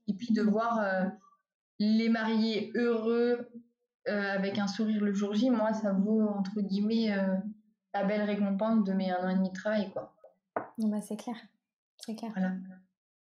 Et 0.09 0.15
puis 0.15 0.33
de 0.33 0.43
voir 0.43 0.81
euh, 0.81 1.05
les 1.79 2.09
mariés 2.09 2.73
heureux 2.75 3.49
euh, 4.09 4.33
avec 4.35 4.59
un 4.59 4.67
sourire 4.67 5.03
le 5.03 5.13
jour 5.13 5.35
J, 5.35 5.51
moi, 5.51 5.73
ça 5.73 5.93
vaut, 5.93 6.23
entre 6.23 6.61
guillemets, 6.61 7.17
la 7.95 8.05
belle 8.05 8.23
récompense 8.23 8.85
de 8.85 8.93
mes 8.93 9.11
un 9.11 9.25
an 9.25 9.29
et 9.29 9.37
demi 9.37 9.51
de 9.51 9.55
travail. 9.55 9.91
Quoi. 9.93 10.13
bah, 10.79 11.01
c'est 11.01 11.17
clair. 11.17 11.37
C'est 11.99 12.17
clair. 12.17 12.33
Voilà. 12.35 12.55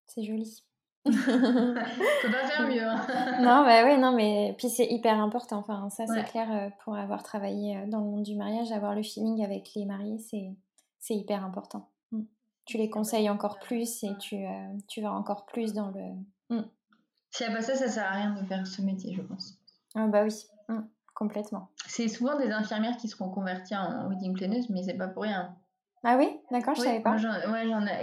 C'est 0.07 0.25
joli. 0.25 0.64
Peut 1.11 2.33
pas 2.33 2.47
faire 2.47 2.68
mieux. 2.68 2.83
Hein. 2.83 3.07
non, 3.40 3.64
bah 3.64 3.85
oui, 3.85 3.99
non, 3.99 4.12
mais 4.12 4.55
puis 4.59 4.68
c'est 4.68 4.87
hyper 4.87 5.18
important. 5.21 5.59
Enfin, 5.59 5.88
ça, 5.90 6.07
c'est 6.07 6.25
clair 6.25 6.49
euh, 6.51 6.71
pour 6.85 6.97
avoir 6.97 7.23
travaillé 7.23 7.77
euh, 7.77 7.87
dans 7.87 8.01
le 8.01 8.07
monde 8.07 8.23
du 8.23 8.37
mariage, 8.37 8.73
avoir 8.73 8.94
le 8.94 9.03
feeling 9.03 9.44
avec 9.44 9.71
les 9.75 9.85
mariés, 9.85 10.18
c'est, 10.18 10.55
c'est 10.99 11.14
hyper 11.14 11.44
important. 11.44 11.88
Mm. 12.12 12.23
Tu 12.64 12.79
les 12.79 12.90
conseilles 12.90 13.31
encore 13.31 13.59
plus 13.61 14.05
et 14.05 14.16
tu, 14.18 14.37
euh, 14.37 14.75
tu 14.88 15.01
vas 15.01 15.12
encore 15.12 15.47
plus 15.47 15.73
dans 15.73 15.90
le. 15.90 16.57
Mm. 16.57 16.64
S'il 17.31 17.47
n'y 17.47 17.53
a 17.53 17.57
pas 17.57 17.62
ça, 17.62 17.75
ça 17.75 17.88
sert 17.88 18.07
à 18.07 18.12
rien 18.12 18.35
de 18.35 18.47
faire 18.47 18.66
ce 18.66 18.83
métier, 18.83 19.14
je 19.14 19.23
pense. 19.23 19.59
Ah, 19.94 20.07
bah 20.07 20.25
oui, 20.25 20.35
mm, 20.68 20.81
complètement. 21.14 21.68
C'est 21.87 22.09
souvent 22.09 22.38
des 22.38 22.51
infirmières 22.51 22.97
qui 22.97 23.09
seront 23.09 23.31
converties 23.31 23.77
en 23.77 24.09
wedding 24.09 24.35
planneuse, 24.35 24.71
mais 24.71 24.83
c'est 24.83 24.94
pas 24.94 25.09
pour 25.09 25.23
rien. 25.23 25.57
Ah 26.05 26.16
oui, 26.16 26.29
d'accord, 26.51 26.74
je 26.74 26.82
savais 26.82 27.01
pas. 27.01 27.16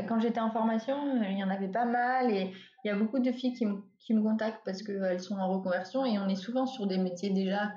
quand 0.07 0.19
j'étais 0.19 0.39
en 0.39 0.51
formation, 0.51 0.95
il 1.23 1.37
y 1.37 1.43
en 1.43 1.49
avait 1.49 1.69
pas 1.69 1.85
mal 1.85 2.29
et 2.29 2.51
il 2.85 2.89
y 2.89 2.91
a 2.91 2.95
beaucoup 2.95 3.17
de 3.17 3.31
filles 3.31 3.53
qui 3.53 3.65
me, 3.65 3.81
qui 3.97 4.13
me 4.13 4.21
contactent 4.21 4.61
parce 4.63 4.83
qu'elles 4.83 5.19
sont 5.19 5.37
en 5.39 5.51
reconversion 5.51 6.05
et 6.05 6.19
on 6.19 6.29
est 6.29 6.35
souvent 6.35 6.67
sur 6.67 6.85
des 6.85 6.99
métiers 6.99 7.31
déjà 7.31 7.71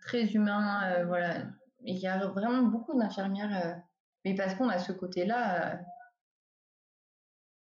très 0.00 0.24
humains. 0.24 0.80
Euh, 0.84 1.04
voilà. 1.04 1.40
Et 1.84 1.92
il 1.92 1.98
y 1.98 2.06
a 2.06 2.26
vraiment 2.28 2.62
beaucoup 2.62 2.98
d'infirmières, 2.98 3.66
euh, 3.66 3.74
mais 4.24 4.34
parce 4.34 4.54
qu'on 4.54 4.70
a 4.70 4.78
ce 4.78 4.92
côté-là, 4.92 5.74
euh, 5.74 5.76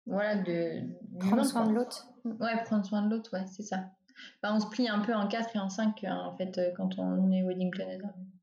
voilà, 0.05 0.36
de. 0.36 0.82
Prendre 1.18 1.45
soin 1.47 1.66
de 1.66 1.72
l'autre. 1.72 2.09
Ouais, 2.24 2.62
prendre 2.64 2.84
soin 2.84 3.01
de 3.01 3.14
l'autre, 3.14 3.32
ouais, 3.32 3.47
c'est 3.47 3.62
ça. 3.62 3.78
Bah, 4.43 4.51
on 4.53 4.61
se 4.61 4.66
plie 4.66 4.88
un 4.88 5.01
peu 5.01 5.14
en 5.14 5.26
quatre 5.28 5.57
et 5.57 5.59
en 5.59 5.70
cinq, 5.70 6.05
en 6.05 6.36
fait, 6.36 6.61
quand 6.76 6.99
on 6.99 7.30
est 7.32 7.43
wedding 7.43 7.70
planner. 7.70 7.99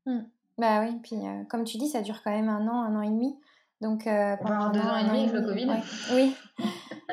Mmh. 0.06 0.18
Bah 0.58 0.80
oui, 0.82 0.98
puis 1.04 1.16
comme 1.48 1.62
tu 1.62 1.78
dis, 1.78 1.86
ça 1.86 2.02
dure 2.02 2.20
quand 2.22 2.32
même 2.32 2.48
un 2.48 2.66
an, 2.66 2.82
un 2.82 2.96
an 2.96 3.02
et 3.02 3.10
demi. 3.10 3.38
Donc, 3.80 4.08
pendant 4.42 4.70
deux 4.70 4.80
ans 4.80 4.96
et 4.96 5.04
demi 5.04 5.20
avec 5.20 5.32
le 5.32 5.42
Covid. 5.42 5.68
Oui. 6.14 6.34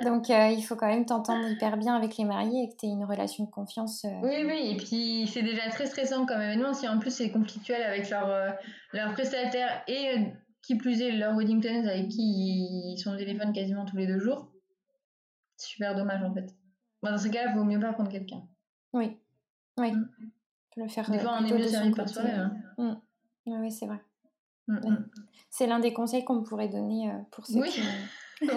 Donc 0.03 0.29
euh, 0.29 0.49
il 0.49 0.61
faut 0.63 0.75
quand 0.75 0.87
même 0.87 1.05
t'entendre 1.05 1.47
hyper 1.49 1.77
bien 1.77 1.95
avec 1.95 2.17
les 2.17 2.25
mariés 2.25 2.63
et 2.63 2.69
que 2.69 2.75
tu 2.77 2.85
aies 2.85 2.89
une 2.89 3.03
relation 3.05 3.45
de 3.45 3.49
confiance. 3.49 4.05
euh. 4.05 4.09
Oui, 4.23 4.43
oui, 4.45 4.71
et 4.71 4.77
puis 4.77 5.27
c'est 5.31 5.41
déjà 5.43 5.69
très 5.69 5.85
stressant 5.85 6.25
comme 6.25 6.41
événement. 6.41 6.73
Si 6.73 6.87
en 6.87 6.99
plus 6.99 7.11
c'est 7.11 7.29
conflictuel 7.31 7.81
avec 7.83 8.09
leurs 8.09 8.29
euh, 8.29 8.51
leurs 8.93 9.13
prestataires 9.13 9.83
et 9.87 10.27
qui 10.61 10.75
plus 10.75 11.01
est 11.01 11.11
leur 11.11 11.35
wedding 11.35 11.61
planner 11.61 11.89
avec 11.89 12.09
qui 12.09 12.91
ils 12.93 12.97
sont 12.97 13.11
au 13.13 13.17
téléphone 13.17 13.53
quasiment 13.53 13.85
tous 13.85 13.97
les 13.97 14.07
deux 14.07 14.19
jours, 14.19 14.51
c'est 15.55 15.67
super 15.69 15.95
dommage 15.95 16.21
en 16.23 16.33
fait. 16.33 16.53
Bon, 17.01 17.11
dans 17.11 17.17
ce 17.17 17.27
cas-là, 17.29 17.51
il 17.51 17.57
vaut 17.57 17.63
mieux 17.63 17.79
pas 17.79 17.93
prendre 17.93 18.09
quelqu'un. 18.11 18.41
Oui, 18.93 19.17
oui. 19.77 19.91
Mm. 19.91 20.09
Faut 20.75 20.81
Le 20.83 20.87
faire 20.89 21.09
Des 21.09 21.19
fois, 21.19 21.37
on 21.39 21.45
est 21.45 21.53
mieux 21.53 21.67
servi 21.67 21.91
par 21.91 22.07
soi-même. 22.09 22.61
hein. 22.77 23.01
Oui, 23.45 23.53
oui, 23.59 23.71
c'est 23.71 23.85
vrai. 23.85 23.99
Mm, 24.67 24.77
Ouais. 24.83 24.89
mm. 24.91 25.09
C'est 25.49 25.67
l'un 25.67 25.79
des 25.79 25.93
conseils 25.93 26.25
qu'on 26.25 26.43
pourrait 26.43 26.67
donner 26.67 27.11
pour 27.31 27.45
ceux 27.47 27.61
Oui. 27.61 27.69
qui. 27.69 27.81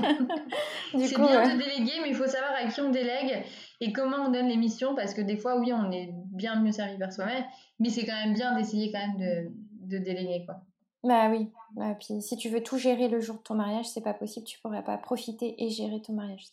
C'est 0.93 1.17
bien 1.17 1.55
de 1.57 1.59
déléguer, 1.59 1.93
mais 2.03 2.09
il 2.11 2.15
faut 2.15 2.27
savoir 2.27 2.53
à 2.53 2.65
qui 2.69 2.81
on 2.81 2.91
délègue 2.91 3.45
et 3.81 3.93
comment 3.93 4.27
on 4.27 4.31
donne 4.31 4.49
les 4.49 4.57
missions, 4.57 4.95
parce 4.95 5.15
que 5.15 5.21
des 5.23 5.37
fois, 5.37 5.59
oui, 5.59 5.73
on 5.73 5.91
est 5.91 6.11
bien 6.33 6.61
mieux 6.61 6.73
servi 6.73 6.99
par 6.99 7.13
soi-même, 7.13 7.45
mais 7.79 7.89
c'est 7.91 8.05
quand 8.05 8.15
même 8.25 8.35
bien 8.35 8.55
d'essayer 8.57 8.93
quand 8.93 8.99
même 9.07 9.17
de, 9.19 9.97
de 9.97 9.99
déléguer, 10.03 10.45
quoi. 10.45 10.61
bah 11.05 11.29
oui. 11.31 11.51
Bah, 11.77 11.95
puis 11.95 12.21
si 12.21 12.37
tu 12.37 12.49
veux 12.49 12.63
tout 12.63 12.79
gérer 12.79 13.09
le 13.09 13.21
jour 13.21 13.37
de 13.37 13.43
ton 13.43 13.55
mariage, 13.55 13.89
c'est 13.89 14.01
pas 14.03 14.13
possible. 14.15 14.45
Tu 14.47 14.59
pourrais 14.61 14.83
pas 14.85 14.99
profiter 14.99 15.63
et 15.63 15.71
gérer 15.71 16.03
ton 16.03 16.13
mariage. 16.15 16.47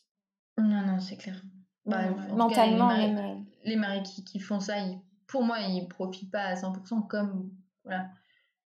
Non, 0.58 0.82
non, 0.86 1.00
c'est 1.00 1.18
clair. 1.18 1.36
Bah, 1.86 2.04
cas, 2.04 2.34
mentalement, 2.36 2.90
les, 2.92 2.98
maris, 3.08 3.14
même. 3.14 3.46
les 3.64 3.76
maris 3.76 4.04
qui, 4.04 4.24
qui 4.24 4.40
font 4.40 4.60
ça, 4.60 4.78
ils- 4.80 5.00
pour 5.26 5.44
moi, 5.44 5.60
ils 5.62 5.88
profitent 5.88 6.32
pas 6.32 6.44
à 6.44 6.56
100%, 6.56 7.02
comme, 7.08 7.50
voilà. 7.84 8.10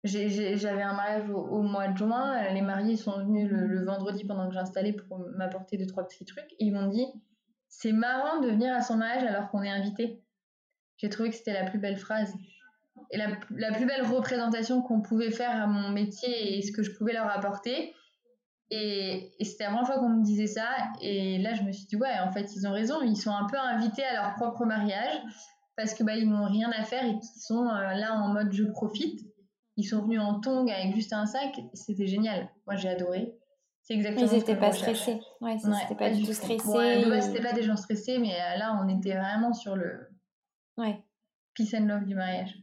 J'avais 0.04 0.82
un 0.82 0.94
mariage 0.94 1.30
au, 1.30 1.62
mois 1.62 1.88
de 1.88 1.98
juin, 1.98 2.38
euh, 2.38 2.54
les 2.54 2.62
mariés 2.62 2.96
sont 2.96 3.18
venus 3.20 3.50
le, 3.50 3.84
vendredi 3.84 4.24
pendant 4.26 4.48
que 4.48 4.54
j'installais 4.54 4.94
pour 4.94 5.20
m'apporter 5.36 5.78
deux, 5.78 5.88
trois 5.88 6.08
petits 6.08 6.26
trucs, 6.26 6.54
et 6.60 6.66
ils 6.66 6.74
m'ont 6.74 6.88
dit, 6.88 7.06
c'est 7.68 7.92
marrant 7.92 8.40
de 8.40 8.48
venir 8.48 8.74
à 8.74 8.82
son 8.82 8.98
mariage 8.98 9.24
alors 9.24 9.50
qu'on 9.50 9.64
est 9.64 9.70
invité. 9.70 10.22
J'ai 10.98 11.10
trouvé 11.10 11.30
que 11.30 11.36
c'était 11.36 11.54
la 11.54 11.70
plus 11.70 11.80
belle 11.80 11.98
phrase. 11.98 12.34
Et 13.12 13.18
la, 13.18 13.72
plus 13.72 13.86
belle 13.86 14.04
représentation 14.04 14.82
qu'on 14.82 15.02
pouvait 15.02 15.32
faire 15.32 15.52
à 15.52 15.68
mon 15.68 15.90
métier 15.90 16.58
et 16.58 16.62
ce 16.62 16.72
que 16.72 16.82
je 16.82 16.92
pouvais 16.92 17.14
leur 17.14 17.30
apporter. 17.30 17.94
Et, 18.72 19.32
c'était 19.42 19.66
la 19.66 19.70
première 19.70 19.86
fois 19.88 20.00
qu'on 20.00 20.10
me 20.10 20.24
disait 20.24 20.48
ça. 20.48 20.68
Et 21.02 21.38
là, 21.38 21.54
je 21.54 21.62
me 21.62 21.72
suis 21.72 21.86
dit, 21.86 21.96
ouais, 21.96 22.20
en 22.20 22.32
fait, 22.32 22.56
ils 22.56 22.68
ont 22.68 22.72
raison. 22.72 23.02
Ils 23.02 23.16
sont 23.16 23.32
un 23.32 23.46
peu 23.46 23.58
invités 23.58 24.04
à 24.04 24.14
leur 24.14 24.34
propre 24.36 24.66
mariage 24.66 25.22
parce 25.76 25.94
que 25.94 26.04
bah, 26.04 26.20
n'ont 26.20 26.46
rien 26.46 26.72
à 26.72 26.84
faire 26.84 27.06
et 27.06 27.20
qu'ils 27.20 27.42
sont 27.42 27.68
euh, 27.68 27.94
là 27.94 28.16
en 28.16 28.34
mode 28.34 28.52
je 28.52 28.64
profite. 28.64 29.22
Ils 29.78 29.84
sont 29.84 30.02
venus 30.04 30.20
en 30.20 30.40
tongs 30.40 30.68
avec 30.70 30.94
juste 30.96 31.14
un 31.14 31.26
sac. 31.26 31.60
C'était 31.74 32.08
génial. 32.08 32.50
Moi, 32.66 32.76
j'ai 32.76 32.90
adoré. 32.90 33.36
C'est 33.84 33.94
exactement 33.94 34.26
Ils 34.26 34.30
ce 34.30 34.36
que 34.36 34.40
étaient 34.42 34.56
je 34.56 34.60
pas 34.60 34.72
stressés. 34.72 35.20
Ouais, 35.40 35.58
ça, 35.60 35.70
Ouais, 35.70 35.76
c'était 35.84 35.96
pas 35.96 36.10
du 36.10 36.24
tout 36.24 36.34
stressé. 36.34 36.68
Ouais, 36.68 37.04
de 37.06 37.10
base, 37.10 37.26
et- 37.30 37.32
c'était 37.32 37.44
pas 37.48 37.54
des 37.54 37.64
gens 37.64 37.78
stressés, 37.78 38.18
mais 38.18 38.34
euh, 38.34 38.58
là, 38.58 38.78
on 38.84 38.90
était 39.00 39.16
vraiment 39.16 39.54
sur 39.54 39.76
le 39.76 40.10
Ouais. 40.78 41.02
peace 41.54 41.74
and 41.76 41.86
love 41.86 42.04
du 42.06 42.16
mariage. 42.16 42.54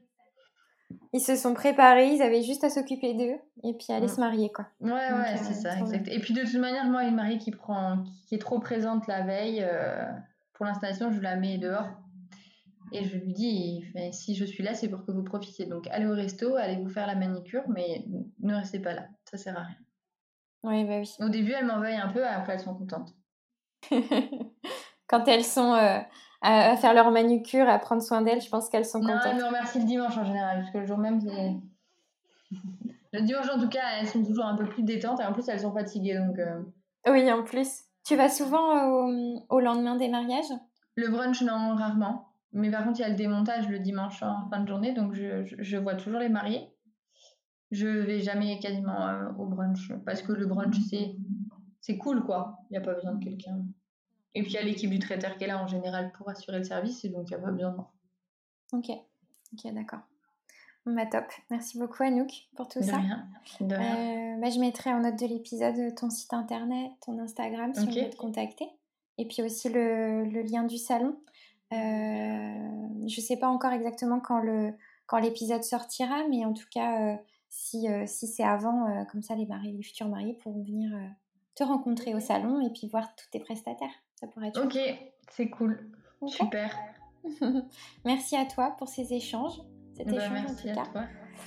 Ils 1.12 1.20
se 1.20 1.36
sont 1.36 1.54
préparés, 1.54 2.12
ils 2.14 2.22
avaient 2.22 2.42
juste 2.42 2.62
à 2.64 2.70
s'occuper 2.70 3.14
d'eux 3.14 3.38
et 3.62 3.72
puis 3.74 3.86
aller 3.92 4.06
Mm. 4.06 4.08
se 4.08 4.20
marier, 4.20 4.52
quoi. 4.52 4.66
Ouais, 4.80 4.90
Donc, 4.90 4.98
ouais, 4.98 5.32
euh, 5.32 5.36
c'est 5.36 5.54
ça, 5.54 5.76
trop 5.76 5.84
bien. 5.86 5.94
exact. 6.00 6.08
Et 6.08 6.18
puis 6.20 6.34
de 6.34 6.42
toute 6.42 6.54
manière, 6.56 6.84
moi, 6.86 7.04
une 7.04 7.14
mariée 7.14 7.38
qui 7.38 7.52
prend, 7.52 8.02
qui, 8.02 8.26
qui 8.26 8.34
est 8.34 8.38
trop 8.38 8.58
présente 8.58 9.06
la 9.06 9.22
veille 9.22 9.62
euh, 9.62 10.04
pour 10.52 10.66
l'installation, 10.66 11.10
je 11.12 11.20
la 11.20 11.36
mets 11.36 11.58
dehors. 11.58 11.88
Et 12.92 13.04
je 13.04 13.16
lui 13.16 13.32
dis, 13.32 13.84
si 14.12 14.34
je 14.34 14.44
suis 14.44 14.62
là, 14.62 14.74
c'est 14.74 14.88
pour 14.88 15.04
que 15.04 15.10
vous 15.12 15.22
profitiez. 15.24 15.66
Donc 15.66 15.86
allez 15.90 16.06
au 16.06 16.14
resto, 16.14 16.56
allez 16.56 16.76
vous 16.76 16.88
faire 16.88 17.06
la 17.06 17.14
manicure, 17.14 17.62
mais 17.68 18.04
ne 18.40 18.54
restez 18.54 18.78
pas 18.78 18.94
là. 18.94 19.06
Ça 19.30 19.38
sert 19.38 19.56
à 19.58 19.62
rien. 19.62 19.76
Oui, 20.62 20.84
bah 20.84 20.98
oui. 20.98 21.10
Au 21.20 21.28
début, 21.28 21.52
elles 21.52 21.66
m'en 21.66 21.80
veillent 21.80 21.96
un 21.96 22.08
peu, 22.08 22.26
après 22.26 22.54
elles 22.54 22.60
sont 22.60 22.74
contentes. 22.74 23.14
Quand 25.06 25.28
elles 25.28 25.44
sont 25.44 25.74
euh, 25.74 25.98
à, 26.40 26.76
faire 26.76 26.94
leur 26.94 27.10
manucure, 27.10 27.68
à 27.68 27.78
prendre 27.78 28.02
soin 28.02 28.22
d'elles, 28.22 28.40
je 28.40 28.48
pense 28.48 28.68
qu'elles 28.68 28.86
sont 28.86 29.00
Non, 29.00 29.10
elles 29.10 29.20
contentes. 29.20 29.40
me 29.40 29.46
remercient 29.46 29.78
le 29.80 29.84
dimanche 29.84 30.16
en 30.16 30.24
général, 30.24 30.60
parce 30.60 30.70
que 30.72 30.78
le 30.78 30.86
jour 30.86 30.98
même, 30.98 31.20
c'est. 31.20 32.56
Le 33.12 33.20
dimanche, 33.20 33.48
en 33.48 33.60
tout 33.60 33.68
cas, 33.68 34.00
elles 34.00 34.08
sont 34.08 34.24
toujours 34.24 34.44
un 34.44 34.56
peu 34.56 34.68
plus 34.68 34.82
détentes 34.82 35.20
et 35.20 35.24
en 35.24 35.32
plus, 35.32 35.48
elles 35.48 35.60
sont 35.60 35.72
fatiguées. 35.72 36.18
Donc, 36.18 36.36
euh, 36.40 36.62
Oui, 37.06 37.30
en 37.30 37.44
plus. 37.44 37.84
Tu 38.04 38.16
vas 38.16 38.28
souvent 38.28 38.88
au, 38.88 39.46
au 39.50 39.60
lendemain 39.60 39.94
des 39.94 40.08
mariages? 40.08 40.52
Le 40.96 41.08
brunch, 41.08 41.40
non, 41.42 41.76
rarement. 41.76 42.33
Mais 42.54 42.70
par 42.70 42.84
contre, 42.84 43.00
il 43.00 43.02
y 43.02 43.04
a 43.04 43.08
le 43.08 43.16
démontage 43.16 43.68
le 43.68 43.78
dimanche 43.80 44.22
en 44.22 44.48
fin 44.48 44.60
de 44.60 44.68
journée, 44.68 44.92
donc 44.94 45.12
je, 45.14 45.44
je, 45.44 45.56
je 45.58 45.76
vois 45.76 45.94
toujours 45.96 46.20
les 46.20 46.28
mariés. 46.28 46.70
Je 47.70 47.86
vais 47.88 48.20
jamais 48.20 48.58
quasiment 48.60 49.08
euh, 49.08 49.30
au 49.38 49.46
brunch 49.46 49.92
parce 50.06 50.22
que 50.22 50.32
le 50.32 50.46
brunch, 50.46 50.76
c'est 50.88 51.16
c'est 51.80 51.98
cool, 51.98 52.24
quoi. 52.24 52.58
Il 52.70 52.74
n'y 52.74 52.78
a 52.78 52.80
pas 52.80 52.94
besoin 52.94 53.14
de 53.14 53.22
quelqu'un. 53.24 53.58
Et 54.34 54.42
puis, 54.42 54.52
il 54.52 54.54
y 54.54 54.58
a 54.58 54.62
l'équipe 54.62 54.88
du 54.90 54.98
traiteur 54.98 55.36
qui 55.36 55.44
est 55.44 55.48
là 55.48 55.62
en 55.62 55.66
général 55.66 56.12
pour 56.12 56.28
assurer 56.30 56.58
le 56.58 56.64
service, 56.64 57.04
et 57.04 57.08
donc 57.10 57.28
il 57.30 57.36
n'y 57.36 57.42
a 57.42 57.44
pas 57.44 57.50
besoin 57.50 57.70
de 57.72 57.76
moi. 57.76 57.92
Ok, 58.72 58.88
ok, 59.52 59.74
d'accord. 59.74 60.00
Bah, 60.86 61.06
top. 61.06 61.24
Merci 61.50 61.78
beaucoup, 61.78 62.02
Anouk, 62.02 62.30
pour 62.56 62.68
tout 62.68 62.80
De 62.80 62.84
ça. 62.84 62.98
rien. 62.98 63.26
De 63.60 63.74
rien. 63.74 64.36
Euh, 64.36 64.40
bah, 64.40 64.50
je 64.50 64.60
mettrai 64.60 64.92
en 64.92 65.00
note 65.00 65.18
de 65.18 65.26
l'épisode 65.26 65.94
ton 65.96 66.10
site 66.10 66.32
internet, 66.34 66.90
ton 67.04 67.18
Instagram 67.18 67.72
si 67.74 67.80
Ok. 67.84 67.88
on 67.96 68.04
veut 68.04 68.10
te 68.10 68.16
contacter. 68.16 68.66
Et 69.18 69.26
puis 69.26 69.42
aussi 69.42 69.68
le, 69.70 70.24
le 70.24 70.42
lien 70.42 70.64
du 70.64 70.76
salon. 70.78 71.16
Euh, 71.72 73.08
je 73.08 73.20
sais 73.20 73.36
pas 73.36 73.48
encore 73.48 73.72
exactement 73.72 74.20
quand 74.20 74.38
le 74.40 74.72
quand 75.06 75.18
l'épisode 75.18 75.62
sortira, 75.62 76.26
mais 76.30 76.44
en 76.46 76.54
tout 76.54 76.66
cas, 76.70 77.12
euh, 77.12 77.16
si, 77.50 77.88
euh, 77.90 78.04
si 78.06 78.26
c'est 78.26 78.42
avant, 78.42 79.04
comme 79.12 79.22
ça, 79.22 79.34
les, 79.34 79.44
mariés, 79.44 79.72
les 79.72 79.82
futurs 79.82 80.08
mariés 80.08 80.32
pourront 80.34 80.62
venir 80.62 80.90
te 81.54 81.62
rencontrer 81.62 82.14
au 82.14 82.20
salon 82.20 82.60
et 82.66 82.70
puis 82.70 82.88
voir 82.88 83.14
tous 83.14 83.28
tes 83.30 83.38
prestataires. 83.38 83.92
Ça 84.18 84.26
pourrait 84.26 84.48
être 84.48 84.64
Ok, 84.64 84.78
c'est 85.30 85.50
cool. 85.50 85.90
Super. 86.26 86.74
Merci 88.04 88.36
à 88.36 88.46
toi 88.46 88.74
pour 88.78 88.88
ces 88.88 89.12
échanges, 89.12 89.60
cet 89.92 90.08
Bah, 90.08 90.16
échange 90.16 90.50
en 90.50 90.54
tout 90.54 90.68
à 90.68 90.72
cas. 90.72 90.86
toi. 90.86 91.02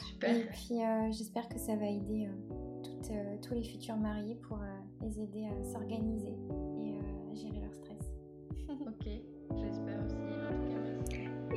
Super. 0.05 0.35
Et 0.35 0.45
puis 0.45 0.83
euh, 0.83 1.11
j'espère 1.11 1.47
que 1.49 1.57
ça 1.57 1.75
va 1.75 1.85
aider 1.87 2.27
euh, 2.27 2.83
toutes, 2.83 3.11
euh, 3.11 3.37
tous 3.41 3.53
les 3.53 3.63
futurs 3.63 3.95
mariés 3.97 4.35
pour 4.35 4.59
les 5.01 5.19
aider 5.19 5.47
à 5.47 5.63
s'organiser 5.63 6.37
et 6.83 6.99
à 6.99 7.33
gérer 7.35 7.59
leur 7.61 7.73
stress. 7.73 8.11
Ok, 8.69 9.07
j'espère. 9.55 9.99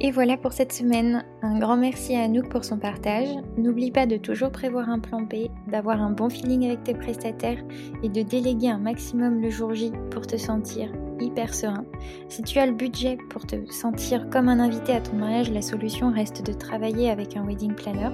Et 0.01 0.11
voilà 0.11 0.37
pour 0.37 0.53
cette 0.53 0.73
semaine. 0.73 1.25
Un 1.43 1.59
grand 1.59 1.77
merci 1.77 2.17
à 2.17 2.23
Anouk 2.23 2.49
pour 2.49 2.65
son 2.65 2.79
partage. 2.79 3.29
N'oublie 3.59 3.91
pas 3.91 4.07
de 4.07 4.17
toujours 4.17 4.51
prévoir 4.51 4.89
un 4.89 4.99
plan 4.99 5.23
B, 5.23 5.49
d'avoir 5.69 6.01
un 6.01 6.11
bon 6.11 6.31
feeling 6.31 6.67
avec 6.67 6.85
tes 6.85 6.95
prestataires 6.95 7.63
et 8.03 8.09
de 8.09 8.23
déléguer 8.23 8.71
un 8.71 8.79
maximum 8.79 9.41
le 9.41 9.51
jour 9.51 9.75
J 9.75 9.93
pour 10.11 10.27
te 10.27 10.37
sentir 10.37 10.91
hyper 11.21 11.55
serein. 11.55 11.85
Si 12.29 12.43
tu 12.43 12.59
as 12.59 12.67
le 12.67 12.73
budget 12.73 13.19
pour 13.29 13.47
te 13.47 13.57
sentir 13.71 14.29
comme 14.31 14.49
un 14.49 14.61
invité 14.61 14.93
à 14.93 15.01
ton 15.01 15.17
mariage, 15.17 15.51
la 15.51 15.63
solution 15.63 16.13
reste 16.13 16.45
de 16.47 16.53
travailler 16.53 17.11
avec 17.11 17.37
un 17.37 17.45
wedding 17.45 17.75
planner 17.75 18.11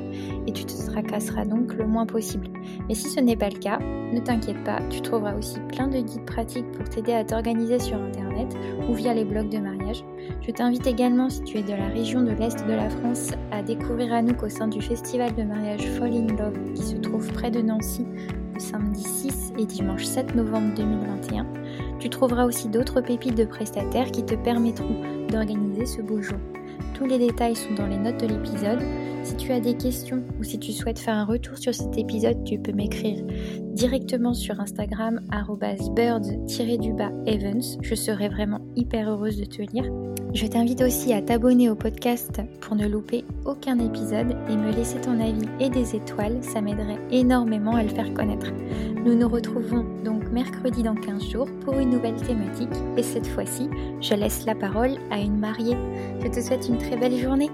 et 0.47 0.53
tu 0.53 0.65
te 0.65 0.87
tracasseras 0.87 1.45
donc 1.45 1.75
le 1.75 1.87
moins 1.87 2.07
possible. 2.07 2.49
Mais 2.89 2.95
si 2.95 3.09
ce 3.09 3.21
n'est 3.21 3.37
pas 3.37 3.49
le 3.49 3.59
cas, 3.59 3.79
ne 3.79 4.21
t'inquiète 4.21 4.63
pas, 4.65 4.81
tu 4.91 5.01
trouveras 5.01 5.37
aussi 5.37 5.59
plein 5.73 5.89
de 5.89 6.01
guides 6.01 6.27
pratiques 6.27 6.71
pour 6.73 6.89
t'aider 6.89 7.13
à 7.13 7.25
t'organiser 7.25 7.79
sur 7.79 7.97
internet 7.97 8.57
ou 8.89 8.95
via 8.95 9.15
les 9.15 9.25
blogs 9.25 9.51
de 9.51 9.59
mariage. 9.59 10.05
Je 10.43 10.51
t'invite 10.51 10.87
également, 10.87 11.29
si 11.29 11.43
tu 11.43 11.59
es 11.59 11.63
de 11.63 11.73
la 11.73 11.89
région 11.89 12.23
de 12.23 12.33
l'Est 12.33 12.67
de 12.67 12.73
la 12.73 12.89
France, 12.89 13.33
à 13.51 13.63
découvrir 13.63 14.13
Anouk 14.13 14.43
au 14.43 14.49
sein 14.49 14.69
du 14.69 14.81
festival 14.81 15.35
de 15.35 15.43
mariage 15.43 15.87
Fall 15.99 16.13
in 16.13 16.27
Love 16.37 16.73
qui 16.75 16.83
se 16.83 16.97
trouve 16.97 17.33
près 17.33 17.51
de 17.51 17.63
Nancy 17.63 18.07
le 18.55 18.61
samedi 18.61 19.03
6 19.03 19.53
et 19.59 19.67
dimanche 19.67 20.05
7 20.05 20.35
novembre 20.35 20.75
2021. 20.77 21.56
Tu 21.99 22.11
trouveras 22.11 22.47
aussi 22.47 22.69
d'autres 22.69 23.01
pépites 23.01 23.37
de 23.37 23.45
prestataires 23.45 24.11
qui 24.11 24.25
te 24.25 24.35
permettront 24.35 25.27
d'organiser 25.29 25.87
ce 25.87 26.03
beau 26.03 26.21
jour. 26.23 26.39
Tous 26.95 27.07
les 27.07 27.19
détails 27.19 27.57
sont 27.57 27.75
dans 27.75 27.87
les 27.87 27.99
notes 27.99 28.21
de 28.21 28.27
l'épisode. 28.27 28.81
Si 29.23 29.37
tu 29.37 29.53
as 29.53 29.61
des 29.61 29.77
questions 29.77 30.23
ou 30.39 30.45
si 30.45 30.59
tu 30.59 30.73
souhaites 30.73 30.99
faire 30.99 31.17
un 31.17 31.25
retour 31.25 31.59
sur 31.59 31.75
cet 31.75 31.99
épisode, 31.99 32.45
tu 32.45 32.59
peux 32.59 32.73
m'écrire 32.73 33.25
directement 33.77 34.33
sur 34.33 34.59
Instagram 34.59 35.21
birds-evans. 35.51 36.23
Je 37.83 37.95
serai 37.95 38.29
vraiment 38.29 38.61
hyper 38.75 39.11
heureuse 39.11 39.39
de 39.39 39.45
te 39.45 39.63
lire. 39.63 39.85
Je 40.33 40.47
t'invite 40.47 40.83
aussi 40.83 41.13
à 41.13 41.23
t'abonner 41.23 41.71
au 41.71 41.77
podcast 41.77 42.41
pour 42.61 42.75
ne 42.75 42.89
louper 42.89 43.25
aucun 43.45 43.79
épisode 43.79 44.37
et 44.49 44.57
me 44.57 44.73
laisser 44.73 45.01
ton 45.01 45.21
avis 45.21 45.47
et 45.61 45.69
des 45.71 45.95
étoiles, 45.95 46.43
ça 46.43 46.61
m'aiderait 46.61 47.01
énormément 47.11 47.75
à 47.75 47.83
le 47.83 47.89
faire 47.89 48.13
connaître. 48.13 48.51
Nous 49.05 49.15
nous 49.15 49.29
retrouvons 49.29 49.85
donc 50.05 50.31
mercredi 50.31 50.83
dans 50.83 50.95
15 50.95 51.31
jours 51.31 51.49
pour 51.65 51.79
une 51.79 51.91
nouvelle 51.91 52.17
thématique 52.17 52.69
et 52.97 53.03
cette 53.03 53.27
fois-ci, 53.27 53.69
je 54.01 54.15
laisse 54.15 54.47
la 54.47 54.55
parole 54.55 54.97
à 55.11 55.21
une 55.21 55.39
mariée. 55.39 55.77
Je 56.23 56.29
te 56.29 56.41
souhaite 56.41 56.67
une 56.69 56.79
très 56.79 56.97
belle 56.97 57.17
journée. 57.17 57.51